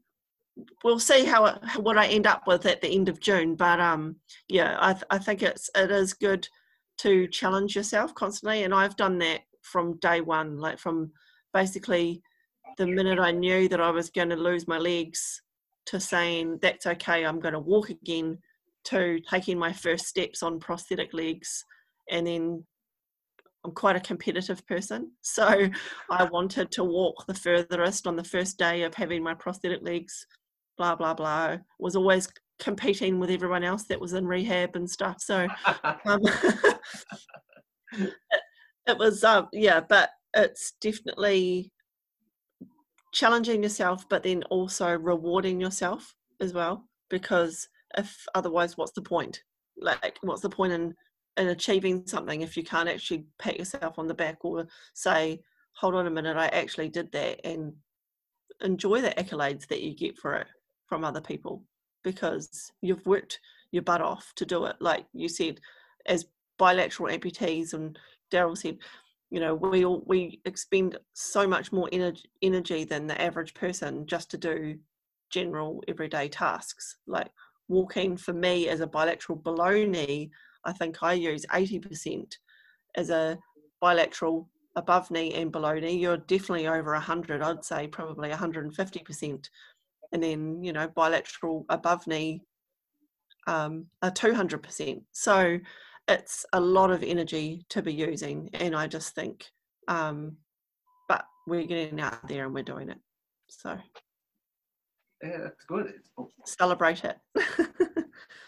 we'll 0.84 1.00
see 1.00 1.26
how 1.26 1.60
what 1.78 1.98
I 1.98 2.08
end 2.08 2.28
up 2.28 2.48
with 2.48 2.66
at 2.66 2.82
the 2.82 2.90
end 2.90 3.10
of 3.10 3.20
June. 3.20 3.56
But 3.56 3.80
um, 3.80 4.18
yeah, 4.48 4.78
I, 4.80 4.94
th- 4.94 5.06
I 5.10 5.18
think 5.18 5.44
it's 5.44 5.70
it 5.76 5.92
is 5.92 6.14
good 6.14 6.48
to 7.00 7.28
challenge 7.28 7.76
yourself 7.76 8.14
constantly, 8.16 8.64
and 8.64 8.74
I've 8.74 8.96
done 8.96 9.18
that 9.20 9.42
from 9.62 9.98
day 9.98 10.22
one, 10.22 10.58
like 10.58 10.80
from 10.80 11.12
basically 11.54 12.22
the 12.78 12.88
minute 12.88 13.20
I 13.20 13.32
knew 13.32 13.68
that 13.70 13.82
I 13.82 13.90
was 13.90 14.10
going 14.10 14.30
to 14.30 14.36
lose 14.36 14.68
my 14.68 14.78
legs 14.78 15.42
to 15.88 16.00
saying 16.00 16.60
that's 16.62 16.86
okay, 16.86 17.26
I'm 17.26 17.40
going 17.40 17.54
to 17.54 17.60
walk 17.60 17.90
again, 17.90 18.38
to 18.86 19.20
taking 19.30 19.58
my 19.58 19.74
first 19.74 20.06
steps 20.06 20.44
on 20.44 20.60
prosthetic 20.60 21.14
legs, 21.14 21.64
and 22.10 22.28
then 22.28 22.64
I'm 23.68 23.74
quite 23.74 23.98
a 23.98 24.00
competitive 24.00 24.66
person, 24.66 25.12
so 25.22 25.68
I 26.10 26.24
wanted 26.24 26.72
to 26.72 26.86
walk 26.86 27.26
the 27.28 27.34
furthest 27.34 28.08
on 28.08 28.16
the 28.16 28.24
first 28.24 28.58
day 28.58 28.84
of 28.84 28.94
having 28.94 29.22
my 29.22 29.34
prosthetic 29.34 29.82
legs. 29.84 30.26
Blah 30.78 30.96
blah 30.96 31.14
blah. 31.14 31.58
Was 31.78 31.98
always 31.98 32.30
competing 32.60 33.20
with 33.20 33.30
everyone 33.30 33.66
else 33.66 33.84
that 33.84 34.00
was 34.00 34.14
in 34.14 34.26
rehab 34.26 34.78
and 34.78 34.90
stuff. 34.90 35.18
So 35.20 35.50
um, 36.06 36.22
it 38.88 38.98
was 38.98 39.26
um, 39.26 39.50
yeah 39.52 39.82
but 39.82 40.12
it's 40.34 40.74
definitely 40.80 41.74
challenging 43.14 43.64
yourself 43.64 44.08
but 44.10 44.24
then 44.24 44.44
also 44.44 44.98
rewarding 44.98 45.60
yourself 45.60 46.16
as 46.40 46.54
well 46.54 46.88
because 47.10 47.68
if 47.98 48.26
otherwise 48.34 48.78
what's 48.78 48.92
the 48.94 49.02
point 49.02 49.42
like 49.80 50.18
what's 50.22 50.42
the 50.42 50.50
point 50.50 50.74
in 50.74 50.94
in 51.38 51.50
achieving 51.50 52.06
something 52.08 52.42
if 52.42 52.58
you 52.58 52.64
can't 52.64 52.90
actually 52.90 53.26
pat 53.40 53.58
yourself 53.58 54.00
on 54.00 54.08
the 54.08 54.14
back 54.14 54.38
or 54.42 54.68
say 54.94 55.40
hold 55.74 55.96
on 55.96 56.08
a 56.08 56.12
minute 56.12 56.38
i 56.38 56.48
actually 56.48 56.90
did 56.90 57.12
that 57.12 57.40
and 57.46 57.74
enjoy 58.62 59.02
the 59.02 59.12
accolades 59.12 59.68
that 59.68 59.82
you 59.82 59.96
get 59.96 60.18
for 60.18 60.34
it 60.36 60.48
from 60.88 61.04
other 61.04 61.22
people 61.22 61.64
because 62.04 62.72
you've 62.82 63.06
worked 63.06 63.40
your 63.72 63.84
butt 63.84 64.02
off 64.02 64.34
to 64.36 64.46
do 64.46 64.66
it 64.66 64.76
like 64.80 65.06
you 65.14 65.30
said 65.30 65.60
as 66.08 66.26
bilateral 66.58 67.10
amputees 67.10 67.74
and 67.74 67.98
Darrel 68.32 68.56
said, 68.56 68.78
you 69.30 69.40
know, 69.40 69.56
we 69.56 69.86
all, 69.86 70.04
we 70.06 70.42
expend 70.46 70.98
so 71.14 71.48
much 71.48 71.72
more 71.72 71.90
energy, 71.92 72.24
energy 72.42 72.84
than 72.84 73.08
the 73.08 73.22
average 73.22 73.54
person 73.54 74.06
just 74.06 74.32
to 74.32 74.38
do 74.38 74.78
general 75.30 75.84
everyday 75.88 76.30
tasks. 76.30 76.98
Like 77.08 77.30
walking 77.68 78.16
for 78.16 78.34
me 78.34 78.70
as 78.70 78.80
a 78.80 78.88
bilateral 78.88 79.38
below 79.38 79.84
knee, 79.86 80.32
I 80.68 80.74
think 80.74 81.02
I 81.02 81.14
use 81.14 81.46
80% 81.46 82.34
as 82.96 83.10
a 83.10 83.40
bilateral 83.82 84.50
above 84.76 85.10
knee 85.10 85.34
and 85.34 85.52
below 85.52 85.74
knee, 85.80 85.98
you're 85.98 86.18
definitely 86.18 86.68
over 86.68 86.92
100. 86.92 87.42
I'd 87.42 87.64
say 87.66 87.88
probably 87.88 88.30
150%. 88.30 89.50
And 90.12 90.24
then, 90.24 90.64
you 90.64 90.74
know, 90.74 90.88
bilateral 90.90 91.66
above 91.70 92.06
knee, 92.06 92.42
um, 93.48 93.88
a 94.02 94.12
200%. 94.12 95.02
So 95.14 95.58
it's 96.08 96.46
a 96.54 96.60
lot 96.60 96.92
of 96.92 97.02
energy 97.02 97.66
to 97.70 97.82
be 97.82 97.94
using. 97.94 98.50
And 98.54 98.76
I 98.76 98.88
just 98.88 99.16
think, 99.16 99.46
um, 99.88 100.36
but 101.08 101.26
we're 101.48 101.66
getting 101.66 102.02
out 102.02 102.28
there 102.28 102.46
and 102.46 102.54
we're 102.54 102.64
doing 102.64 102.90
it. 102.90 103.00
So 103.50 103.78
Yeah, 105.24 105.38
that's 105.44 105.66
good. 105.66 105.94
celebrate 106.46 107.06
it. 107.06 107.18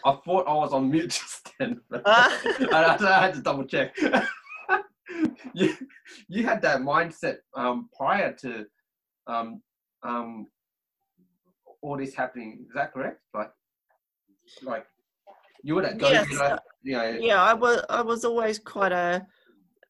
I 0.04 0.16
thought 0.24 0.48
I 0.48 0.54
was 0.54 0.72
on 0.72 0.90
mute 0.90 1.10
just 1.10 1.39
then. 1.60 1.80
Ah. 2.04 2.40
I, 2.72 2.96
I 3.00 3.20
had 3.20 3.34
to 3.34 3.42
double 3.42 3.64
check. 3.64 3.94
you, 5.54 5.76
you 6.28 6.44
had 6.44 6.62
that 6.62 6.80
mindset 6.80 7.36
um, 7.54 7.88
prior 7.96 8.32
to 8.40 8.66
um, 9.26 9.62
um, 10.02 10.46
all 11.82 11.96
this 11.96 12.14
happening. 12.14 12.64
Is 12.66 12.74
that 12.74 12.92
correct? 12.92 13.20
Like, 13.34 13.50
like 14.62 14.86
you 15.62 15.74
were 15.74 15.82
that 15.82 15.98
go 15.98 16.10
Yes. 16.10 16.26
you 16.82 16.96
know. 16.96 17.18
yeah, 17.20 17.42
I 17.42 17.54
was 17.54 17.84
I 17.88 18.02
was 18.02 18.24
always 18.24 18.58
quite 18.58 18.92
a 18.92 19.26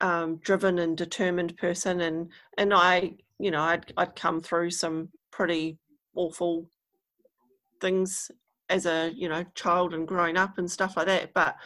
um, 0.01 0.37
driven 0.39 0.81
and 0.81 0.97
determined 0.97 1.57
person, 1.57 2.01
and 2.01 2.29
and 2.59 2.75
I, 2.75 3.15
you 3.39 3.51
know, 3.51 3.63
I'd 3.63 3.93
I'd 3.97 4.17
come 4.17 4.41
through 4.41 4.71
some 4.71 5.09
pretty 5.31 5.79
awful 6.15 6.67
things 7.81 8.31
as 8.71 8.87
a 8.87 9.13
you 9.15 9.29
know 9.29 9.45
child 9.55 9.93
and 9.93 10.09
growing 10.09 10.37
up 10.37 10.57
and 10.57 10.71
stuff 10.71 10.97
like 10.97 11.07
that, 11.07 11.35
but 11.35 11.57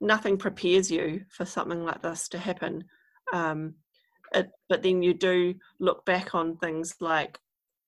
nothing 0.00 0.38
prepares 0.38 0.90
you 0.90 1.22
for 1.28 1.44
something 1.44 1.84
like 1.84 2.00
this 2.00 2.28
to 2.30 2.38
happen. 2.38 2.84
Um, 3.32 3.74
it, 4.32 4.48
but 4.68 4.82
then 4.82 5.02
you 5.02 5.12
do 5.14 5.54
look 5.80 6.04
back 6.06 6.34
on 6.34 6.56
things 6.56 6.94
like 7.00 7.38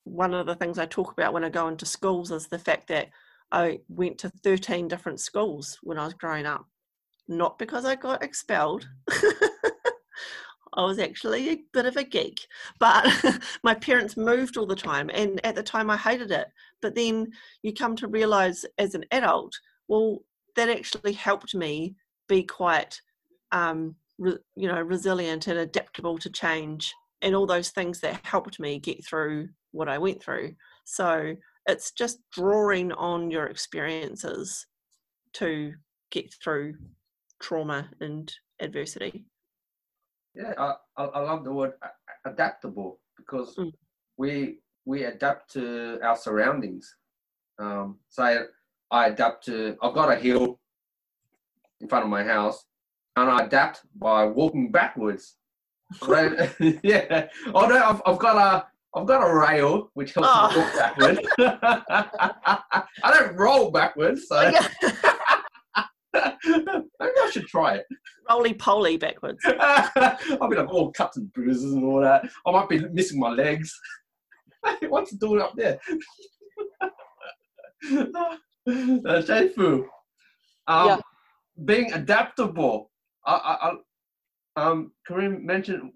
one 0.05 0.35
of 0.35 0.47
the 0.47 0.55
things 0.55 0.79
I 0.79 0.87
talk 0.87 1.13
about 1.13 1.33
when 1.33 1.45
I 1.45 1.51
go 1.51 1.69
into 1.69 1.87
schools 1.87 2.31
is 2.31 2.49
the 2.49 2.59
fact 2.59 2.89
that 2.89 3.09
I 3.53 3.81
went 3.89 4.19
to 4.19 4.31
13 4.43 4.89
different 4.89 5.21
schools 5.21 5.79
when 5.83 5.99
I 5.99 6.05
was 6.05 6.15
growing 6.15 6.47
up. 6.47 6.67
Not 7.29 7.59
because 7.59 7.85
I 7.85 7.95
got 7.95 8.23
expelled. 8.23 8.89
I 10.75 10.85
was 10.85 10.99
actually 10.99 11.51
a 11.51 11.63
bit 11.73 11.87
of 11.87 11.97
a 11.97 12.05
geek, 12.05 12.47
but 12.79 13.09
my 13.63 13.75
parents 13.75 14.17
moved 14.17 14.57
all 14.57 14.67
the 14.67 14.77
time. 14.77 15.11
And 15.13 15.45
at 15.45 15.55
the 15.55 15.63
time, 15.63 15.91
I 15.91 15.97
hated 15.97 16.31
it. 16.31 16.49
But 16.81 16.95
then 16.95 17.33
you 17.63 17.73
come 17.75 17.97
to 17.97 18.09
realize 18.09 18.65
as 18.79 18.95
an 18.95 19.05
adult, 19.11 19.59
well, 19.89 20.21
that 20.57 20.69
actually 20.69 21.13
helped 21.13 21.55
me 21.55 21.97
be 22.29 22.43
quite, 22.45 23.01
um, 23.53 23.97
re- 24.19 24.39
you 24.57 24.69
know, 24.69 24.81
resilient 24.81 25.49
and 25.49 25.59
adaptable 25.59 26.19
to 26.19 26.31
change 26.31 26.95
and 27.23 27.35
all 27.35 27.47
those 27.47 27.71
things 27.71 28.01
that 28.01 28.25
helped 28.25 28.61
me 28.61 28.79
get 28.79 29.05
through 29.05 29.49
what 29.73 29.89
I 29.89 29.99
went 29.99 30.23
through. 30.23 30.55
So 30.85 31.37
it's 31.67 31.93
just 31.93 32.19
drawing 32.33 32.93
on 32.93 33.31
your 33.31 33.47
experiences 33.47 34.67
to 35.35 35.75
get 36.11 36.33
through 36.43 36.75
trauma 37.41 37.89
and 38.01 38.33
adversity. 38.61 39.25
Yeah, 40.35 40.55
I, 40.59 40.75
I, 40.97 41.05
I 41.05 41.21
love 41.21 41.45
the 41.45 41.53
word 41.53 41.73
adaptable 42.25 43.01
because 43.17 43.57
Mm. 43.57 43.73
we 44.17 44.59
we 44.85 45.05
adapt 45.05 45.51
to 45.53 45.99
our 46.03 46.17
surroundings. 46.17 46.95
Um, 47.59 47.99
say 48.09 48.39
I 48.91 49.07
adapt 49.09 49.45
to 49.47 49.77
I've 49.83 49.95
got 49.95 50.11
a 50.11 50.17
hill 50.17 50.59
in 51.81 51.89
front 51.89 52.05
of 52.05 52.11
my 52.11 52.23
house, 52.25 52.65
and 53.17 53.29
I 53.31 53.45
adapt 53.45 53.83
by 53.99 54.25
walking 54.25 54.71
backwards. 54.71 55.37
Right? 56.07 56.33
yeah. 56.85 57.29
Oh 57.53 57.67
no, 57.67 57.77
I've, 57.83 58.01
I've 58.07 58.19
got 58.19 58.37
a 58.37 58.67
I've 58.95 59.07
got 59.07 59.29
a 59.29 59.35
rail 59.35 59.91
which 59.95 60.15
helps 60.15 60.31
Oh. 60.33 60.49
me 60.49 60.61
walk 60.61 60.77
backwards. 60.77 61.21
I 63.03 63.11
don't 63.19 63.37
roll 63.37 63.71
backwards, 63.73 64.29
so 64.29 64.53
I 67.31 67.33
should 67.33 67.47
try 67.47 67.75
it. 67.77 67.87
Roly 68.29 68.55
poly 68.55 68.97
backwards. 68.97 69.39
I'll 69.47 70.49
be 70.49 70.57
like 70.57 70.69
all 70.69 70.91
cuts 70.93 71.17
and 71.17 71.33
bruises 71.33 71.75
and 71.75 71.85
all 71.85 72.01
that. 72.01 72.29
I 72.47 72.51
might 72.51 72.69
be 72.69 72.81
missing 72.89 73.21
my 73.21 73.31
legs. 73.31 73.79
What's 74.89 75.13
it 75.13 75.21
doing 75.21 75.41
up 75.41 75.55
there? 75.57 75.79
uh, 76.83 78.37
Shafiul. 78.67 79.85
Um, 80.67 80.89
Yeah. 80.89 80.99
Being 81.65 81.93
adaptable. 81.93 82.91
I, 83.27 83.33
I, 83.35 83.71
I, 83.71 84.67
um, 84.69 84.93
Korrin 85.09 85.43
mentioned 85.43 85.93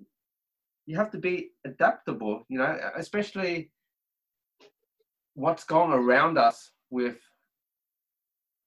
you 0.86 0.96
have 0.96 1.10
to 1.12 1.18
be 1.18 1.50
adaptable, 1.64 2.44
you 2.48 2.58
know, 2.58 2.78
especially 2.96 3.70
what's 5.34 5.64
going 5.64 5.92
around 5.92 6.38
us 6.38 6.70
with 6.90 7.16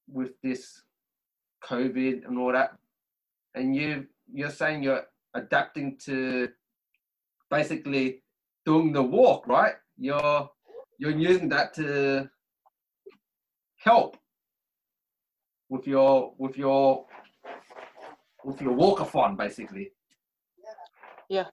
with 0.10 0.32
this 0.42 0.82
COVID 1.64 2.26
and 2.28 2.38
all 2.38 2.52
that 2.52 2.78
and 3.56 3.76
you 3.76 4.08
you're 4.32 4.52
saying 4.52 4.84
you're 4.84 5.06
adapting 5.34 5.98
to 6.06 6.50
basically 7.50 8.22
doing 8.66 8.92
the 8.92 9.02
walk, 9.02 9.48
right? 9.48 9.76
You're 9.98 10.50
you're 11.00 11.18
using 11.18 11.50
that 11.50 11.74
to 11.76 12.30
help 13.78 14.18
with 15.70 15.88
your 15.88 16.34
with 16.38 16.58
your 16.58 17.06
with 18.44 18.62
your 18.62 18.74
walkathon, 18.74 19.38
basically. 19.38 19.92
Yeah, 21.30 21.46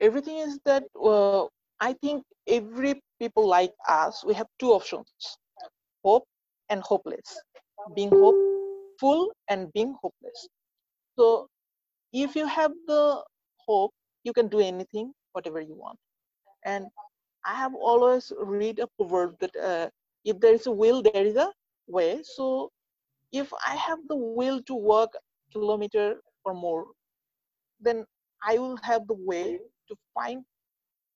everything 0.00 0.38
is 0.38 0.58
that 0.64 0.84
uh, 1.00 1.46
i 1.80 1.92
think 2.02 2.24
every 2.46 3.00
people 3.20 3.46
like 3.46 3.72
us 3.88 4.24
we 4.26 4.34
have 4.34 4.48
two 4.58 4.70
options 4.72 5.08
hope 6.04 6.26
and 6.70 6.82
hopeless 6.82 7.40
being 7.94 8.10
hopeful 9.02 9.32
and 9.48 9.72
being 9.72 9.94
hopeless 10.02 10.48
so 11.18 11.48
if 12.12 12.36
you 12.36 12.46
have 12.46 12.72
the 12.86 13.22
hope 13.66 13.92
you 14.24 14.32
can 14.32 14.48
do 14.48 14.60
anything 14.60 15.12
whatever 15.32 15.60
you 15.60 15.74
want 15.74 15.98
and 16.64 16.86
i 17.44 17.54
have 17.54 17.74
always 17.74 18.32
read 18.38 18.78
a 18.78 18.86
proverb 18.96 19.34
that 19.40 19.56
uh, 19.56 19.88
if 20.24 20.38
there 20.40 20.54
is 20.54 20.66
a 20.66 20.70
will 20.70 21.02
there 21.02 21.26
is 21.26 21.36
a 21.36 21.50
way 21.88 22.20
so 22.22 22.70
if 23.32 23.52
i 23.66 23.74
have 23.76 23.98
the 24.08 24.16
will 24.16 24.62
to 24.62 24.74
walk 24.74 25.10
kilometer 25.52 26.16
or 26.44 26.54
more 26.54 26.86
then 27.80 28.04
i 28.44 28.58
will 28.58 28.76
have 28.82 29.06
the 29.08 29.18
way 29.32 29.58
to 29.88 29.96
find 30.14 30.44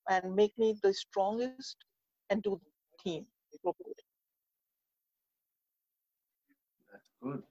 and 0.09 0.35
make 0.35 0.57
me 0.57 0.75
the 0.83 0.93
strongest 0.93 1.77
and 2.29 2.43
do 2.43 2.59
the 2.63 3.03
team 3.03 3.25
properly. 3.63 3.93
That's 6.91 7.09
good. 7.21 7.43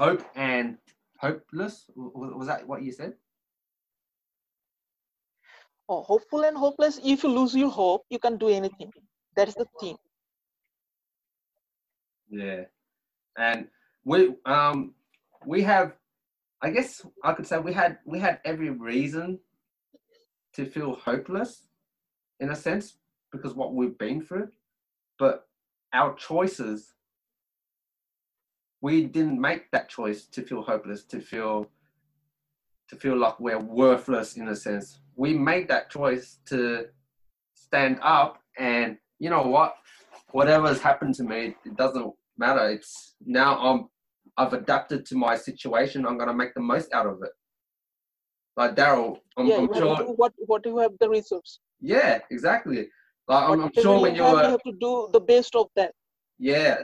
Hope 0.00 0.24
and 0.34 0.78
hopeless. 1.18 1.90
Was 1.94 2.46
that 2.46 2.66
what 2.66 2.82
you 2.82 2.90
said? 2.90 3.12
Oh, 5.90 6.00
hopeful 6.00 6.44
and 6.44 6.56
hopeless. 6.56 6.98
If 7.04 7.22
you 7.22 7.28
lose 7.28 7.54
your 7.54 7.68
hope, 7.68 8.06
you 8.08 8.18
can't 8.18 8.40
do 8.40 8.48
anything. 8.48 8.90
That 9.36 9.48
is 9.48 9.54
the 9.56 9.66
thing. 9.78 9.98
Yeah. 12.30 12.62
And 13.36 13.68
we 14.06 14.36
um 14.46 14.94
we 15.44 15.60
have 15.64 15.92
I 16.62 16.70
guess 16.70 17.04
I 17.22 17.34
could 17.34 17.46
say 17.46 17.58
we 17.58 17.74
had 17.74 17.98
we 18.06 18.18
had 18.18 18.40
every 18.46 18.70
reason 18.70 19.38
to 20.54 20.64
feel 20.64 20.94
hopeless 20.94 21.68
in 22.38 22.48
a 22.48 22.56
sense 22.56 22.94
because 23.32 23.52
what 23.52 23.74
we've 23.74 23.98
been 23.98 24.22
through. 24.22 24.48
But 25.18 25.46
our 25.92 26.14
choices 26.14 26.94
we 28.80 29.04
didn't 29.04 29.40
make 29.40 29.70
that 29.70 29.88
choice 29.88 30.24
to 30.26 30.42
feel 30.42 30.62
hopeless, 30.62 31.04
to 31.04 31.20
feel 31.20 31.70
to 32.88 32.96
feel 32.96 33.16
like 33.16 33.38
we're 33.38 33.58
worthless 33.58 34.36
in 34.36 34.48
a 34.48 34.56
sense. 34.56 34.98
We 35.14 35.32
made 35.34 35.68
that 35.68 35.90
choice 35.90 36.38
to 36.46 36.86
stand 37.54 38.00
up 38.02 38.42
and 38.58 38.98
you 39.20 39.30
know 39.30 39.42
what? 39.42 39.74
Whatever 40.32 40.68
has 40.68 40.80
happened 40.80 41.14
to 41.16 41.22
me, 41.22 41.54
it 41.64 41.76
doesn't 41.76 42.12
matter. 42.36 42.68
It's 42.68 43.14
now 43.24 43.58
I'm 43.58 43.88
I've 44.36 44.54
adapted 44.54 45.04
to 45.06 45.16
my 45.16 45.36
situation. 45.36 46.06
I'm 46.06 46.18
gonna 46.18 46.34
make 46.34 46.54
the 46.54 46.60
most 46.60 46.92
out 46.92 47.06
of 47.06 47.22
it. 47.22 47.32
Like 48.56 48.74
Darrel, 48.74 49.20
I'm, 49.36 49.46
yeah, 49.46 49.56
I'm 49.56 49.68
you 49.68 49.74
sure. 49.74 49.96
what 50.14 50.32
what 50.46 50.62
do 50.62 50.70
you 50.70 50.78
have 50.78 50.92
the 51.00 51.08
resource. 51.08 51.60
Yeah, 51.80 52.20
exactly. 52.30 52.88
Like 53.28 53.48
I'm, 53.48 53.60
I'm 53.64 53.72
sure 53.74 54.00
when 54.00 54.14
you 54.16 54.22
have, 54.22 54.32
were, 54.32 54.42
you 54.42 54.50
have 54.50 54.62
to 54.62 54.72
do 54.80 55.08
the 55.12 55.20
best 55.20 55.54
of 55.54 55.68
that. 55.76 55.92
yeah, 56.38 56.82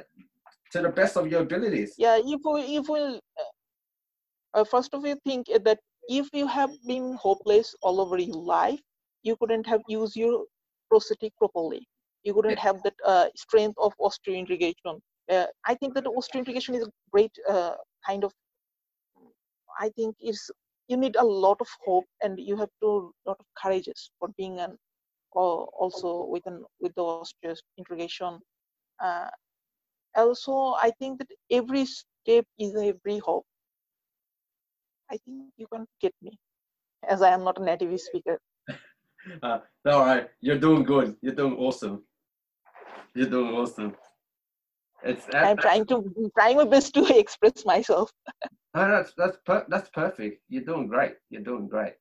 to 0.73 0.83
the 0.83 0.89
best 0.89 1.17
of 1.17 1.31
your 1.31 1.43
abilities. 1.43 1.95
Yeah, 1.99 2.19
if 2.19 2.41
we 2.45 2.77
if 2.77 2.89
we 2.89 3.01
uh, 3.01 3.21
uh, 4.55 4.64
first 4.64 4.95
of 4.95 5.05
all 5.05 5.14
think 5.25 5.47
that 5.64 5.79
if 6.09 6.29
you 6.33 6.47
have 6.47 6.71
been 6.87 7.14
hopeless 7.14 7.75
all 7.83 8.01
over 8.01 8.19
your 8.19 8.37
life, 8.37 8.81
you 9.23 9.37
couldn't 9.37 9.67
have 9.67 9.83
used 9.89 10.17
your 10.17 10.45
prosthetic 10.89 11.37
properly. 11.37 11.87
You 12.23 12.35
couldn't 12.35 12.59
have 12.59 12.83
that 12.83 12.95
uh, 13.05 13.27
strength 13.37 13.77
of 13.79 13.93
osteointegration. 14.01 15.01
Uh, 15.31 15.47
I 15.64 15.75
think 15.75 15.95
that 15.95 16.05
osteointegration 16.05 16.77
is 16.77 16.87
a 16.87 16.91
great 17.12 17.33
uh, 17.49 17.75
kind 18.07 18.25
of. 18.25 18.33
I 19.79 19.91
think 19.91 20.17
it's 20.21 20.51
you 20.89 20.97
need 20.97 21.17
a 21.17 21.25
lot 21.25 21.61
of 21.61 21.69
hope 21.85 22.05
and 22.23 22.39
you 22.39 22.57
have 22.57 22.71
to 22.83 23.12
lot 23.27 23.37
of 23.41 23.47
courageous 23.61 24.11
for 24.19 24.29
being 24.37 24.59
an 24.61 24.77
also 25.33 26.27
with 26.31 26.47
an 26.47 26.64
with 26.81 26.95
the 26.95 27.03
osteo's 27.03 27.62
integration 27.77 28.39
uh, 29.05 29.29
also 30.17 30.75
i 30.83 30.91
think 30.99 31.19
that 31.19 31.31
every 31.51 31.85
step 31.85 32.45
is 32.59 32.75
every 32.75 33.19
hope. 33.19 33.47
I 35.11 35.17
think 35.25 35.53
you 35.57 35.67
can 35.73 35.87
get 36.01 36.12
me 36.23 36.33
as 37.09 37.23
i 37.23 37.31
am 37.31 37.45
not 37.45 37.59
a 37.59 37.64
native 37.64 38.01
speaker. 38.01 38.39
Uh, 39.43 39.59
all 39.87 40.05
right 40.07 40.29
you're 40.41 40.59
doing 40.59 40.85
good. 40.85 41.17
You're 41.21 41.35
doing 41.35 41.57
awesome. 41.57 42.05
You're 43.14 43.29
doing 43.29 43.53
awesome. 43.57 43.97
It's 45.03 45.27
i'm 45.35 45.57
trying 45.57 45.85
to 45.87 45.97
I'm 45.97 46.31
trying 46.39 46.57
my 46.57 46.64
best 46.64 46.95
to 46.95 47.19
express 47.23 47.64
myself. 47.64 48.12
No, 48.77 48.89
that's 48.89 49.12
that's 49.17 49.39
per- 49.45 49.67
that's 49.69 49.89
perfect. 49.89 50.43
You're 50.49 50.69
doing 50.71 50.87
great. 50.87 51.14
You're 51.31 51.49
doing 51.51 51.67
great. 51.67 51.95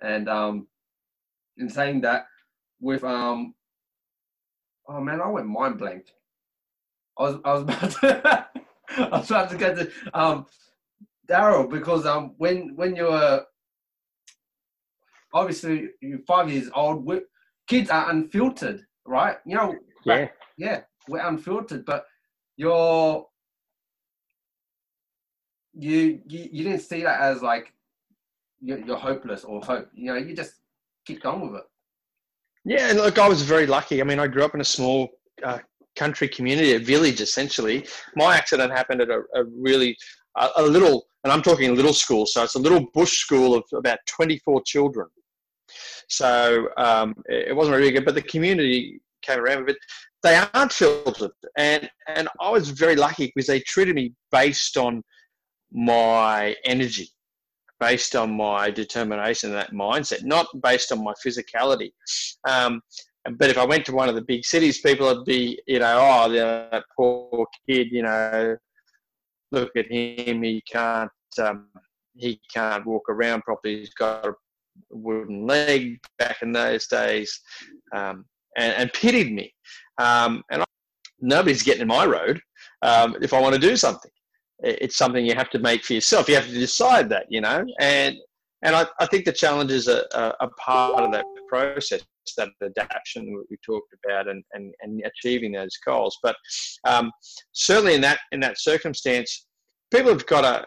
And 0.00 0.28
um 0.28 0.68
in 1.58 1.68
saying 1.68 2.00
that 2.02 2.26
with 2.80 3.04
um 3.04 3.54
oh 4.88 5.00
man 5.00 5.20
i 5.20 5.28
went 5.28 5.46
mind 5.46 5.78
blank 5.78 6.06
was 7.22 7.40
I 7.44 7.52
was 7.52 7.62
about 7.62 7.90
to 7.90 8.46
I 8.96 9.18
was 9.18 9.30
about 9.30 9.50
to 9.50 9.56
get 9.56 9.76
to 9.76 9.90
um 10.12 10.46
Darrel 11.26 11.66
because 11.66 12.06
um 12.06 12.34
when 12.38 12.74
when 12.76 12.96
you're 12.96 13.42
obviously 15.32 15.90
you're 16.00 16.18
five 16.20 16.50
years 16.50 16.70
old, 16.74 17.08
kids 17.66 17.90
are 17.90 18.10
unfiltered, 18.10 18.84
right? 19.06 19.36
You 19.44 19.56
know, 19.56 19.74
yeah, 20.04 20.28
yeah, 20.56 20.80
we're 21.08 21.26
unfiltered, 21.26 21.84
but 21.84 22.06
you're 22.56 23.26
you 25.74 26.20
you, 26.26 26.48
you 26.52 26.64
didn't 26.64 26.80
see 26.80 27.02
that 27.02 27.20
as 27.20 27.42
like 27.42 27.72
you're, 28.60 28.78
you're 28.78 28.96
hopeless 28.96 29.44
or 29.44 29.60
hope. 29.60 29.88
You 29.94 30.12
know, 30.12 30.18
you 30.18 30.34
just 30.34 30.54
kicked 31.06 31.26
on 31.26 31.40
with 31.40 31.60
it. 31.60 31.64
Yeah, 32.64 32.92
look, 32.94 33.18
I 33.18 33.28
was 33.28 33.42
very 33.42 33.66
lucky. 33.66 34.00
I 34.00 34.04
mean, 34.04 34.18
I 34.18 34.26
grew 34.26 34.44
up 34.44 34.54
in 34.54 34.60
a 34.60 34.64
small 34.64 35.10
uh, 35.42 35.58
country 35.96 36.28
community, 36.28 36.74
a 36.74 36.78
village 36.78 37.20
essentially. 37.20 37.86
My 38.16 38.36
accident 38.36 38.72
happened 38.72 39.00
at 39.00 39.10
a, 39.10 39.20
a 39.34 39.44
really 39.44 39.96
a, 40.36 40.48
a, 40.56 40.62
little, 40.62 41.06
and 41.22 41.32
I'm 41.32 41.42
talking 41.42 41.70
a 41.70 41.74
little 41.74 41.94
school, 41.94 42.26
so 42.26 42.42
it's 42.42 42.54
a 42.54 42.60
little 42.60 42.86
bush 42.92 43.18
school 43.18 43.54
of 43.54 43.64
about 43.72 43.98
24 44.08 44.62
children. 44.62 45.06
So 46.08 46.68
um, 46.76 47.14
it 47.26 47.54
wasn't 47.54 47.76
very 47.76 47.90
good, 47.90 48.04
but 48.04 48.14
the 48.14 48.22
community 48.22 49.00
came 49.22 49.40
around 49.40 49.68
it. 49.68 49.76
They 50.22 50.36
aren't 50.54 50.72
filtered, 50.72 51.32
and 51.58 51.88
and 52.08 52.28
I 52.40 52.50
was 52.50 52.70
very 52.70 52.96
lucky 52.96 53.26
because 53.34 53.46
they 53.46 53.60
treated 53.60 53.94
me 53.94 54.14
based 54.30 54.76
on 54.76 55.02
my 55.72 56.56
energy, 56.64 57.08
based 57.80 58.16
on 58.16 58.34
my 58.34 58.70
determination 58.70 59.50
and 59.50 59.58
that 59.58 59.72
mindset, 59.72 60.24
not 60.24 60.46
based 60.62 60.92
on 60.92 61.02
my 61.02 61.12
physicality. 61.24 61.90
Um, 62.48 62.80
but 63.32 63.50
if 63.50 63.56
I 63.56 63.64
went 63.64 63.86
to 63.86 63.94
one 63.94 64.08
of 64.08 64.14
the 64.14 64.22
big 64.22 64.44
cities, 64.44 64.80
people 64.80 65.06
would 65.06 65.24
be, 65.24 65.60
you 65.66 65.78
know, 65.78 65.98
oh, 65.98 66.30
that 66.30 66.84
poor 66.96 67.46
kid, 67.68 67.88
you 67.90 68.02
know, 68.02 68.56
look 69.50 69.70
at 69.76 69.90
him, 69.90 70.42
he 70.42 70.62
can't, 70.70 71.10
um, 71.42 71.68
he 72.14 72.40
can't 72.52 72.86
walk 72.86 73.08
around 73.08 73.42
properly. 73.42 73.78
He's 73.78 73.94
got 73.94 74.26
a 74.26 74.34
wooden 74.90 75.46
leg 75.46 75.98
back 76.18 76.42
in 76.42 76.52
those 76.52 76.86
days, 76.86 77.40
um, 77.94 78.26
and, 78.58 78.72
and, 78.74 78.92
pitied 78.92 79.32
me. 79.32 79.54
Um, 79.98 80.42
and 80.50 80.62
I, 80.62 80.64
nobody's 81.20 81.62
getting 81.62 81.82
in 81.82 81.88
my 81.88 82.04
road 82.04 82.40
um, 82.82 83.16
if 83.22 83.32
I 83.32 83.40
want 83.40 83.54
to 83.54 83.60
do 83.60 83.76
something. 83.76 84.10
It's 84.60 84.96
something 84.96 85.24
you 85.24 85.34
have 85.34 85.50
to 85.50 85.58
make 85.58 85.82
for 85.82 85.94
yourself. 85.94 86.28
You 86.28 86.36
have 86.36 86.46
to 86.46 86.52
decide 86.52 87.08
that, 87.08 87.26
you 87.28 87.40
know, 87.40 87.64
and 87.80 88.16
and 88.62 88.74
I, 88.74 88.86
I 88.98 89.06
think 89.06 89.26
the 89.26 89.32
challenges 89.32 89.88
are, 89.88 90.04
are, 90.14 90.34
are 90.40 90.50
part 90.58 91.02
of 91.02 91.12
that 91.12 91.24
process 91.54 92.02
that 92.36 92.48
adaptation 92.62 93.22
we 93.50 93.56
talked 93.64 93.94
about 94.04 94.28
and, 94.28 94.42
and, 94.54 94.74
and 94.82 95.02
achieving 95.12 95.52
those 95.52 95.76
goals. 95.84 96.18
But 96.22 96.36
um, 96.92 97.10
certainly 97.52 97.94
in 97.94 98.00
that 98.00 98.18
in 98.32 98.40
that 98.40 98.60
circumstance, 98.60 99.46
people 99.92 100.10
have 100.10 100.26
got 100.26 100.42
to 100.42 100.66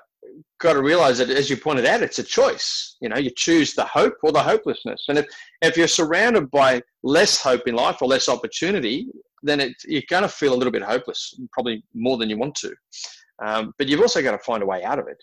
got 0.59 0.73
to 0.73 0.81
realize 0.81 1.17
that 1.19 1.29
as 1.29 1.49
you 1.49 1.57
pointed 1.57 1.85
out, 1.85 2.01
it's 2.01 2.19
a 2.19 2.23
choice. 2.23 2.97
You 3.01 3.09
know, 3.09 3.17
you 3.17 3.31
choose 3.35 3.73
the 3.73 3.85
hope 3.85 4.15
or 4.23 4.31
the 4.31 4.43
hopelessness. 4.51 5.05
And 5.09 5.17
if 5.17 5.25
if 5.61 5.77
you're 5.77 5.87
surrounded 6.01 6.49
by 6.51 6.81
less 7.03 7.41
hope 7.41 7.67
in 7.67 7.75
life 7.75 8.01
or 8.01 8.07
less 8.07 8.29
opportunity, 8.29 9.07
then 9.43 9.59
it, 9.59 9.73
you're 9.85 10.09
going 10.09 10.23
to 10.23 10.29
feel 10.29 10.53
a 10.53 10.59
little 10.59 10.71
bit 10.77 10.83
hopeless, 10.83 11.39
probably 11.51 11.83
more 11.93 12.17
than 12.17 12.29
you 12.29 12.37
want 12.37 12.55
to. 12.55 12.73
Um, 13.45 13.73
but 13.77 13.87
you've 13.87 14.01
also 14.01 14.21
got 14.23 14.31
to 14.31 14.39
find 14.39 14.63
a 14.63 14.65
way 14.65 14.83
out 14.83 14.99
of 14.99 15.07
it. 15.07 15.21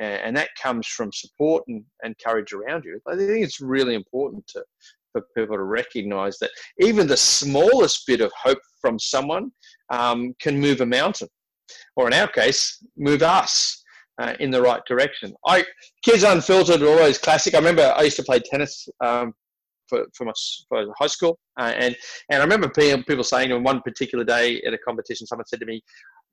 And, 0.00 0.20
and 0.24 0.36
that 0.36 0.50
comes 0.60 0.86
from 0.86 1.12
support 1.12 1.62
and, 1.68 1.84
and 2.02 2.16
courage 2.24 2.52
around 2.52 2.84
you. 2.84 3.00
I 3.06 3.16
think 3.16 3.44
it's 3.44 3.60
really 3.60 3.94
important 3.94 4.44
to, 4.48 4.64
for 5.12 5.22
people 5.36 5.56
to 5.56 5.62
recognize 5.62 6.38
that 6.38 6.50
even 6.80 7.06
the 7.06 7.16
smallest 7.16 8.06
bit 8.06 8.20
of 8.20 8.32
hope 8.40 8.58
from 8.80 8.98
someone 8.98 9.50
um, 9.90 10.34
can 10.40 10.58
move 10.58 10.80
a 10.80 10.86
mountain, 10.86 11.28
or 11.96 12.06
in 12.06 12.14
our 12.14 12.28
case, 12.28 12.82
move 12.96 13.22
us 13.22 13.82
uh, 14.20 14.34
in 14.40 14.50
the 14.50 14.60
right 14.60 14.82
direction. 14.86 15.32
I 15.46 15.64
kids 16.04 16.22
unfiltered 16.22 16.82
are 16.82 16.88
always 16.88 17.18
classic. 17.18 17.54
I 17.54 17.58
remember 17.58 17.94
I 17.96 18.02
used 18.02 18.16
to 18.16 18.24
play 18.24 18.40
tennis 18.40 18.88
um, 19.04 19.32
for, 19.88 20.06
for 20.16 20.24
my 20.24 20.32
for 20.68 20.86
high 20.98 21.06
school, 21.06 21.38
uh, 21.60 21.72
and 21.76 21.96
and 22.30 22.40
I 22.40 22.44
remember 22.44 22.68
people 22.68 23.24
saying 23.24 23.52
on 23.52 23.62
one 23.62 23.80
particular 23.82 24.24
day 24.24 24.60
at 24.62 24.74
a 24.74 24.78
competition, 24.78 25.26
someone 25.26 25.46
said 25.46 25.60
to 25.60 25.66
me, 25.66 25.82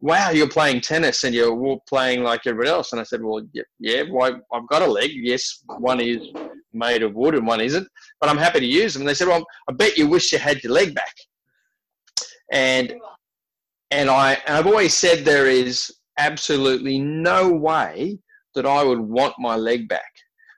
wow, 0.02 0.30
you're 0.30 0.50
playing 0.50 0.82
tennis 0.82 1.24
and 1.24 1.36
you're 1.36 1.78
playing 1.88 2.24
like 2.24 2.42
everybody 2.46 2.70
else. 2.70 2.92
And 2.92 3.02
I 3.02 3.04
said, 3.04 3.22
well, 3.22 3.42
yeah, 3.80 4.04
well, 4.10 4.40
I've 4.54 4.68
got 4.68 4.82
a 4.82 4.88
leg. 4.88 5.12
Yes, 5.14 5.64
one 5.80 6.00
is 6.00 6.20
made 6.74 7.04
of 7.04 7.16
wood 7.16 7.36
and 7.36 7.46
one 7.46 7.62
isn't, 7.62 7.88
but 8.20 8.30
I'm 8.30 8.38
happy 8.38 8.60
to 8.60 8.66
use 8.66 8.94
them. 8.94 9.02
And 9.02 9.10
they 9.10 9.14
said, 9.14 9.28
well, 9.28 9.46
I 9.70 9.74
bet 9.74 9.98
you 9.98 10.08
wish 10.08 10.32
you 10.32 10.40
had 10.40 10.64
your 10.64 10.74
leg 10.74 10.96
back. 10.96 11.16
And 12.52 12.94
and 13.92 14.10
I 14.10 14.34
and 14.46 14.58
I've 14.58 14.68
always 14.68 14.94
said 14.94 15.26
there 15.26 15.48
is 15.48 15.92
absolutely 16.18 17.00
no 17.00 17.50
way 17.50 18.20
that 18.56 18.66
I 18.66 18.84
would 18.84 19.00
want 19.00 19.36
my 19.40 19.56
leg 19.56 19.88
back 19.88 20.12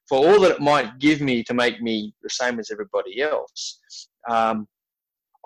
for 0.08 0.18
all 0.18 0.42
that 0.42 0.52
it 0.52 0.62
might 0.62 1.00
give 1.00 1.22
me 1.22 1.44
to 1.44 1.54
make 1.54 1.82
me 1.82 2.14
the 2.22 2.30
same 2.30 2.60
as 2.60 2.72
everybody 2.72 3.22
else. 3.22 3.80
Um, 4.30 4.68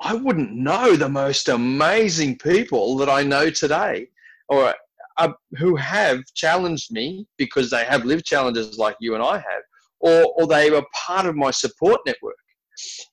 I 0.01 0.13
wouldn't 0.13 0.51
know 0.51 0.95
the 0.95 1.09
most 1.09 1.49
amazing 1.49 2.37
people 2.39 2.97
that 2.97 3.09
I 3.09 3.23
know 3.23 3.49
today 3.49 4.07
or 4.49 4.73
uh, 5.17 5.33
who 5.57 5.75
have 5.75 6.21
challenged 6.33 6.91
me 6.91 7.27
because 7.37 7.69
they 7.69 7.85
have 7.85 8.05
lived 8.05 8.25
challenges 8.25 8.77
like 8.77 8.97
you 8.99 9.13
and 9.13 9.23
I 9.23 9.37
have, 9.37 9.63
or, 10.05 10.33
or 10.37 10.47
they 10.47 10.69
were 10.69 10.83
part 11.07 11.25
of 11.25 11.35
my 11.35 11.51
support 11.51 11.99
network. 12.05 12.35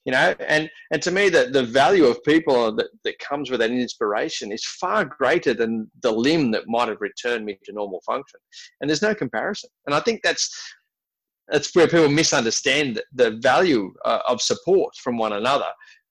You 0.04 0.12
know, 0.12 0.34
and, 0.40 0.68
and 0.92 1.00
to 1.02 1.12
me, 1.12 1.28
the, 1.28 1.48
the 1.52 1.62
value 1.62 2.06
of 2.06 2.22
people 2.24 2.74
that, 2.74 2.88
that 3.04 3.18
comes 3.20 3.48
with 3.48 3.60
that 3.60 3.70
inspiration 3.70 4.50
is 4.50 4.64
far 4.80 5.04
greater 5.04 5.54
than 5.54 5.88
the 6.02 6.10
limb 6.10 6.50
that 6.50 6.64
might 6.66 6.88
have 6.88 7.00
returned 7.00 7.44
me 7.44 7.56
to 7.64 7.72
normal 7.72 8.02
function. 8.04 8.40
And 8.80 8.90
there's 8.90 9.02
no 9.02 9.14
comparison. 9.14 9.70
And 9.86 9.94
I 9.94 10.00
think 10.00 10.20
that's 10.22 10.50
that's 11.48 11.74
where 11.74 11.86
people 11.86 12.08
misunderstand 12.08 13.00
the 13.12 13.32
value 13.42 13.92
uh, 14.04 14.20
of 14.28 14.40
support 14.40 14.94
from 14.96 15.18
one 15.18 15.34
another 15.34 15.68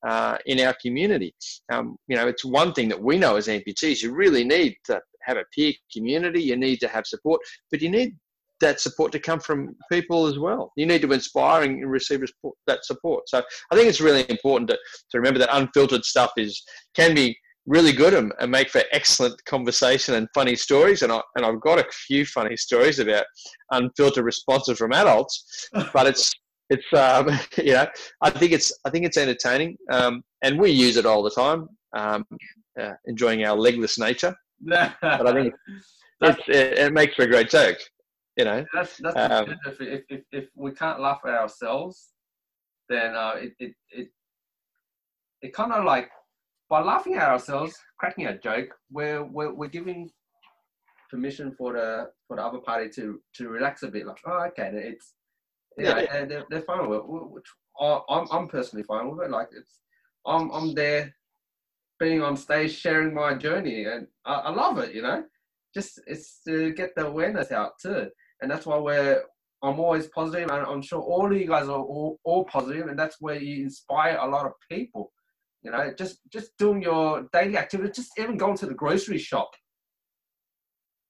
uh, 0.08 0.38
in 0.46 0.60
our 0.60 0.76
community. 0.82 1.34
Um, 1.72 1.98
you 2.08 2.16
know, 2.16 2.28
it's 2.28 2.46
one 2.46 2.74
thing 2.74 2.90
that 2.90 3.02
we 3.02 3.18
know 3.18 3.38
as 3.38 3.48
amputees, 3.48 4.02
you 4.02 4.14
really 4.14 4.44
need 4.44 4.76
to 4.86 5.02
have 5.24 5.38
a 5.38 5.46
peer 5.54 5.74
community, 5.92 6.42
you 6.42 6.58
need 6.58 6.78
to 6.78 6.88
have 6.88 7.06
support, 7.08 7.42
but 7.72 7.82
you 7.82 7.90
need 7.90 8.16
that 8.62 8.80
support 8.80 9.12
to 9.12 9.20
come 9.20 9.40
from 9.40 9.76
people 9.92 10.26
as 10.26 10.40
well. 10.40 10.72
You 10.76 10.86
need 10.86 11.02
to 11.02 11.12
inspire 11.12 11.64
and 11.64 11.90
receive 11.90 12.24
that 12.68 12.86
support. 12.86 13.28
So 13.28 13.44
I 13.72 13.76
think 13.76 13.88
it's 13.88 14.02
really 14.02 14.26
important 14.30 14.70
to, 14.70 14.76
to 14.76 15.18
remember 15.18 15.40
that 15.40 15.56
unfiltered 15.56 16.06
stuff 16.06 16.32
is 16.38 16.62
can 16.96 17.14
be 17.14 17.38
really 17.66 17.92
good 17.92 18.14
and, 18.14 18.34
and 18.40 18.52
make 18.52 18.70
for 18.70 18.82
excellent 18.92 19.44
conversation 19.46 20.16
and 20.16 20.28
funny 20.34 20.56
stories. 20.56 21.04
And, 21.04 21.12
I, 21.12 21.22
and 21.36 21.46
I've 21.46 21.62
got 21.62 21.80
a 21.80 21.86
few 22.08 22.26
funny 22.26 22.58
stories 22.58 23.00
about 23.00 23.26
unfiltered 23.72 24.26
responses 24.26 24.78
from 24.78 24.94
adults, 24.94 25.70
but 25.94 26.08
it's 26.08 26.34
it's 26.70 26.86
um, 26.94 27.30
you 27.58 27.74
know 27.74 27.86
I 28.22 28.30
think 28.30 28.54
it's 28.54 28.72
I 28.86 28.90
think 28.90 29.06
it's 29.06 29.18
entertaining, 29.18 29.78
um, 29.92 30.24
and 30.42 30.60
we 30.60 30.72
use 30.72 30.98
it 30.98 31.06
all 31.06 31.22
the 31.22 31.30
time, 31.30 31.68
um, 31.96 32.26
uh, 32.80 32.94
enjoying 33.06 33.46
our 33.46 33.56
legless 33.56 34.00
nature. 34.00 34.36
but 34.66 34.96
I 35.02 35.34
think 35.34 35.54
it, 36.22 36.40
it, 36.48 36.94
makes 36.94 37.16
for 37.16 37.24
a 37.24 37.28
great 37.28 37.50
joke, 37.50 37.78
you 38.42 38.46
know. 38.46 38.66
That's 38.74 38.98
that's 38.98 39.32
um, 39.32 39.56
if, 39.66 39.82
if, 39.82 40.02
if, 40.10 40.22
if 40.32 40.46
we 40.56 40.72
can't 40.72 41.00
laugh 41.00 41.22
at 41.26 41.34
ourselves, 41.34 42.10
then 42.90 43.16
uh, 43.16 43.34
it, 43.36 43.54
it 43.60 43.74
it 43.92 44.08
it 45.42 45.54
kind 45.54 45.72
of 45.72 45.86
like 45.86 46.10
by 46.70 46.82
laughing 46.82 47.16
at 47.16 47.30
ourselves, 47.30 47.76
cracking 48.00 48.28
a 48.28 48.38
joke, 48.38 48.70
we're 48.92 49.24
we're, 49.24 49.54
we're 49.54 49.68
giving 49.70 50.10
permission 51.10 51.54
for 51.58 51.74
the 51.74 52.10
for 52.28 52.38
the 52.38 52.44
other 52.44 52.60
party 52.60 52.90
to 52.98 53.20
to 53.36 53.50
relax 53.50 53.84
a 53.84 53.88
bit. 53.88 54.08
Like, 54.08 54.22
oh, 54.26 54.46
okay, 54.48 54.72
it's 54.74 55.14
yeah, 55.78 56.00
yeah. 56.00 56.26
They're, 56.26 56.46
they're 56.50 56.62
fine 56.62 56.90
with 56.90 57.00
it. 57.00 57.44
I'm, 57.80 58.28
I'm 58.32 58.48
personally 58.48 58.84
fine 58.84 59.10
with 59.10 59.26
it. 59.26 59.32
Like 59.32 59.50
it's, 59.56 59.80
I'm, 60.26 60.52
I'm 60.52 60.74
there, 60.76 61.16
being 62.00 62.22
on 62.22 62.36
stage, 62.36 62.74
sharing 62.78 63.14
my 63.14 63.34
journey, 63.34 63.86
and 63.86 64.08
I, 64.26 64.34
I 64.34 64.52
love 64.52 64.78
it. 64.80 64.94
You 64.94 65.04
know, 65.04 65.24
just 65.74 66.00
it's 66.08 66.42
to 66.48 66.74
get 66.74 66.96
the 66.96 67.08
awareness 67.08 67.52
out 67.52 67.74
too, 67.82 68.10
and 68.42 68.50
that's 68.50 68.66
why 68.66 68.78
we're 68.78 69.24
I'm 69.64 69.80
always 69.80 70.08
positive, 70.08 70.50
and 70.50 70.66
I'm 70.66 70.82
sure 70.82 71.02
all 71.02 71.32
of 71.32 71.38
you 71.38 71.48
guys 71.48 71.68
are 71.68 71.80
all, 71.80 72.20
all 72.24 72.46
positive, 72.46 72.88
and 72.88 72.98
that's 72.98 73.18
where 73.20 73.40
you 73.40 73.64
inspire 73.64 74.18
a 74.20 74.28
lot 74.28 74.46
of 74.46 74.54
people. 74.70 75.12
You 75.62 75.70
know, 75.72 75.94
just 75.96 76.20
just 76.34 76.58
doing 76.58 76.82
your 76.82 77.28
daily 77.32 77.58
activity, 77.58 77.92
just 77.94 78.18
even 78.18 78.38
going 78.38 78.58
to 78.58 78.66
the 78.66 78.74
grocery 78.74 79.20
shop. 79.20 79.52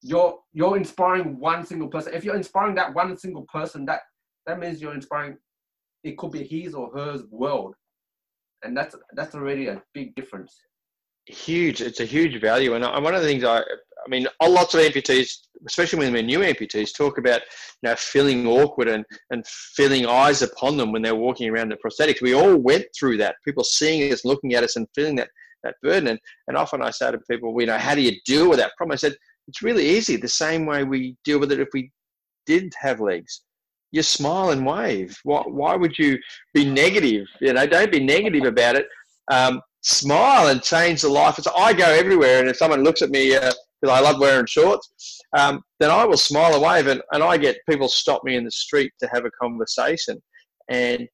You're 0.02 0.38
you're 0.52 0.76
inspiring 0.76 1.40
one 1.40 1.66
single 1.66 1.88
person. 1.88 2.14
If 2.14 2.26
you're 2.26 2.36
inspiring 2.36 2.76
that 2.76 2.94
one 2.94 3.18
single 3.18 3.46
person, 3.54 3.86
that 3.86 4.02
that 4.46 4.60
means 4.60 4.82
you're 4.82 4.94
inspiring. 4.94 5.38
It 6.04 6.18
could 6.18 6.32
be 6.32 6.44
his 6.44 6.74
or 6.74 6.92
hers 6.94 7.22
world, 7.30 7.76
and 8.64 8.76
that's 8.76 8.96
that's 9.14 9.36
already 9.36 9.68
a 9.68 9.82
big 9.94 10.14
difference. 10.16 10.54
Huge. 11.28 11.82
It's 11.82 12.02
a 12.02 12.06
huge 12.06 12.42
value, 12.42 12.74
and 12.74 12.84
one 12.84 13.16
of 13.16 13.22
the 13.22 13.28
things 13.28 13.46
I 13.46 13.62
I 14.06 14.10
mean, 14.10 14.28
lots 14.42 14.74
of 14.74 14.82
amputees, 14.82 15.32
especially 15.68 16.00
when 16.00 16.14
they're 16.14 16.24
new 16.24 16.40
amputees, 16.40 16.96
talk 16.96 17.18
about 17.18 17.42
you 17.82 17.90
know 17.90 17.96
feeling 17.96 18.48
awkward 18.48 18.88
and 18.88 19.06
and 19.30 19.46
feeling 19.48 20.06
eyes 20.06 20.42
upon 20.42 20.78
them 20.78 20.92
when 20.92 21.02
they're 21.02 21.16
walking 21.16 21.50
around 21.50 21.70
the 21.70 21.78
prosthetics. 21.78 22.22
We 22.22 22.34
all 22.34 22.56
went 22.56 22.86
through 22.98 23.18
that. 23.18 23.36
People 23.46 23.64
seeing 23.64 24.12
us, 24.12 24.26
looking 24.26 24.54
at 24.54 24.64
us, 24.64 24.76
and 24.76 24.88
feeling 24.96 25.16
that 25.18 25.30
that 25.64 25.76
burden. 25.82 26.10
And, 26.10 26.20
and 26.48 26.58
often 26.58 26.82
I 26.82 26.90
say 26.90 27.12
to 27.12 27.20
people, 27.30 27.56
you 27.60 27.68
know, 27.68 27.78
how 27.78 27.96
do 27.96 28.02
you 28.02 28.14
deal 28.26 28.50
with 28.50 28.60
that 28.60 28.72
problem? 28.78 28.94
I 28.94 28.98
said, 28.98 29.16
it's 29.48 29.62
really 29.62 29.88
easy. 29.88 30.16
The 30.16 30.28
same 30.28 30.66
way 30.66 30.84
we 30.84 31.16
deal 31.24 31.40
with 31.40 31.52
it 31.52 31.60
if 31.60 31.70
we 31.74 31.92
did 32.46 32.74
have 32.80 33.00
legs. 33.00 33.42
You 33.92 34.02
smile 34.04 34.52
and 34.52 34.66
wave. 34.66 35.18
Why, 35.24 35.44
why 35.46 35.76
would 35.76 35.98
you 35.98 36.18
be 36.54 36.66
negative? 36.66 37.28
You 37.42 37.54
know, 37.54 37.66
don't 37.68 37.92
be 37.92 38.00
negative 38.00 38.46
about 38.46 38.76
it. 38.76 38.88
Um, 39.30 39.62
smile 39.82 40.48
and 40.48 40.64
change 40.64 41.02
the 41.02 41.10
life. 41.10 41.38
It's, 41.38 41.48
I 41.48 41.74
go 41.74 41.86
everywhere, 41.86 42.40
and 42.40 42.50
if 42.50 42.58
someone 42.58 42.84
looks 42.84 43.02
at 43.02 43.10
me, 43.10 43.36
uh, 43.36 43.52
because 43.82 43.98
I 43.98 44.02
love 44.02 44.20
wearing 44.20 44.46
shorts, 44.46 45.22
um, 45.38 45.62
then 45.80 45.90
I 45.90 46.06
will 46.06 46.18
smile 46.18 46.54
and 46.54 46.64
wave. 46.64 46.88
And, 46.88 47.02
and 47.12 47.24
I 47.24 47.38
get 47.38 47.58
people 47.70 47.88
stop 47.88 48.24
me 48.24 48.36
in 48.36 48.44
the 48.44 48.52
street 48.52 48.92
to 49.00 49.10
have 49.12 49.26
a 49.26 49.32
conversation. 49.32 50.22
And 50.70 51.08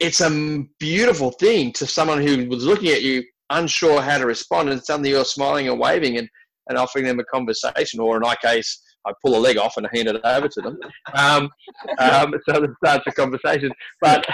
it's 0.00 0.20
a 0.20 0.64
beautiful 0.78 1.30
thing 1.32 1.72
to 1.74 1.86
someone 1.86 2.26
who 2.26 2.48
was 2.48 2.64
looking 2.64 2.88
at 2.88 3.02
you 3.02 3.22
unsure 3.50 4.00
how 4.00 4.16
to 4.18 4.26
respond 4.26 4.70
and 4.70 4.82
suddenly 4.82 5.10
you're 5.10 5.24
smiling 5.24 5.68
and 5.68 5.78
waving 5.78 6.18
and, 6.18 6.28
and 6.68 6.78
offering 6.78 7.04
them 7.04 7.20
a 7.20 7.24
conversation 7.24 8.00
or 8.00 8.16
in 8.16 8.22
my 8.22 8.34
case 8.36 8.82
I 9.06 9.12
pull 9.24 9.36
a 9.36 9.38
leg 9.38 9.58
off 9.58 9.76
and 9.76 9.86
hand 9.92 10.08
it 10.08 10.20
over 10.24 10.48
to 10.48 10.60
them 10.60 10.78
um, 11.14 11.50
um, 11.98 12.34
so 12.48 12.60
that 12.60 12.70
starts 12.82 13.04
a 13.08 13.12
conversation 13.12 13.70
but 14.00 14.24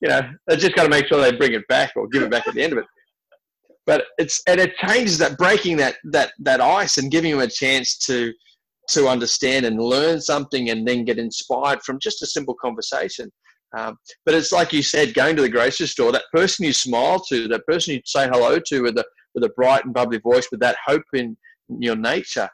you 0.00 0.08
know 0.08 0.22
they 0.46 0.56
just 0.56 0.74
got 0.74 0.84
to 0.84 0.88
make 0.88 1.06
sure 1.06 1.20
they 1.20 1.36
bring 1.36 1.52
it 1.52 1.66
back 1.68 1.92
or 1.96 2.08
give 2.08 2.22
it 2.22 2.30
back 2.30 2.46
at 2.46 2.54
the 2.54 2.62
end 2.62 2.72
of 2.72 2.78
it 2.78 2.86
but 3.86 4.04
it's 4.18 4.42
and 4.46 4.60
it 4.60 4.76
changes 4.76 5.18
that 5.18 5.38
breaking 5.38 5.76
that 5.78 5.96
that 6.04 6.32
that 6.38 6.60
ice 6.60 6.98
and 6.98 7.10
giving 7.10 7.32
them 7.32 7.40
a 7.40 7.48
chance 7.48 7.98
to 7.98 8.32
to 8.88 9.08
understand 9.08 9.66
and 9.66 9.80
learn 9.80 10.20
something 10.20 10.70
and 10.70 10.86
then 10.86 11.04
get 11.04 11.18
inspired 11.18 11.80
from 11.82 11.98
just 12.00 12.22
a 12.22 12.26
simple 12.26 12.54
conversation. 12.54 13.30
Um, 13.76 13.96
but 14.26 14.34
it's 14.34 14.50
like 14.50 14.72
you 14.72 14.82
said 14.82 15.14
going 15.14 15.36
to 15.36 15.42
the 15.42 15.48
grocery 15.48 15.86
store 15.86 16.10
that 16.12 16.24
person 16.32 16.64
you 16.64 16.72
smile 16.72 17.20
to 17.28 17.46
that 17.48 17.64
person 17.66 17.94
you 17.94 18.00
say 18.04 18.26
hello 18.26 18.58
to 18.66 18.82
with 18.82 18.98
a 18.98 19.04
with 19.34 19.44
a 19.44 19.50
bright 19.50 19.84
and 19.84 19.94
bubbly 19.94 20.18
voice 20.18 20.48
with 20.50 20.58
that 20.60 20.76
hope 20.84 21.04
in 21.14 21.36
your 21.78 21.94
nature 21.94 22.48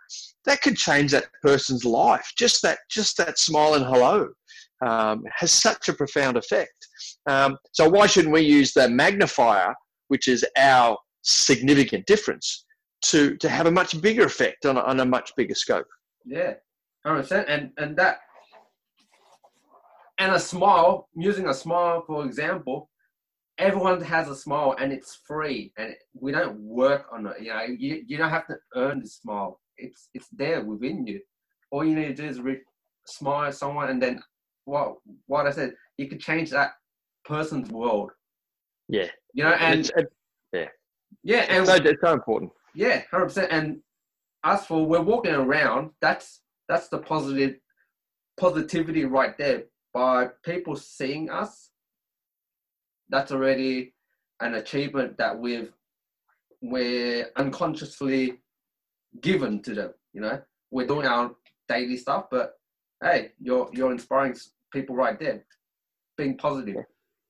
that 0.46 0.62
could 0.62 0.76
change 0.76 1.10
that 1.10 1.26
person's 1.42 1.84
life. 1.84 2.32
Just 2.38 2.62
that 2.62 2.78
just 2.90 3.16
that 3.18 3.38
smile 3.38 3.74
and 3.74 3.84
hello 3.84 4.28
um, 4.86 5.24
has 5.34 5.52
such 5.52 5.88
a 5.88 5.92
profound 5.92 6.36
effect. 6.36 6.86
Um, 7.26 7.58
so 7.72 7.88
why 7.88 8.06
shouldn't 8.06 8.32
we 8.32 8.42
use 8.42 8.72
the 8.72 8.88
magnifier 8.88 9.74
which 10.08 10.28
is 10.28 10.44
our 10.56 10.96
significant 11.26 12.06
difference 12.06 12.64
to 13.02 13.36
to 13.36 13.48
have 13.48 13.66
a 13.66 13.70
much 13.70 14.00
bigger 14.00 14.24
effect 14.24 14.64
on 14.64 14.76
a, 14.76 14.80
on 14.80 15.00
a 15.00 15.04
much 15.04 15.32
bigger 15.36 15.54
scope. 15.54 15.86
Yeah, 16.24 16.54
hundred 17.04 17.22
percent. 17.22 17.48
And 17.48 17.70
and 17.78 17.96
that 17.96 18.18
and 20.18 20.32
a 20.32 20.40
smile, 20.40 21.08
using 21.14 21.48
a 21.48 21.54
smile 21.54 22.02
for 22.06 22.24
example, 22.24 22.88
everyone 23.58 24.00
has 24.00 24.28
a 24.28 24.36
smile 24.36 24.76
and 24.78 24.92
it's 24.92 25.18
free 25.26 25.72
and 25.76 25.94
we 26.14 26.32
don't 26.32 26.58
work 26.58 27.06
on 27.12 27.26
it. 27.26 27.40
You 27.40 27.48
know, 27.52 27.62
you, 27.62 28.04
you 28.06 28.16
don't 28.16 28.30
have 28.30 28.46
to 28.46 28.56
earn 28.74 29.00
the 29.00 29.08
smile. 29.08 29.60
It's 29.76 30.08
it's 30.14 30.28
there 30.32 30.64
within 30.64 31.06
you. 31.06 31.20
All 31.70 31.84
you 31.84 31.94
need 31.94 32.16
to 32.16 32.22
do 32.22 32.28
is 32.28 32.40
re- 32.40 32.60
smile 33.06 33.48
at 33.48 33.54
someone 33.54 33.90
and 33.90 34.02
then 34.02 34.22
what 34.64 34.94
what 35.26 35.46
I 35.46 35.50
said, 35.50 35.74
you 35.98 36.08
could 36.08 36.20
change 36.20 36.50
that 36.50 36.72
person's 37.24 37.70
world. 37.70 38.10
Yeah. 38.88 39.08
You 39.34 39.44
know, 39.44 39.50
and 39.50 39.90
yeah. 40.52 40.66
Yeah, 41.22 41.46
and 41.48 41.66
so, 41.66 41.74
it's 41.74 42.00
so 42.00 42.12
important. 42.12 42.52
Yeah, 42.74 43.02
hundred 43.10 43.26
percent. 43.26 43.48
And 43.50 43.80
as 44.44 44.66
for 44.66 44.86
we're 44.86 45.00
walking 45.00 45.34
around, 45.34 45.90
that's 46.00 46.40
that's 46.68 46.88
the 46.88 46.98
positive 46.98 47.56
positivity 48.38 49.04
right 49.04 49.36
there. 49.38 49.64
By 49.92 50.28
people 50.44 50.76
seeing 50.76 51.30
us, 51.30 51.70
that's 53.08 53.32
already 53.32 53.94
an 54.40 54.54
achievement 54.54 55.16
that 55.18 55.38
we've 55.38 55.72
we're 56.62 57.30
unconsciously 57.36 58.38
given 59.20 59.62
to 59.62 59.74
them. 59.74 59.94
You 60.12 60.20
know, 60.22 60.42
we're 60.70 60.86
doing 60.86 61.06
our 61.06 61.34
daily 61.68 61.96
stuff, 61.96 62.26
but 62.30 62.54
hey, 63.02 63.32
you're 63.40 63.68
you're 63.72 63.92
inspiring 63.92 64.36
people 64.72 64.96
right 64.96 65.18
there, 65.18 65.44
being 66.16 66.36
positive. 66.36 66.76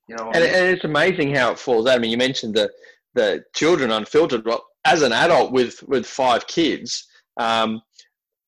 You 0.07 0.15
know, 0.15 0.31
and, 0.33 0.43
and 0.43 0.67
it's 0.67 0.85
amazing 0.85 1.35
how 1.35 1.51
it 1.51 1.59
falls 1.59 1.87
out. 1.87 1.95
I 1.95 1.99
mean, 1.99 2.11
you 2.11 2.17
mentioned 2.17 2.55
the 2.55 2.71
the 3.17 3.43
children 3.55 3.91
unfiltered. 3.91 4.45
Well, 4.45 4.63
as 4.85 5.01
an 5.01 5.11
adult 5.11 5.51
with 5.51 5.83
with 5.83 6.05
five 6.05 6.47
kids, 6.47 7.05
um, 7.37 7.81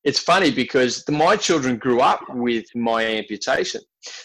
it's 0.05 0.19
funny 0.19 0.51
because 0.51 1.03
the, 1.03 1.11
my 1.11 1.35
children 1.35 1.77
grew 1.77 1.99
up 1.99 2.21
with 2.29 2.65
my 2.75 3.03
amputation. 3.05 3.81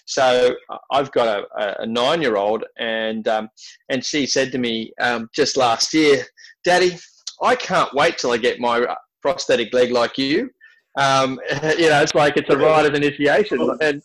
So 0.06 0.54
I've 0.92 1.10
got 1.10 1.26
a, 1.58 1.82
a 1.82 1.86
nine 1.86 2.22
year 2.22 2.36
old, 2.36 2.62
and 2.78 3.26
um, 3.26 3.48
and 3.88 4.04
she 4.04 4.26
said 4.26 4.52
to 4.52 4.58
me 4.58 4.92
um, 5.00 5.28
just 5.34 5.56
last 5.56 5.92
year, 5.94 6.24
"Daddy, 6.62 6.96
I 7.42 7.56
can't 7.56 7.92
wait 7.94 8.18
till 8.18 8.30
I 8.30 8.36
get 8.36 8.60
my 8.60 8.86
prosthetic 9.22 9.72
leg 9.72 9.90
like 9.90 10.16
you." 10.18 10.50
Um, 10.96 11.40
you 11.78 11.88
know, 11.88 12.02
it's 12.02 12.14
like 12.14 12.36
it's 12.36 12.50
a 12.50 12.58
rite 12.58 12.86
of 12.86 12.94
initiation, 12.94 13.58
and 13.80 14.00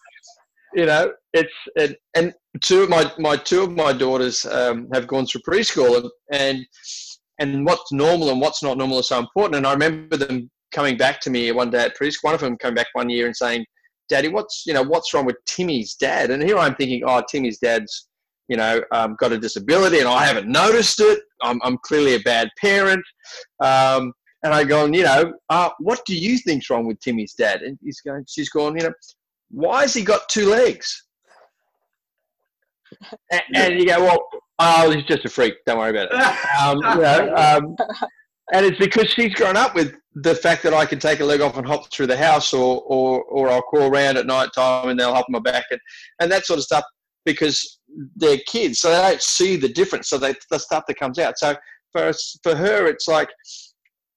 you 0.74 0.86
know, 0.86 1.12
it's 1.34 1.54
and, 1.78 1.96
and 2.16 2.34
two 2.62 2.84
of 2.84 2.90
my 2.90 3.12
my 3.18 3.36
two 3.36 3.64
of 3.64 3.72
my 3.72 3.94
daughters 3.94 4.46
um, 4.46 4.88
have 4.94 5.08
gone 5.08 5.26
through 5.26 5.42
preschool, 5.48 6.10
and 6.32 6.66
and 7.40 7.66
what's 7.66 7.92
normal 7.92 8.30
and 8.30 8.42
what's 8.42 8.64
not 8.64 8.78
normal 8.78 9.00
is 9.00 9.10
so 9.10 9.20
important. 9.20 9.56
And 9.56 9.68
I 9.68 9.74
remember 9.74 10.18
them 10.18 10.50
coming 10.74 10.98
back 10.98 11.20
to 11.22 11.30
me 11.30 11.52
one 11.52 11.70
day 11.70 11.86
at 11.86 11.98
preschool. 11.98 12.24
One 12.24 12.34
of 12.36 12.42
them 12.42 12.58
coming 12.58 12.76
back 12.76 12.88
one 12.94 13.10
year 13.10 13.26
and 13.26 13.36
saying, 13.36 13.66
"Daddy, 14.10 14.28
what's 14.28 14.64
you 14.66 14.74
know 14.74 14.84
what's 14.84 15.14
wrong 15.14 15.26
with 15.26 15.38
Timmy's 15.46 15.96
dad?" 15.96 16.32
And 16.32 16.44
here 16.44 16.58
I'm 16.58 16.76
thinking, 16.76 17.04
"Oh, 17.06 17.24
Timmy's 17.30 17.60
dad's." 17.60 18.08
You 18.48 18.58
know, 18.58 18.82
um, 18.92 19.16
got 19.20 19.32
a 19.32 19.38
disability, 19.38 20.00
and 20.00 20.08
I 20.08 20.26
haven't 20.26 20.48
noticed 20.48 21.00
it. 21.02 21.20
I'm, 21.40 21.62
I'm 21.64 21.78
clearly 21.84 22.16
a 22.16 22.20
bad 22.22 22.50
parent. 22.60 23.06
Um, 23.60 24.12
and 24.44 24.54
I 24.54 24.64
go, 24.64 24.86
you 24.86 25.04
know, 25.04 25.34
uh, 25.50 25.70
what 25.80 26.02
do 26.06 26.16
you 26.16 26.38
think's 26.38 26.70
wrong 26.70 26.88
with 26.88 27.00
Timmy's 27.00 27.34
dad? 27.34 27.62
And 27.62 27.78
he's 27.84 28.02
going, 28.02 28.26
she's 28.28 28.50
going, 28.50 28.78
you 28.78 28.88
know, 28.88 28.94
why 29.52 29.82
has 29.82 29.93
he 29.93 30.04
got 30.04 30.30
two 30.30 30.50
legs? 30.50 31.04
and, 33.32 33.41
and, 33.56 33.80
you 33.80 33.86
go, 33.86 34.04
well, 34.04 34.28
oh, 34.60 34.91
he's 34.91 35.06
just 35.06 35.26
a 35.26 35.30
freak. 35.30 35.56
Don't 35.66 35.78
worry 35.78 35.91
about 35.91 36.10
it. 36.12 36.62
Um, 36.62 36.78
you 36.97 37.02
know, 37.02 37.36
um, 37.36 37.76
and 38.54 38.66
it's 38.66 38.80
because 38.80 39.10
she's 39.10 39.34
grown 39.34 39.58
up 39.58 39.76
with 39.76 39.95
the 40.16 40.36
fact 40.36 40.64
that 40.64 40.74
I 40.74 40.86
can 40.86 41.00
take 41.00 41.20
a 41.20 41.26
leg 41.26 41.41
off 41.41 41.58
and 41.58 41.66
hop 41.66 41.91
through 41.91 42.08
the 42.08 42.18
house, 42.18 42.54
or 42.54 42.82
or, 42.82 43.24
or 43.24 43.50
I'll 43.50 43.62
crawl 43.62 43.91
around 43.91 44.18
at 44.18 44.26
night 44.26 44.50
time 44.54 44.89
and 44.89 45.00
they'll 45.00 45.14
help 45.14 45.28
my 45.30 45.39
back 45.39 45.66
and, 45.72 45.80
and 46.20 46.32
that 46.32 46.45
sort 46.45 46.58
of 46.58 46.64
stuff 46.64 46.84
because 47.26 47.80
they're 48.16 48.39
kids, 48.47 48.80
so 48.80 48.89
they 48.89 49.02
don't 49.02 49.22
see 49.22 49.56
the 49.56 49.70
difference. 49.70 50.10
So 50.10 50.18
they, 50.18 50.34
the 50.50 50.60
stuff 50.60 50.86
that 50.88 51.00
comes 51.00 51.20
out. 51.20 51.38
So 51.38 51.56
for 51.91 52.12
for 52.43 52.56
her, 52.56 52.88
it's 52.88 53.08
like, 53.08 53.30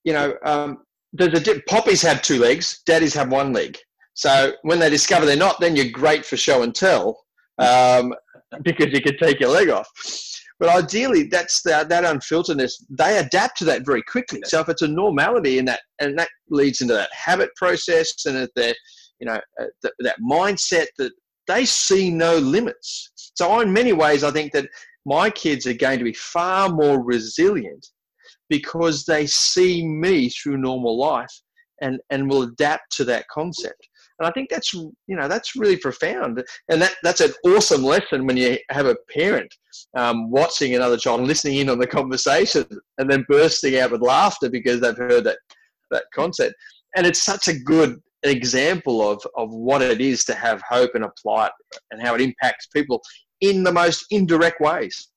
you 0.05 0.13
know, 0.13 0.35
um, 0.45 0.79
there's 1.13 1.39
a 1.39 1.43
dip. 1.43 1.67
Poppies 1.67 2.03
have 2.03 2.23
two 2.23 2.39
legs, 2.39 2.81
daddies 2.87 3.15
have 3.15 3.31
one 3.31 3.53
leg. 3.53 3.77
So 4.15 4.53
when 4.63 4.79
they 4.79 4.91
discover 4.91 5.27
they're 5.27 5.37
not, 5.37 5.61
then 5.61 5.77
you're 5.77 5.91
great 5.91 6.25
for 6.25 6.37
show 6.37 6.63
and 6.63 6.75
tell 6.75 7.19
um, 7.59 8.15
because 8.63 8.93
you 8.93 9.01
can 9.01 9.17
take 9.19 9.41
your 9.41 9.51
leg 9.51 9.71
off. 9.71 9.89
But 10.63 10.69
ideally, 10.69 11.25
that's 11.25 11.63
the, 11.63 11.85
that 11.89 12.05
unfilteredness. 12.05 12.85
They 12.91 13.19
adapt 13.19 13.59
to 13.59 13.65
that 13.65 13.85
very 13.85 14.03
quickly. 14.03 14.41
So 14.45 14.61
if 14.61 14.69
it's 14.69 14.83
a 14.83 14.89
normality, 14.89 15.59
and 15.59 15.67
that 15.67 15.81
and 15.99 16.17
that 16.19 16.29
leads 16.51 16.81
into 16.81 16.95
that 16.95 17.13
habit 17.13 17.51
process 17.57 18.15
and 18.27 18.49
that 18.55 18.77
you 19.19 19.27
know 19.27 19.41
uh, 19.61 19.89
that 20.01 20.17
mindset 20.21 20.87
that 20.99 21.13
they 21.49 21.65
see 21.65 22.11
no 22.13 22.37
limits. 22.37 23.11
So 23.35 23.59
in 23.61 23.73
many 23.73 23.93
ways, 23.93 24.23
I 24.23 24.31
think 24.31 24.53
that 24.53 24.69
my 25.05 25.31
kids 25.31 25.67
are 25.67 25.75
going 25.75 25.99
to 25.99 26.05
be 26.05 26.13
far 26.13 26.69
more 26.69 27.03
resilient 27.03 27.85
because 28.49 29.05
they 29.05 29.27
see 29.27 29.85
me 29.85 30.29
through 30.29 30.59
normal 30.59 30.97
life 30.97 31.41
and 31.81 31.99
and 32.11 32.31
will 32.31 32.43
adapt 32.43 32.93
to 32.99 33.05
that 33.07 33.27
concept. 33.29 33.89
And 34.23 34.29
I 34.29 34.33
think 34.33 34.51
that's 34.51 34.73
you 34.73 34.95
know 35.09 35.27
that's 35.27 35.57
really 35.57 35.77
profound, 35.77 36.45
and 36.69 36.81
that 36.81 36.95
that's 37.03 37.21
an 37.21 37.33
awesome 37.45 37.83
lesson 37.83 38.25
when 38.25 38.37
you 38.37 38.57
have 38.71 38.87
a 38.87 38.95
parent 39.13 39.53
um, 39.97 40.31
watching 40.31 40.77
another 40.77 40.97
child, 40.97 41.23
listening 41.23 41.57
in 41.57 41.69
on 41.69 41.81
the 41.81 41.89
conversation, 41.89 42.65
and 42.99 43.11
then 43.11 43.27
bursting 43.29 43.81
out 43.81 43.91
with 43.91 44.01
laughter 44.01 44.49
because 44.49 44.81
they've 44.81 44.97
heard 44.97 45.25
that 45.25 45.39
that 45.91 46.05
concept. 46.15 46.55
And 46.95 47.05
it's 47.05 47.25
such 47.25 47.49
a 47.49 47.59
good 47.59 48.01
example 48.23 49.11
of, 49.11 49.21
of 49.37 49.51
what 49.51 49.83
it 49.83 50.01
is 50.01 50.25
to 50.27 50.35
have 50.35 50.63
hope 50.69 50.95
and 50.95 51.03
apply 51.03 51.47
it 51.47 51.81
and 51.91 52.01
how 52.01 52.15
it 52.15 52.21
impacts 52.21 52.69
people 52.69 53.03
in 53.41 53.65
the 53.65 53.73
most 53.73 54.07
indirect 54.13 54.61
ways. 54.61 55.09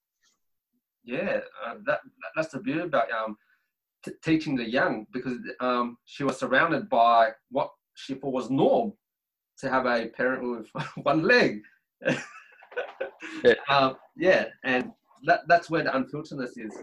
Yeah, 1.03 1.41
uh, 1.63 1.75
that, 1.85 1.99
that's 2.35 2.47
the 2.47 2.59
beauty 2.59 2.79
about 2.79 3.11
um, 3.11 3.37
t- 4.03 4.13
teaching 4.23 4.55
the 4.55 4.67
young 4.67 5.05
because 5.13 5.37
um, 5.59 5.97
she 6.05 6.23
was 6.23 6.39
surrounded 6.39 6.89
by 6.89 7.33
what 7.51 7.69
she 7.95 8.13
was 8.21 8.49
norm 8.49 8.93
to 9.59 9.69
have 9.69 9.85
a 9.85 10.07
parent 10.07 10.43
with 10.43 10.85
one 11.03 11.23
leg. 11.23 11.61
yeah. 13.43 13.53
Um, 13.69 13.95
yeah, 14.15 14.45
and 14.63 14.91
that, 15.25 15.41
that's 15.47 15.69
where 15.69 15.83
the 15.83 15.89
unfilteredness 15.89 16.57
is 16.57 16.77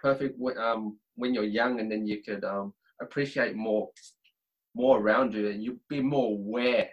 perfect 0.00 0.36
when, 0.38 0.58
um, 0.58 0.98
when 1.16 1.34
you're 1.34 1.44
young 1.44 1.80
and 1.80 1.90
then 1.90 2.06
you 2.06 2.22
could 2.22 2.44
um, 2.44 2.72
appreciate 3.00 3.54
more 3.56 3.90
more 4.74 4.98
around 4.98 5.34
you 5.34 5.48
and 5.48 5.62
you'd 5.62 5.78
be 5.90 6.00
more 6.00 6.32
aware 6.32 6.88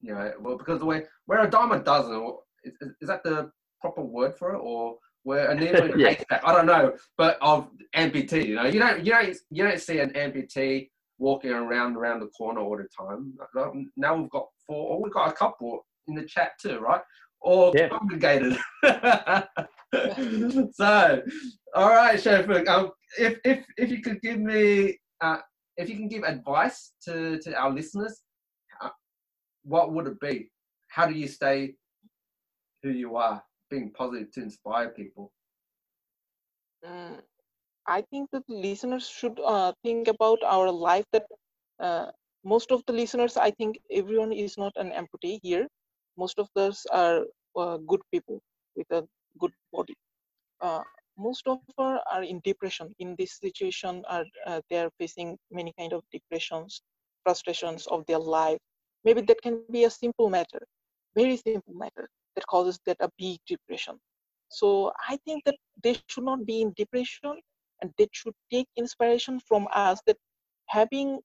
you 0.00 0.12
know 0.12 0.32
well 0.40 0.58
because 0.58 0.80
the 0.80 0.84
way 0.84 1.04
where 1.26 1.40
a 1.40 1.50
diamond 1.50 1.84
doesn't 1.84 2.34
is, 2.64 2.74
is 3.00 3.08
that 3.08 3.22
the 3.22 3.50
proper 3.80 4.02
word 4.02 4.34
for 4.36 4.54
it 4.54 4.58
or 4.58 4.96
where 5.22 5.50
a 5.50 5.54
needle 5.54 5.96
yeah. 5.98 6.14
I 6.44 6.52
don't 6.52 6.66
know 6.66 6.94
but 7.16 7.38
of 7.40 7.68
amputee 7.94 8.48
you 8.48 8.56
know 8.56 8.64
you 8.64 8.80
don't 8.80 9.04
you 9.04 9.12
don't 9.12 9.36
you 9.50 9.64
don't 9.64 9.80
see 9.80 10.00
an 10.00 10.10
amputee 10.10 10.90
walking 11.22 11.52
around 11.52 11.96
around 11.96 12.20
the 12.20 12.26
corner 12.38 12.60
all 12.60 12.76
the 12.76 12.88
time 12.96 13.20
now 13.96 14.14
we've 14.16 14.30
got 14.30 14.46
four 14.66 14.90
or 14.90 15.02
we've 15.02 15.12
got 15.12 15.30
a 15.30 15.32
couple 15.32 15.84
in 16.08 16.14
the 16.14 16.24
chat 16.24 16.50
too 16.60 16.78
right 16.78 17.02
or 17.40 17.72
Yeah. 17.74 17.88
congregated 17.88 18.56
so 20.72 21.22
all 21.74 21.90
right 21.90 22.18
Shafiul, 22.18 22.66
um, 22.68 22.90
if 23.18 23.38
if 23.44 23.64
if 23.76 23.90
you 23.90 24.00
could 24.02 24.20
give 24.20 24.38
me 24.38 24.98
uh, 25.20 25.38
if 25.76 25.88
you 25.88 25.96
can 25.96 26.08
give 26.08 26.24
advice 26.24 26.92
to, 27.04 27.38
to 27.38 27.54
our 27.54 27.70
listeners, 27.70 28.22
uh, 28.80 28.90
what 29.64 29.92
would 29.92 30.06
it 30.06 30.20
be? 30.20 30.50
How 30.88 31.06
do 31.06 31.14
you 31.14 31.28
stay 31.28 31.74
who 32.82 32.90
you 32.90 33.16
are, 33.16 33.42
being 33.70 33.90
positive 33.92 34.30
to 34.32 34.42
inspire 34.42 34.90
people? 34.90 35.32
Mm, 36.84 37.20
I 37.86 38.02
think 38.02 38.30
that 38.32 38.44
listeners 38.48 39.08
should 39.08 39.38
uh, 39.40 39.72
think 39.82 40.08
about 40.08 40.38
our 40.44 40.70
life. 40.70 41.04
That 41.12 41.26
uh, 41.80 42.10
most 42.44 42.70
of 42.72 42.82
the 42.86 42.92
listeners, 42.92 43.36
I 43.36 43.50
think 43.50 43.78
everyone 43.90 44.32
is 44.32 44.56
not 44.58 44.72
an 44.76 44.90
amputee 44.92 45.38
here. 45.42 45.66
Most 46.16 46.38
of 46.38 46.48
us 46.56 46.86
are 46.86 47.24
uh, 47.56 47.78
good 47.78 48.00
people 48.12 48.40
with 48.76 48.90
a 48.90 49.06
good 49.38 49.52
body. 49.72 49.94
Uh, 50.60 50.82
most 51.18 51.46
of 51.48 51.60
us 51.78 52.00
are 52.12 52.22
in 52.22 52.40
depression 52.44 52.94
in 52.98 53.14
this 53.18 53.32
situation 53.38 54.04
are 54.08 54.24
uh, 54.46 54.60
they 54.70 54.78
are 54.78 54.90
facing 54.98 55.38
many 55.50 55.72
kind 55.78 55.92
of 55.92 56.02
depressions 56.12 56.82
frustrations 57.24 57.86
of 57.88 58.04
their 58.06 58.18
life 58.18 58.58
maybe 59.04 59.20
that 59.22 59.42
can 59.42 59.58
be 59.60 59.84
a 59.84 59.90
simple 59.90 60.28
matter 60.30 60.62
very 61.14 61.36
simple 61.36 61.74
matter 61.74 62.08
that 62.34 62.46
causes 62.46 62.78
that 62.86 62.96
a 63.00 63.10
big 63.18 63.38
depression 63.46 63.98
so 64.48 64.92
i 65.08 65.16
think 65.26 65.44
that 65.44 65.56
they 65.82 65.94
should 65.94 66.18
not 66.24 66.44
be 66.46 66.60
in 66.62 66.72
depression 66.76 67.36
and 67.82 67.92
they 67.98 68.08
should 68.12 68.34
take 68.50 68.66
inspiration 68.76 69.40
from 69.40 69.68
us 69.74 70.00
that 70.06 70.16
having 70.68 71.20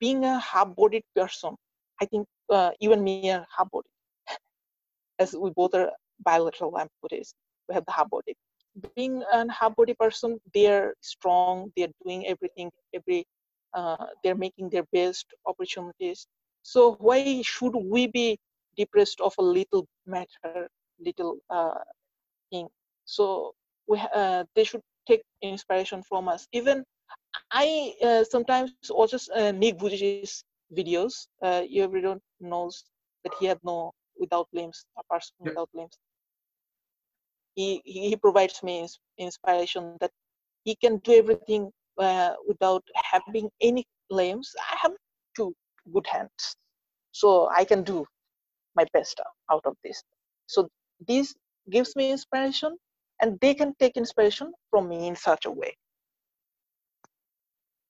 being 0.00 0.24
a 0.24 0.38
half-bodied 0.38 1.04
person 1.14 1.54
i 2.00 2.06
think 2.06 2.26
uh, 2.50 2.70
me 2.80 3.30
are 3.30 3.46
half-bodied 3.56 3.90
as 5.18 5.34
we 5.34 5.50
both 5.50 5.74
are 5.74 5.90
bilateral 6.24 6.72
amputees 6.72 7.34
we 7.68 7.74
have 7.74 7.84
the 7.86 7.92
half-body 7.92 8.34
being 8.94 9.22
an 9.32 9.48
half 9.48 9.74
body 9.76 9.94
person 9.94 10.38
they're 10.54 10.94
strong 11.00 11.72
they're 11.76 11.94
doing 12.04 12.26
everything 12.26 12.70
every 12.94 13.24
uh, 13.74 14.06
they're 14.22 14.34
making 14.34 14.70
their 14.70 14.84
best 14.92 15.26
opportunities. 15.46 16.26
So 16.62 16.96
why 16.98 17.42
should 17.42 17.74
we 17.74 18.06
be 18.06 18.38
depressed 18.76 19.20
of 19.20 19.34
a 19.38 19.42
little 19.42 19.86
matter 20.06 20.68
little 20.98 21.38
uh, 21.50 21.78
thing? 22.50 22.68
So 23.04 23.52
we 23.86 24.00
uh, 24.14 24.44
they 24.54 24.64
should 24.64 24.82
take 25.08 25.24
inspiration 25.42 26.02
from 26.10 26.28
us. 26.34 26.48
Even 26.62 26.84
i 27.52 27.94
uh, 28.08 28.24
sometimes 28.24 28.90
watches 29.00 29.28
uh, 29.40 29.52
nick 29.52 29.78
Vujicic's 29.78 30.44
videos. 30.78 31.14
Uh, 31.42 31.62
everyone 31.84 32.20
knows 32.40 32.84
that 33.24 33.34
he 33.38 33.46
had 33.46 33.58
no 33.64 33.92
without 34.20 34.48
limbs 34.52 34.84
a 34.98 35.04
person 35.12 35.34
Yeah. 35.44 35.52
without 35.52 35.70
limbs. 35.74 35.96
He 37.56 37.82
he 37.84 38.16
provides 38.16 38.62
me 38.62 38.86
inspiration 39.18 39.96
that 40.00 40.12
he 40.64 40.76
can 40.76 40.98
do 40.98 41.12
everything 41.14 41.72
uh, 41.98 42.34
without 42.46 42.82
having 43.12 43.50
any 43.60 43.84
limbs. 44.10 44.54
I 44.72 44.76
have 44.82 44.92
two 45.36 45.54
good 45.92 46.06
hands 46.06 46.56
so 47.12 47.48
i 47.60 47.64
can 47.64 47.82
do 47.82 48.06
my 48.76 48.84
best 48.92 49.20
out 49.50 49.64
of 49.66 49.74
this. 49.84 50.02
So 50.46 50.68
this 51.06 51.34
gives 51.70 51.96
me 51.96 52.10
inspiration 52.10 52.76
and 53.20 53.38
they 53.40 53.54
can 53.54 53.74
take 53.78 53.96
inspiration 53.96 54.52
from 54.70 54.88
me 54.88 55.08
in 55.08 55.16
such 55.16 55.44
a 55.46 55.50
way 55.50 55.72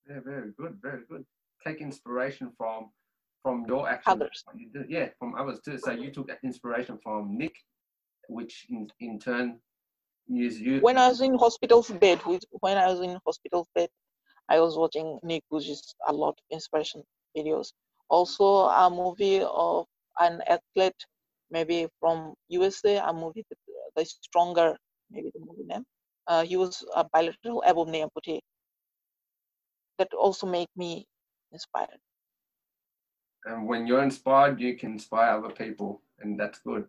Yeah, 0.08 0.20
very 0.24 0.52
good, 0.56 0.78
very 0.80 1.02
good. 1.10 1.24
Take 1.64 1.80
inspiration 1.82 2.52
from 2.56 2.90
from 3.42 3.66
your 3.68 3.88
actions. 3.88 4.14
Others. 4.14 4.44
you 4.56 4.68
do. 4.72 4.84
Yeah, 4.88 5.08
from 5.18 5.34
others 5.40 5.60
too. 5.64 5.76
So 5.78 5.90
you 5.92 6.10
took 6.10 6.30
inspiration 6.42 6.98
from 7.04 7.36
Nick, 7.36 7.54
which 8.28 8.66
in, 8.70 8.88
in 9.00 9.18
turn 9.18 9.60
used 10.28 10.60
you. 10.60 10.80
when 10.80 10.98
i 10.98 11.08
was 11.08 11.20
in 11.20 11.34
hospital's 11.38 11.90
bed 11.90 12.20
with 12.26 12.44
when 12.60 12.76
i 12.76 12.86
was 12.86 13.00
in 13.00 13.18
hospital's 13.24 13.68
bed 13.74 13.88
i 14.48 14.60
was 14.60 14.76
watching 14.76 15.18
nick 15.22 15.42
Vujicic 15.50 15.94
a 16.06 16.12
lot 16.12 16.30
of 16.30 16.44
inspiration 16.50 17.02
videos 17.36 17.72
also 18.10 18.44
a 18.68 18.90
movie 18.90 19.42
of 19.42 19.86
an 20.20 20.42
athlete 20.48 21.06
maybe 21.50 21.88
from 22.00 22.34
usa 22.48 22.96
a 22.96 23.12
movie 23.12 23.44
the 23.96 24.04
stronger 24.04 24.76
maybe 25.11 25.30
the 25.34 25.40
movie 25.40 25.64
name 25.72 25.84
uh, 26.28 26.42
he 26.44 26.56
was 26.56 26.84
a 26.94 27.04
bilateral 27.12 27.62
above 27.66 27.88
knee 27.88 28.04
amputee 28.06 28.40
that 29.98 30.12
also 30.14 30.46
make 30.46 30.68
me 30.76 31.06
inspired 31.52 32.00
and 33.44 33.66
when 33.66 33.86
you're 33.86 34.02
inspired, 34.02 34.61
you 34.61 34.76
can 34.76 34.92
inspire 34.92 35.38
other 35.38 35.50
people, 35.50 36.02
and 36.20 36.38
that's 36.38 36.59
good. 36.61 36.88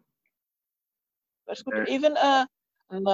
That's 1.47 1.61
good. 1.63 1.75
Very- 1.75 1.85
Even 1.85 2.17
uh, 2.17 2.45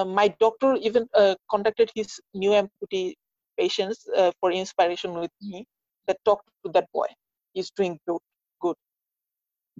my 0.04 0.28
doctor 0.40 0.74
even 0.76 1.08
uh, 1.14 1.36
contacted 1.50 1.90
his 1.94 2.20
new 2.34 2.50
amputee 2.50 3.14
patients 3.58 4.06
uh, 4.16 4.32
for 4.40 4.52
inspiration 4.52 5.14
with 5.14 5.32
me. 5.42 5.66
That 6.06 6.18
talked 6.24 6.48
to 6.64 6.72
that 6.72 6.88
boy. 6.92 7.08
He's 7.52 7.70
doing 7.70 7.98
good. 8.06 8.76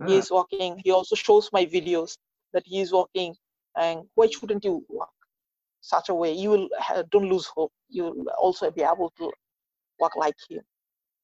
Ah, 0.00 0.06
He 0.06 0.18
is 0.18 0.30
walking. 0.30 0.80
He 0.84 0.90
also 0.90 1.16
shows 1.16 1.50
my 1.52 1.66
videos 1.66 2.16
that 2.52 2.64
he 2.66 2.80
is 2.80 2.92
walking. 2.92 3.34
And 3.76 4.08
why 4.14 4.28
shouldn't 4.28 4.64
you 4.64 4.84
walk 4.88 5.10
such 5.86 6.08
a 6.08 6.14
way? 6.14 6.32
You 6.32 6.50
will 6.50 6.68
don't 7.10 7.28
lose 7.30 7.46
hope. 7.46 7.72
You 7.88 8.04
will 8.04 8.26
also 8.38 8.70
be 8.70 8.82
able 8.82 9.12
to 9.18 9.32
walk 10.00 10.16
like 10.16 10.36
him. 10.48 10.62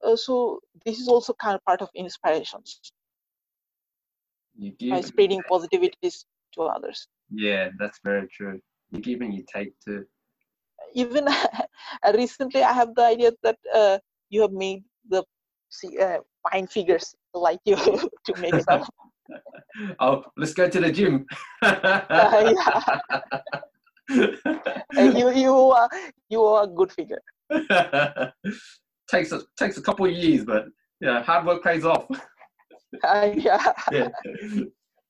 Uh, 0.05 0.17
so 0.17 0.61
this 0.85 0.99
is 0.99 1.09
also 1.09 1.33
kind 1.35 1.55
of 1.57 1.65
part 1.65 1.83
of 1.83 1.89
inspirations 1.95 2.81
you 4.57 4.73
by 4.91 5.01
give. 5.01 5.05
spreading 5.05 5.43
positivities 5.51 6.25
to 6.55 6.63
others. 6.63 7.07
Yeah, 7.31 7.71
that's 7.79 8.01
very 8.05 8.29
true. 8.29 8.61
You 8.91 9.01
give 9.01 9.21
and 9.21 9.35
you 9.35 9.45
take 9.53 9.73
too. 9.85 10.07
even 10.95 11.27
recently 12.15 12.63
i 12.63 12.73
have 12.73 12.95
the 12.95 13.05
idea 13.05 13.33
that 13.43 13.59
uh, 13.75 13.99
you 14.31 14.43
have 14.43 14.53
made 14.53 14.83
the 15.09 15.25
see, 15.71 15.99
uh, 15.99 16.19
fine 16.51 16.67
figures 16.67 17.15
like 17.35 17.61
you 17.65 17.77
to 18.27 18.35
make 18.39 18.61
some 18.61 18.83
Oh, 20.01 20.25
let's 20.37 20.53
go 20.53 20.69
to 20.69 20.81
the 20.81 20.93
gym. 20.93 21.27
yeah. 21.63 22.81
You 24.09 24.39
you 25.35 25.53
are 25.53 25.89
you 26.29 26.43
are 26.43 26.65
a 26.65 26.66
good 26.66 26.93
figure 26.93 27.23
takes 29.11 29.33
a 29.33 29.43
takes 29.59 29.77
a 29.77 29.83
couple 29.83 30.07
of 30.07 30.12
years, 30.12 30.45
but 30.45 30.66
yeah, 31.01 31.23
hard 31.23 31.47
work 31.47 31.62
pays 31.62 31.85
off. 31.85 32.07
uh, 33.05 33.31
yeah 33.35 33.73
yeah. 33.91 34.09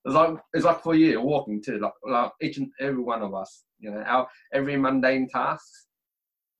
It's 0.04 0.14
like 0.16 0.36
it's 0.52 0.64
like 0.64 0.82
for 0.82 0.94
you 0.94 1.20
walking 1.20 1.62
too, 1.62 1.78
like, 1.78 1.92
like 2.04 2.32
each 2.40 2.58
and 2.58 2.68
every 2.80 3.02
one 3.02 3.22
of 3.22 3.34
us. 3.34 3.64
You 3.78 3.92
know, 3.92 4.00
our 4.00 4.26
every 4.52 4.76
mundane 4.76 5.28
task 5.28 5.64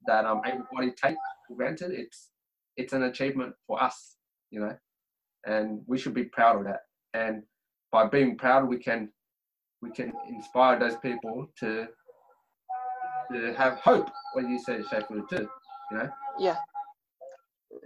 that 0.07 0.25
um 0.25 0.43
everybody 0.45 0.93
take 1.03 1.17
for 1.49 1.57
granted, 1.57 1.91
it's 1.93 2.31
it's 2.77 2.93
an 2.93 3.05
achievement 3.05 3.55
for 3.67 3.83
us. 3.83 4.17
You 4.51 4.61
know, 4.61 4.77
and 5.47 5.81
we 5.87 5.99
should 5.99 6.15
be 6.15 6.25
proud 6.25 6.59
of 6.59 6.65
that. 6.65 6.81
And 7.15 7.43
by 7.91 8.07
being 8.07 8.39
proud, 8.39 8.69
we 8.69 8.79
can 8.79 9.11
we 9.81 9.91
can 9.91 10.13
inspire 10.29 10.79
those 10.79 10.97
people 10.97 11.49
to 11.59 11.89
to 13.33 13.55
have 13.55 13.79
hope. 13.79 14.11
What 14.35 14.49
you 14.49 14.59
said, 14.59 14.85
Shafiul, 14.85 15.29
too. 15.29 15.49
You 15.91 15.99
know. 15.99 16.11
yeah 16.39 16.57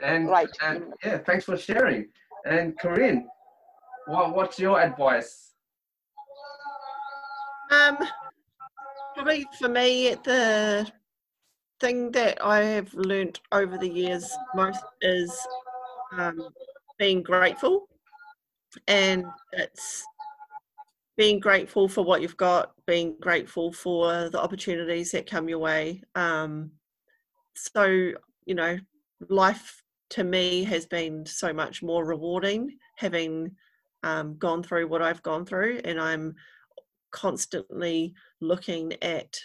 And 0.02 0.28
Right. 0.28 0.48
And 0.60 0.93
yeah, 1.05 1.18
thanks 1.18 1.44
for 1.44 1.56
sharing. 1.56 2.09
And 2.44 2.78
Korrin, 2.78 3.24
what 4.06 4.35
what's 4.35 4.59
your 4.59 4.81
advice? 4.81 5.52
Um, 7.70 7.98
probably 9.14 9.47
for 9.59 9.68
me, 9.68 10.14
the 10.23 10.89
thing 11.81 12.12
that 12.12 12.44
I 12.44 12.60
have 12.60 12.93
learnt 12.94 13.40
over 13.51 13.77
the 13.77 13.89
years 13.89 14.31
most 14.55 14.85
is 15.02 15.36
um, 16.12 16.48
being 16.98 17.23
grateful, 17.23 17.89
and 18.86 19.24
it's 19.52 20.05
being 21.16 21.40
grateful 21.40 21.89
for 21.89 22.02
what 22.02 22.23
you've 22.23 22.36
got, 22.36 22.76
being 22.86 23.16
grateful 23.20 23.72
for 23.72 24.28
the 24.30 24.40
opportunities 24.40 25.12
that 25.12 25.28
come 25.28 25.48
your 25.48 25.58
way. 25.58 26.02
Um, 26.14 26.72
so, 27.54 27.84
you 28.44 28.54
know, 28.54 28.78
life 29.28 29.82
to 30.10 30.24
me 30.24 30.64
has 30.64 30.86
been 30.86 31.26
so 31.26 31.52
much 31.52 31.82
more 31.82 32.04
rewarding 32.04 32.76
having 32.96 33.50
um, 34.02 34.36
gone 34.38 34.62
through 34.62 34.86
what 34.86 35.02
I've 35.02 35.22
gone 35.22 35.44
through, 35.44 35.80
and 35.84 36.00
I'm 36.00 36.34
constantly 37.10 38.14
looking 38.40 38.92
at, 39.02 39.38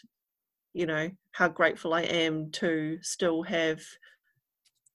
you 0.74 0.86
know, 0.86 1.10
how 1.32 1.48
grateful 1.48 1.94
I 1.94 2.02
am 2.02 2.52
to 2.52 3.00
still 3.02 3.42
have 3.44 3.82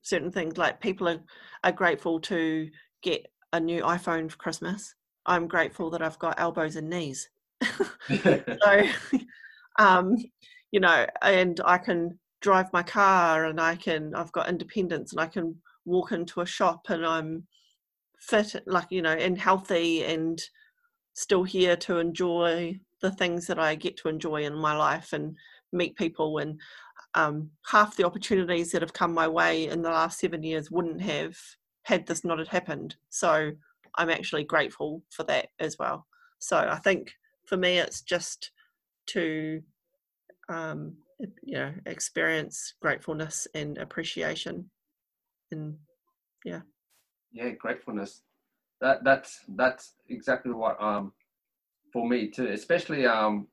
certain 0.02 0.31
things 0.31 0.56
like 0.56 0.81
people 0.81 1.09
are, 1.09 1.20
are 1.64 1.73
grateful 1.73 2.20
to 2.20 2.68
get 3.02 3.27
a 3.52 3.59
new 3.59 3.82
iPhone 3.82 4.31
for 4.31 4.36
Christmas 4.36 4.94
I'm 5.27 5.48
grateful 5.48 5.90
that 5.90 6.02
I've 6.02 6.18
got 6.20 6.39
elbows 6.39 6.77
and 6.77 6.89
knees. 6.89 7.28
so, 8.62 8.83
um, 9.78 10.16
you 10.70 10.81
know, 10.81 11.07
and 11.23 11.61
I 11.65 11.78
can 11.78 12.19
drive 12.41 12.73
my 12.73 12.83
car 12.83 13.47
and 13.47 13.61
I 13.61 13.77
can, 13.77 14.15
I've 14.15 14.33
got 14.33 14.49
independence 14.49 15.12
and 15.12 15.20
I 15.20 15.27
can 15.27 15.57
walk 15.85 16.12
into 16.12 16.41
a 16.41 16.47
shop 16.47 16.87
and 16.89 17.05
I'm 17.05 17.47
fit, 18.19 18.55
like, 18.66 18.87
you 18.91 19.03
know, 19.03 19.12
and 19.12 19.39
healthy 19.39 20.05
and 20.05 20.41
still 21.15 21.45
here 21.45 21.77
to 21.77 21.99
enjoy 21.99 22.78
the 23.01 23.11
things 23.11 23.47
that 23.47 23.59
I 23.59 23.74
get 23.74 23.97
to 23.99 24.09
enjoy 24.09 24.45
in 24.45 24.55
my 24.55 24.77
life 24.77 25.12
and 25.12 25.37
meet 25.73 25.97
people. 25.97 26.39
And 26.39 26.61
um, 27.15 27.51
half 27.66 27.97
the 27.97 28.05
opportunities 28.05 28.73
that 28.73 28.83
have 28.83 28.93
come 28.93 29.15
my 29.15 29.28
way 29.28 29.69
in 29.69 29.83
the 29.83 29.91
last 29.91 30.19
seven 30.19 30.43
years 30.43 30.70
wouldn't 30.70 31.01
have 31.01 31.37
had 31.85 32.07
this 32.07 32.24
not 32.24 32.39
had 32.39 32.49
happened. 32.49 32.97
So 33.11 33.53
I'm 33.97 34.11
actually 34.11 34.45
grateful 34.45 35.03
for 35.11 35.23
that 35.24 35.49
as 35.59 35.77
well. 35.78 36.07
So 36.39 36.57
I 36.59 36.78
think 36.78 37.12
for 37.47 37.56
me, 37.56 37.78
it's 37.78 38.02
just 38.02 38.51
to, 39.09 39.62
um, 40.48 40.97
you 41.43 41.55
know, 41.55 41.73
experience 41.86 42.74
gratefulness 42.81 43.47
and 43.55 43.78
appreciation, 43.78 44.70
and 45.51 45.77
yeah. 46.44 46.60
Yeah, 47.32 47.51
gratefulness. 47.51 48.23
That 48.81 49.05
that's 49.05 49.40
that's 49.56 49.94
exactly 50.09 50.52
what 50.52 50.81
um 50.81 51.12
for 51.93 52.06
me 52.09 52.31
too. 52.31 52.48
Especially 52.48 53.06
um 53.06 53.48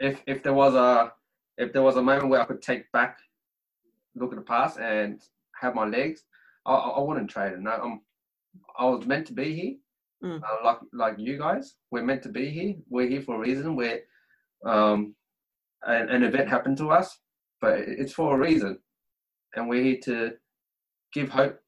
if 0.00 0.22
if 0.26 0.42
there 0.42 0.54
was 0.54 0.74
a 0.74 1.12
if 1.58 1.72
there 1.72 1.82
was 1.82 1.96
a 1.96 2.02
moment 2.02 2.28
where 2.28 2.40
I 2.40 2.46
could 2.46 2.62
take 2.62 2.90
back, 2.92 3.18
look 4.14 4.32
at 4.32 4.38
the 4.38 4.44
past 4.44 4.78
and 4.78 5.20
have 5.60 5.74
my 5.74 5.86
legs, 5.86 6.24
I, 6.66 6.72
I 6.74 7.00
wouldn't 7.00 7.30
trade 7.30 7.52
it. 7.52 7.60
No, 7.60 7.70
I'm 7.70 8.00
I 8.78 8.86
was 8.86 9.06
meant 9.06 9.26
to 9.28 9.32
be 9.32 9.54
here, 9.54 9.74
mm. 10.24 10.42
uh, 10.42 10.64
like 10.64 10.78
like 10.92 11.14
you 11.18 11.38
guys. 11.38 11.74
We're 11.90 12.04
meant 12.04 12.22
to 12.22 12.28
be 12.28 12.48
here. 12.50 12.74
We're 12.88 13.08
here 13.08 13.22
for 13.22 13.36
a 13.36 13.38
reason. 13.38 13.76
Where 13.76 14.00
um, 14.64 15.14
an, 15.84 16.08
an 16.08 16.22
event 16.22 16.48
happened 16.48 16.78
to 16.78 16.90
us, 16.90 17.18
but 17.60 17.78
it's 17.78 18.12
for 18.12 18.34
a 18.34 18.38
reason, 18.38 18.78
and 19.54 19.68
we're 19.68 19.82
here 19.82 20.00
to 20.04 20.32
give 21.12 21.28
hope 21.28 21.60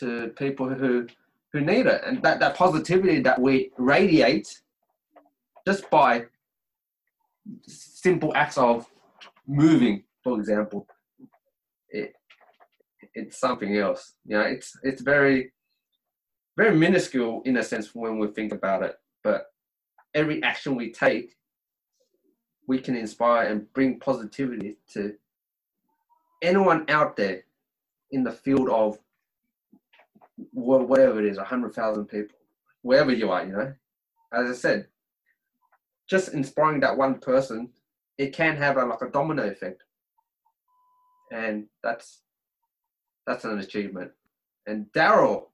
to 0.00 0.28
people 0.36 0.68
who 0.68 1.06
who 1.52 1.60
need 1.60 1.86
it, 1.86 2.02
and 2.04 2.22
that 2.22 2.40
that 2.40 2.56
positivity 2.56 3.20
that 3.20 3.40
we 3.40 3.70
radiate 3.78 4.48
just 5.66 5.88
by 5.90 6.24
simple 7.66 8.32
acts 8.34 8.58
of 8.58 8.86
moving, 9.46 10.02
for 10.22 10.38
example. 10.38 10.86
It, 11.90 12.12
it's 13.14 13.38
something 13.38 13.76
else. 13.76 14.14
You 14.26 14.36
know, 14.36 14.42
it's 14.42 14.76
it's 14.82 15.02
very 15.02 15.52
very 16.56 16.76
minuscule 16.76 17.42
in 17.44 17.58
a 17.58 17.62
sense 17.62 17.94
when 17.94 18.18
we 18.18 18.28
think 18.28 18.52
about 18.52 18.82
it. 18.82 18.98
But 19.22 19.52
every 20.14 20.42
action 20.42 20.74
we 20.74 20.90
take, 20.90 21.36
we 22.66 22.78
can 22.78 22.96
inspire 22.96 23.48
and 23.48 23.72
bring 23.72 24.00
positivity 24.00 24.76
to 24.92 25.14
anyone 26.42 26.84
out 26.88 27.16
there 27.16 27.44
in 28.10 28.24
the 28.24 28.32
field 28.32 28.68
of 28.68 28.98
whatever 30.52 31.20
it 31.20 31.26
is, 31.26 31.36
100,000 31.38 32.06
people, 32.06 32.36
wherever 32.82 33.12
you 33.12 33.30
are, 33.30 33.44
you 33.44 33.52
know. 33.52 33.74
As 34.32 34.50
I 34.50 34.54
said, 34.54 34.88
just 36.08 36.34
inspiring 36.34 36.80
that 36.80 36.96
one 36.96 37.18
person, 37.18 37.70
it 38.18 38.32
can 38.32 38.56
have 38.56 38.76
a, 38.76 38.84
like 38.84 39.02
a 39.02 39.10
domino 39.10 39.44
effect. 39.44 39.82
And 41.32 41.66
that's 41.82 42.20
that's 43.26 43.44
an 43.44 43.58
achievement. 43.58 44.12
And 44.66 44.90
Darrel, 44.92 45.50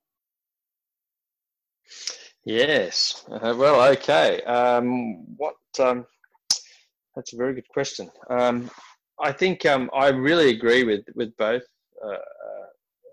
Yes. 2.45 3.25
Uh, 3.31 3.55
well, 3.57 3.83
okay. 3.93 4.43
Um, 4.43 5.25
what? 5.37 5.57
Um, 5.79 6.07
that's 7.15 7.33
a 7.33 7.37
very 7.37 7.55
good 7.55 7.69
question. 7.69 8.11
Um, 8.31 8.71
I 9.21 9.33
think 9.33 9.65
um, 9.67 9.91
I 9.95 10.09
really 10.09 10.51
agree 10.51 10.85
with 10.85 11.05
with 11.15 11.37
both 11.37 11.63
uh, 12.05 12.09
uh, 12.09 12.15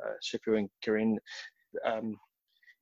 uh 0.06 0.14
Shafiul 0.24 0.60
and 0.60 0.70
Korrin. 0.84 1.18
Um, 1.86 2.18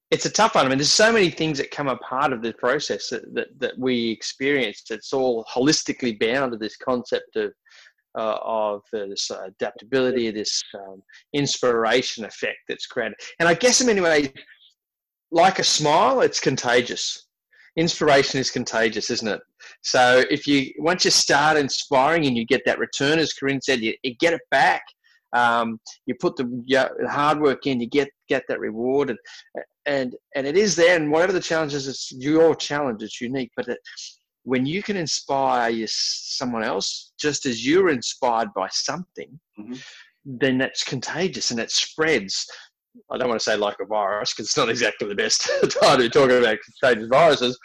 it's 0.10 0.26
a 0.26 0.30
tough 0.30 0.56
one. 0.56 0.66
I 0.66 0.70
mean, 0.70 0.78
there's 0.78 0.92
so 0.92 1.12
many 1.12 1.30
things 1.30 1.58
that 1.58 1.70
come 1.70 1.90
a 1.90 1.98
part 1.98 2.32
of 2.32 2.42
the 2.42 2.54
process 2.54 3.10
that, 3.10 3.34
that, 3.34 3.48
that 3.60 3.78
we 3.78 4.10
experience. 4.10 4.84
It's 4.90 5.12
all 5.12 5.44
holistically 5.54 6.18
bound 6.18 6.54
to 6.54 6.58
this 6.58 6.78
concept 6.78 7.36
of 7.36 7.52
uh, 8.18 8.40
of 8.42 8.82
this 8.92 9.30
adaptability, 9.30 10.32
this 10.32 10.64
um, 10.74 11.04
inspiration 11.34 12.26
effect 12.26 12.58
that's 12.68 12.88
created. 12.88 13.18
And 13.40 13.48
I 13.48 13.54
guess 13.54 13.80
in 13.80 13.88
many 13.88 14.02
ways, 14.02 14.30
like 15.32 15.60
a 15.60 15.64
smile, 15.64 16.22
it's 16.22 16.40
contagious. 16.40 17.28
Inspiration 17.76 18.40
is 18.40 18.50
contagious, 18.50 19.10
isn't 19.10 19.28
it? 19.28 19.42
So 19.84 20.24
if 20.32 20.48
you 20.48 20.72
once 20.80 21.06
you 21.06 21.12
start 21.12 21.58
inspiring 21.58 22.26
and 22.26 22.36
you 22.38 22.46
get 22.46 22.62
that 22.66 22.80
return, 22.80 23.20
as 23.20 23.34
Korrin 23.34 23.62
said, 23.62 23.82
you, 23.82 23.94
you 24.04 24.16
get 24.20 24.34
it 24.34 24.42
back. 24.50 24.82
Um, 25.34 25.80
you 26.06 26.16
put 26.16 26.38
the 26.38 27.08
hard 27.10 27.40
work 27.40 27.68
in, 27.68 27.82
you 27.82 27.88
get 27.88 28.10
get 28.30 28.44
that 28.48 28.60
reward, 28.60 29.10
and 29.12 29.20
and 29.86 30.16
and 30.36 30.48
it 30.48 30.58
is 30.58 30.76
there. 30.76 30.96
And 30.96 31.12
whatever 31.12 31.34
the 31.34 31.40
challenges, 31.40 31.88
it's 31.88 32.12
your 32.12 32.56
challenge. 32.56 33.04
It's 33.04 33.22
unique, 33.22 33.52
but 33.56 33.68
it, 33.68 33.80
when 34.48 34.66
you 34.66 34.82
can 34.82 34.96
inspire 34.96 35.70
you, 35.70 35.86
someone 35.90 36.64
else, 36.64 37.12
just 37.20 37.46
as 37.46 37.68
you're 37.68 37.90
inspired 37.90 38.48
by 38.56 38.70
something, 38.72 39.38
mm-hmm. 39.60 39.74
then 40.24 40.58
that's 40.58 40.86
contagious 40.86 41.52
and 41.52 41.60
it 41.60 41.70
spreads. 41.70 42.48
I 43.12 43.18
don't 43.18 43.30
want 43.30 43.40
to 43.40 43.44
say 43.44 43.56
like 43.56 43.78
a 43.80 43.86
virus 43.86 44.34
because 44.34 44.48
it's 44.48 44.58
not 44.58 44.70
exactly 44.70 45.08
the 45.08 45.16
best 45.16 45.50
time 45.82 45.98
to 45.98 46.04
be 46.04 46.10
talking 46.10 46.38
about 46.38 46.58
contagious 46.82 47.08
viruses, 47.10 47.60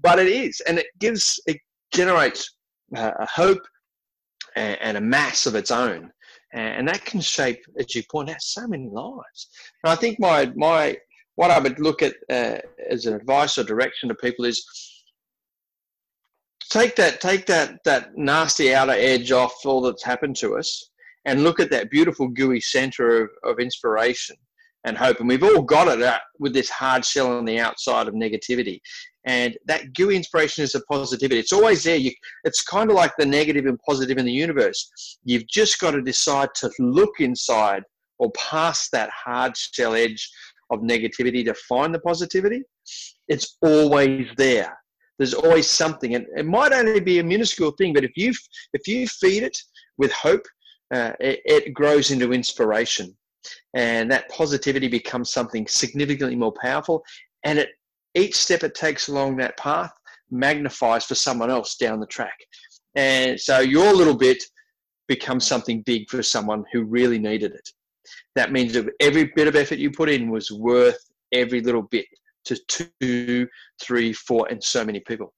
but 0.00 0.18
it 0.18 0.28
is, 0.28 0.60
and 0.66 0.78
it 0.78 0.86
gives 0.98 1.40
it 1.46 1.58
generates 1.92 2.56
uh, 2.96 3.12
a 3.18 3.26
hope 3.26 3.62
and, 4.54 4.78
and, 4.80 4.96
a 4.96 5.00
mass 5.00 5.46
of 5.46 5.54
its 5.54 5.70
own, 5.70 6.10
and, 6.52 6.88
that 6.88 7.04
can 7.04 7.20
shape, 7.20 7.60
as 7.78 7.94
you 7.94 8.02
point 8.10 8.30
out, 8.30 8.40
so 8.40 8.66
many 8.66 8.88
lives. 8.88 9.48
And 9.84 9.92
I 9.92 9.96
think 9.96 10.18
my 10.20 10.52
my 10.56 10.96
what 11.36 11.50
I 11.50 11.58
would 11.58 11.78
look 11.78 12.02
at 12.02 12.14
uh, 12.30 12.58
as 12.90 13.06
an 13.06 13.14
advice 13.14 13.58
or 13.58 13.64
direction 13.64 14.08
to 14.08 14.14
people 14.14 14.44
is 14.44 14.64
take 16.70 16.96
that 16.96 17.20
take 17.20 17.46
that 17.46 17.78
that 17.84 18.16
nasty 18.16 18.74
outer 18.74 18.92
edge 18.92 19.32
off 19.32 19.54
all 19.64 19.80
that's 19.80 20.04
happened 20.04 20.36
to 20.36 20.56
us 20.56 20.90
and 21.24 21.42
look 21.42 21.60
at 21.60 21.70
that 21.70 21.90
beautiful 21.90 22.28
gooey 22.28 22.60
center 22.60 23.24
of, 23.24 23.30
of 23.44 23.58
inspiration 23.58 24.36
and 24.86 24.96
hope. 24.96 25.18
And 25.20 25.28
we've 25.28 25.42
all 25.42 25.62
got 25.62 25.88
it 25.88 26.00
uh, 26.00 26.18
with 26.38 26.54
this 26.54 26.70
hard 26.70 27.04
shell 27.04 27.36
on 27.36 27.44
the 27.44 27.58
outside 27.58 28.08
of 28.08 28.14
negativity. 28.14 28.80
And 29.26 29.58
that 29.66 29.92
gooey 29.92 30.16
inspiration 30.16 30.62
is 30.62 30.76
a 30.76 30.80
positivity. 30.82 31.40
It's 31.40 31.52
always 31.52 31.82
there. 31.82 31.96
You, 31.96 32.12
it's 32.44 32.62
kind 32.62 32.88
of 32.88 32.96
like 32.96 33.12
the 33.18 33.26
negative 33.26 33.66
and 33.66 33.78
positive 33.80 34.16
in 34.16 34.24
the 34.24 34.32
universe. 34.32 35.18
You've 35.24 35.48
just 35.48 35.80
got 35.80 35.90
to 35.90 36.00
decide 36.00 36.50
to 36.60 36.70
look 36.78 37.18
inside 37.18 37.82
or 38.18 38.30
past 38.32 38.92
that 38.92 39.10
hard 39.10 39.56
shell 39.56 39.94
edge 39.94 40.30
of 40.70 40.80
negativity 40.80 41.44
to 41.44 41.54
find 41.68 41.92
the 41.92 41.98
positivity. 41.98 42.62
It's 43.28 43.56
always 43.62 44.28
there. 44.36 44.78
There's 45.18 45.34
always 45.34 45.68
something, 45.68 46.14
and 46.14 46.26
it 46.36 46.46
might 46.46 46.72
only 46.72 47.00
be 47.00 47.18
a 47.18 47.24
minuscule 47.24 47.72
thing, 47.72 47.94
but 47.94 48.04
if 48.04 48.12
you 48.16 48.34
if 48.74 48.86
you 48.86 49.08
feed 49.08 49.42
it 49.42 49.56
with 49.96 50.12
hope, 50.12 50.44
uh, 50.94 51.12
it, 51.18 51.40
it 51.46 51.74
grows 51.74 52.10
into 52.10 52.34
inspiration 52.34 53.16
and 53.74 54.10
that 54.10 54.28
positivity 54.30 54.88
becomes 54.88 55.30
something 55.30 55.66
significantly 55.66 56.36
more 56.36 56.52
powerful. 56.60 57.02
And 57.44 57.58
it 57.58 57.68
each 58.14 58.36
step 58.36 58.62
it 58.64 58.74
takes 58.74 59.08
along 59.08 59.36
that 59.36 59.58
path 59.58 59.92
magnifies 60.30 61.04
for 61.04 61.14
someone 61.14 61.50
else 61.50 61.76
down 61.76 62.00
the 62.00 62.06
track. 62.06 62.36
And 62.94 63.38
so 63.38 63.60
your 63.60 63.92
little 63.92 64.16
bit 64.16 64.42
becomes 65.06 65.46
something 65.46 65.82
big 65.82 66.08
for 66.08 66.22
someone 66.22 66.64
who 66.72 66.84
really 66.84 67.18
needed 67.18 67.52
it. 67.52 67.68
That 68.34 68.52
means 68.52 68.72
that 68.72 68.88
every 69.00 69.30
bit 69.36 69.48
of 69.48 69.56
effort 69.56 69.78
you 69.78 69.90
put 69.90 70.08
in 70.08 70.30
was 70.30 70.50
worth 70.50 70.98
every 71.32 71.60
little 71.60 71.82
bit 71.82 72.06
to 72.46 72.56
two 72.68 73.46
three 73.82 74.12
four 74.12 74.46
and 74.50 74.62
so 74.62 74.84
many 74.84 75.00
people. 75.00 75.32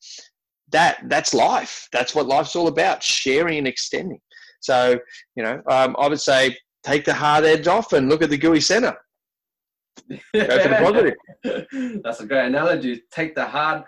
That 0.70 0.98
that's 1.08 1.34
life. 1.34 1.88
That's 1.92 2.14
what 2.14 2.26
life's 2.26 2.54
all 2.54 2.68
about 2.68 3.02
sharing 3.02 3.58
and 3.58 3.66
extending. 3.66 4.20
So 4.60 4.98
you 5.36 5.42
know 5.42 5.62
um, 5.70 5.94
i 5.98 6.08
would 6.08 6.20
say 6.20 6.56
take 6.84 7.04
the 7.04 7.14
hard 7.14 7.44
edge 7.44 7.66
off 7.66 7.92
and 7.92 8.08
look 8.08 8.22
at 8.22 8.30
the 8.30 8.38
gooey 8.38 8.60
center. 8.60 8.96
Go 10.08 10.18
for 10.32 10.68
the 10.68 11.14
positive. 11.42 12.02
That's 12.02 12.20
a 12.20 12.26
great 12.26 12.46
analogy. 12.46 13.02
Take 13.10 13.34
the 13.34 13.44
hard 13.44 13.84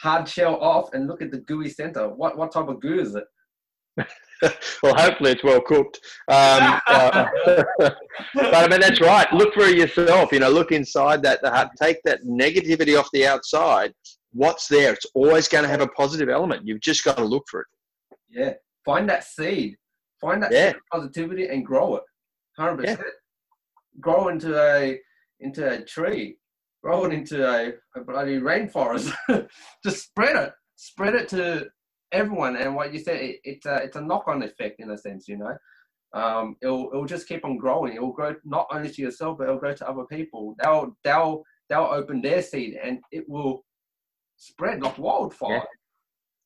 hard 0.00 0.28
shell 0.28 0.56
off 0.56 0.94
and 0.94 1.06
look 1.06 1.22
at 1.22 1.30
the 1.30 1.38
gooey 1.38 1.68
center. 1.68 2.08
What 2.08 2.36
what 2.36 2.52
type 2.52 2.68
of 2.68 2.80
goo 2.80 3.00
is 3.00 3.14
it? 3.14 3.24
well, 4.82 4.94
hopefully 4.94 5.32
it's 5.32 5.44
well 5.44 5.60
cooked. 5.60 6.00
Um, 6.28 6.80
uh, 6.86 7.26
but 7.78 7.94
I 8.54 8.68
mean, 8.68 8.80
that's 8.80 9.00
right. 9.00 9.30
Look 9.32 9.54
for 9.54 9.62
it 9.62 9.76
yourself. 9.76 10.32
You 10.32 10.40
know, 10.40 10.50
look 10.50 10.72
inside 10.72 11.22
that. 11.22 11.42
The, 11.42 11.70
take 11.80 11.98
that 12.04 12.24
negativity 12.24 12.98
off 12.98 13.08
the 13.12 13.26
outside. 13.26 13.92
What's 14.32 14.66
there? 14.66 14.94
It's 14.94 15.06
always 15.14 15.46
going 15.46 15.64
to 15.64 15.68
have 15.68 15.82
a 15.82 15.88
positive 15.88 16.28
element. 16.30 16.66
You've 16.66 16.80
just 16.80 17.04
got 17.04 17.18
to 17.18 17.24
look 17.24 17.44
for 17.50 17.60
it. 17.60 17.66
Yeah. 18.30 18.52
Find 18.84 19.08
that 19.10 19.24
seed. 19.24 19.76
Find 20.20 20.42
that 20.42 20.52
Yeah. 20.52 20.72
positivity 20.90 21.48
and 21.48 21.64
grow 21.64 21.96
it. 21.96 22.02
Hundred 22.58 22.84
Yeah. 22.84 22.96
percent. 22.96 23.14
Grow 24.00 24.28
into 24.28 24.58
a 24.60 24.98
into 25.40 25.68
a 25.70 25.84
tree. 25.84 26.38
Grow 26.82 27.04
it 27.04 27.12
into 27.12 27.48
a, 27.48 27.72
a 27.96 28.04
bloody 28.04 28.38
rainforest. 28.40 29.12
Just 29.84 30.04
spread 30.04 30.36
it. 30.36 30.52
Spread 30.76 31.14
it 31.14 31.28
to 31.28 31.66
everyone. 32.12 32.56
And 32.56 32.74
what 32.74 32.92
you 32.92 32.98
said, 32.98 33.16
it, 33.20 33.36
it's 33.44 33.66
a 33.66 33.76
it's 33.76 33.96
a 33.96 34.00
knock 34.00 34.24
on 34.28 34.42
effect 34.42 34.80
in 34.80 34.90
a 34.90 34.98
sense. 34.98 35.28
You 35.28 35.38
know, 35.38 35.56
um, 36.14 36.56
it'll 36.62 36.90
it'll 36.92 37.06
just 37.06 37.28
keep 37.28 37.44
on 37.44 37.56
growing. 37.58 37.94
It 37.94 38.02
will 38.02 38.12
grow 38.12 38.34
not 38.44 38.66
only 38.72 38.90
to 38.90 39.02
yourself, 39.02 39.38
but 39.38 39.44
it'll 39.44 39.58
grow 39.58 39.74
to 39.74 39.88
other 39.88 40.04
people. 40.04 40.54
They'll 40.62 40.96
they'll 41.04 41.44
they'll 41.68 41.84
open 41.84 42.20
their 42.20 42.42
seed, 42.42 42.78
and 42.82 42.98
it 43.12 43.24
will 43.28 43.64
spread 44.36 44.82
like 44.82 44.98
wildfire. 44.98 45.62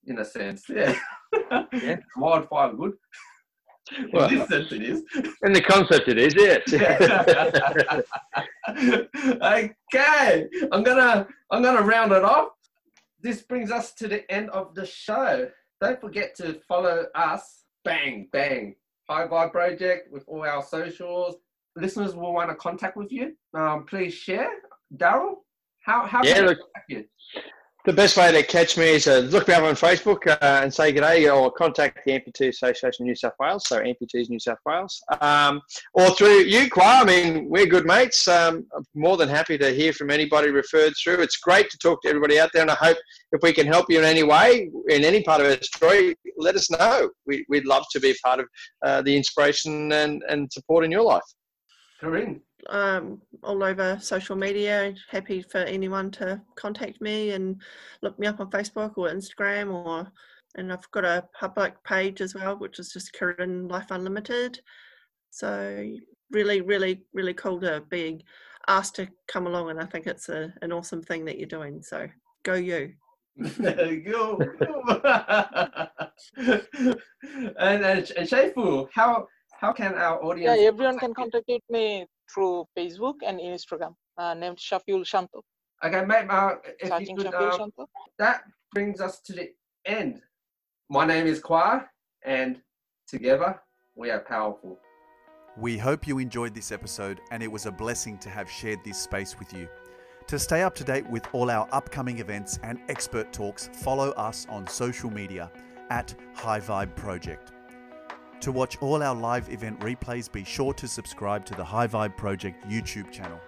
In 0.08 0.18
a 0.20 0.24
sense, 0.24 0.64
yeah. 0.68 0.94
Yeah. 1.72 1.96
Wildfire 2.16 2.72
good. 2.74 2.92
Well- 4.12 4.28
in 4.28 4.38
this 4.38 4.48
sense, 4.48 4.72
it 4.72 4.82
is. 4.82 5.02
And 5.42 5.54
the 5.54 5.60
concept 5.60 6.08
it 6.08 6.18
is, 6.18 6.34
yes. 6.34 6.62
okay, 9.42 10.46
I'm 10.72 10.82
gonna 10.82 11.26
I'm 11.50 11.62
gonna 11.62 11.82
round 11.82 12.12
it 12.12 12.24
off. 12.24 12.48
This 13.20 13.42
brings 13.42 13.70
us 13.70 13.92
to 13.94 14.08
the 14.08 14.30
end 14.30 14.50
of 14.50 14.74
the 14.74 14.86
show. 14.86 15.48
Don't 15.80 16.00
forget 16.00 16.34
to 16.36 16.60
follow 16.68 17.06
us. 17.14 17.64
Bang 17.84 18.28
bang. 18.32 18.74
High 19.08 19.26
Vibe 19.28 19.52
Project 19.52 20.10
with 20.12 20.24
all 20.26 20.42
our 20.42 20.62
socials. 20.62 21.36
Listeners 21.76 22.16
will 22.16 22.32
want 22.32 22.50
to 22.50 22.56
contact 22.56 22.96
with 22.96 23.12
you. 23.12 23.36
Um, 23.54 23.84
please 23.84 24.14
share. 24.14 24.50
Darrel, 24.96 25.44
how 25.80 26.06
how 26.06 26.22
Yeah, 26.24 26.34
can 26.34 26.46
look- 26.46 26.58
contact 26.58 26.90
you? 26.90 27.04
The 27.86 27.92
best 27.92 28.16
way 28.16 28.32
to 28.32 28.42
catch 28.42 28.76
me 28.76 28.96
is 28.96 29.04
to 29.04 29.20
look 29.20 29.46
me 29.46 29.54
up 29.54 29.62
on 29.62 29.76
Facebook 29.76 30.26
uh, 30.26 30.60
and 30.60 30.74
say 30.74 30.92
g'day 30.92 31.32
or 31.32 31.52
contact 31.52 32.00
the 32.04 32.10
Amputee 32.10 32.48
Association 32.48 33.04
of 33.04 33.06
New 33.06 33.14
South 33.14 33.34
Wales, 33.38 33.68
so 33.68 33.78
Amputees 33.78 34.28
New 34.28 34.40
South 34.40 34.58
Wales. 34.66 35.00
Um, 35.20 35.62
or 35.94 36.10
through 36.10 36.40
you, 36.40 36.68
Khoa. 36.68 37.02
I 37.02 37.04
mean, 37.04 37.48
we're 37.48 37.66
good 37.66 37.86
mates. 37.86 38.26
Um, 38.26 38.66
I'm 38.74 38.82
more 38.96 39.16
than 39.16 39.28
happy 39.28 39.56
to 39.58 39.70
hear 39.70 39.92
from 39.92 40.10
anybody 40.10 40.50
referred 40.50 40.94
through. 41.00 41.22
It's 41.22 41.36
great 41.36 41.70
to 41.70 41.78
talk 41.78 42.02
to 42.02 42.08
everybody 42.08 42.40
out 42.40 42.50
there, 42.52 42.62
and 42.62 42.72
I 42.72 42.74
hope 42.74 42.98
if 43.30 43.40
we 43.40 43.52
can 43.52 43.68
help 43.68 43.86
you 43.88 44.00
in 44.00 44.04
any 44.04 44.24
way, 44.24 44.68
in 44.88 45.04
any 45.04 45.22
part 45.22 45.40
of 45.40 45.46
our 45.46 45.62
story, 45.62 46.16
let 46.36 46.56
us 46.56 46.68
know. 46.68 47.08
We, 47.24 47.46
we'd 47.48 47.66
love 47.66 47.84
to 47.92 48.00
be 48.00 48.16
part 48.20 48.40
of 48.40 48.46
uh, 48.84 49.02
the 49.02 49.16
inspiration 49.16 49.92
and, 49.92 50.24
and 50.28 50.52
support 50.52 50.84
in 50.84 50.90
your 50.90 51.02
life. 51.02 51.22
Korrin. 52.02 52.40
Um, 52.68 53.22
all 53.44 53.62
over 53.62 53.98
social 54.00 54.34
media. 54.34 54.94
Happy 55.08 55.40
for 55.40 55.58
anyone 55.58 56.10
to 56.12 56.40
contact 56.56 57.00
me 57.00 57.30
and 57.30 57.62
look 58.02 58.18
me 58.18 58.26
up 58.26 58.40
on 58.40 58.50
Facebook 58.50 58.94
or 58.96 59.08
Instagram 59.08 59.72
or 59.72 60.10
and 60.56 60.72
I've 60.72 60.90
got 60.90 61.04
a 61.04 61.28
public 61.38 61.82
page 61.84 62.20
as 62.20 62.34
well, 62.34 62.56
which 62.56 62.78
is 62.78 62.92
just 62.92 63.14
Korrin 63.14 63.70
Life 63.70 63.90
Unlimited. 63.90 64.60
So 65.30 65.86
really, 66.30 66.62
really, 66.62 67.02
really 67.12 67.34
cool 67.34 67.60
to 67.60 67.82
be 67.88 68.24
asked 68.66 68.96
to 68.96 69.08
come 69.28 69.46
along, 69.46 69.70
and 69.70 69.80
I 69.80 69.84
think 69.84 70.06
it's 70.06 70.28
a, 70.28 70.52
an 70.62 70.72
awesome 70.72 71.02
thing 71.02 71.24
that 71.26 71.38
you're 71.38 71.46
doing. 71.48 71.82
So 71.82 72.08
go 72.42 72.54
you. 72.54 72.94
There 73.36 73.92
you 73.92 74.00
go. 74.00 74.38
and 76.36 76.96
and, 77.58 78.10
and 78.16 78.28
Shafiul, 78.28 78.88
how 78.94 79.26
how 79.60 79.72
can 79.72 79.94
our 79.94 80.24
audience? 80.24 80.46
Yeah, 80.46 80.52
audience? 80.52 80.68
everyone 80.68 80.98
can 80.98 81.14
contact 81.14 81.44
you? 81.46 81.60
contact 81.60 81.70
me 81.70 82.06
through 82.32 82.66
Facebook 82.76 83.16
and 83.26 83.40
Instagram. 83.40 83.94
Uh, 84.18 84.34
named 84.34 84.56
Shafiul 84.56 85.06
Shanto. 85.06 85.42
Okay, 85.84 86.04
mate. 86.04 86.26
Uh, 86.30 86.54
if 86.78 87.08
you 87.08 87.16
could, 87.16 87.26
Shafiul 87.26 87.52
um, 87.52 87.58
Shanto. 87.58 87.88
that 88.18 88.44
brings 88.72 89.00
us 89.00 89.20
to 89.20 89.34
the 89.34 89.50
end. 89.84 90.22
My 90.88 91.04
name 91.04 91.26
is 91.26 91.40
Khoa, 91.40 91.86
and 92.24 92.60
together 93.06 93.60
we 93.94 94.10
are 94.10 94.20
powerful. 94.20 94.78
We 95.58 95.78
hope 95.78 96.06
you 96.06 96.18
enjoyed 96.18 96.54
this 96.54 96.70
episode 96.70 97.20
and 97.30 97.42
it 97.42 97.50
was 97.50 97.64
a 97.64 97.72
blessing 97.72 98.18
to 98.18 98.28
have 98.28 98.50
shared 98.50 98.80
this 98.84 98.98
space 98.98 99.38
with 99.38 99.54
you. 99.54 99.68
To 100.26 100.38
stay 100.38 100.62
up 100.62 100.74
to 100.74 100.84
date 100.84 101.08
with 101.08 101.26
all 101.32 101.50
our 101.50 101.66
upcoming 101.72 102.18
events 102.18 102.58
and 102.62 102.78
expert 102.88 103.32
talks, 103.32 103.70
follow 103.72 104.10
us 104.10 104.46
on 104.50 104.66
social 104.66 105.08
media 105.08 105.50
at 105.88 106.14
High 106.34 106.60
Vibe 106.60 106.94
Project. 106.94 107.52
To 108.40 108.52
watch 108.52 108.80
all 108.80 109.02
our 109.02 109.14
live 109.14 109.48
event 109.52 109.80
replays, 109.80 110.30
be 110.30 110.44
sure 110.44 110.72
to 110.74 110.86
subscribe 110.86 111.44
to 111.46 111.54
the 111.54 111.64
High 111.64 111.88
Vibe 111.88 112.16
Project 112.16 112.68
YouTube 112.68 113.10
channel. 113.10 113.40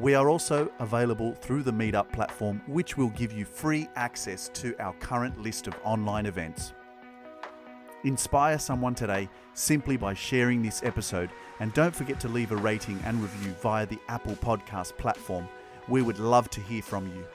We 0.00 0.14
are 0.14 0.30
also 0.30 0.70
available 0.78 1.34
through 1.34 1.64
the 1.64 1.72
Meetup 1.72 2.12
platform, 2.12 2.62
which 2.66 2.96
will 2.96 3.10
give 3.10 3.32
you 3.32 3.44
free 3.44 3.88
access 3.96 4.48
to 4.54 4.74
our 4.78 4.92
current 4.94 5.42
list 5.42 5.66
of 5.66 5.74
online 5.82 6.26
events. 6.26 6.72
Inspire 8.04 8.58
someone 8.60 8.94
today 8.94 9.28
simply 9.54 9.96
by 9.96 10.14
sharing 10.14 10.62
this 10.62 10.84
episode, 10.84 11.30
and 11.58 11.74
don't 11.74 11.94
forget 11.94 12.20
to 12.20 12.28
leave 12.28 12.52
a 12.52 12.56
rating 12.56 13.00
and 13.04 13.20
review 13.20 13.50
via 13.60 13.84
the 13.86 13.98
Apple 14.08 14.36
Podcast 14.36 14.96
platform. 14.96 15.48
We 15.88 16.02
would 16.02 16.20
love 16.20 16.48
to 16.50 16.60
hear 16.60 16.80
from 16.80 17.08
you. 17.08 17.26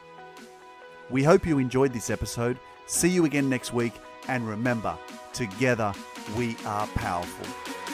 We 1.10 1.22
hope 1.22 1.46
you 1.46 1.60
enjoyed 1.60 1.92
this 1.92 2.10
episode. 2.10 2.58
See 2.86 3.10
you 3.10 3.26
again 3.26 3.50
next 3.50 3.74
week, 3.74 3.94
and 4.30 4.48
remember, 4.48 4.98
together 5.34 5.94
we 6.36 6.58
are 6.66 6.88
powerful. 6.88 7.93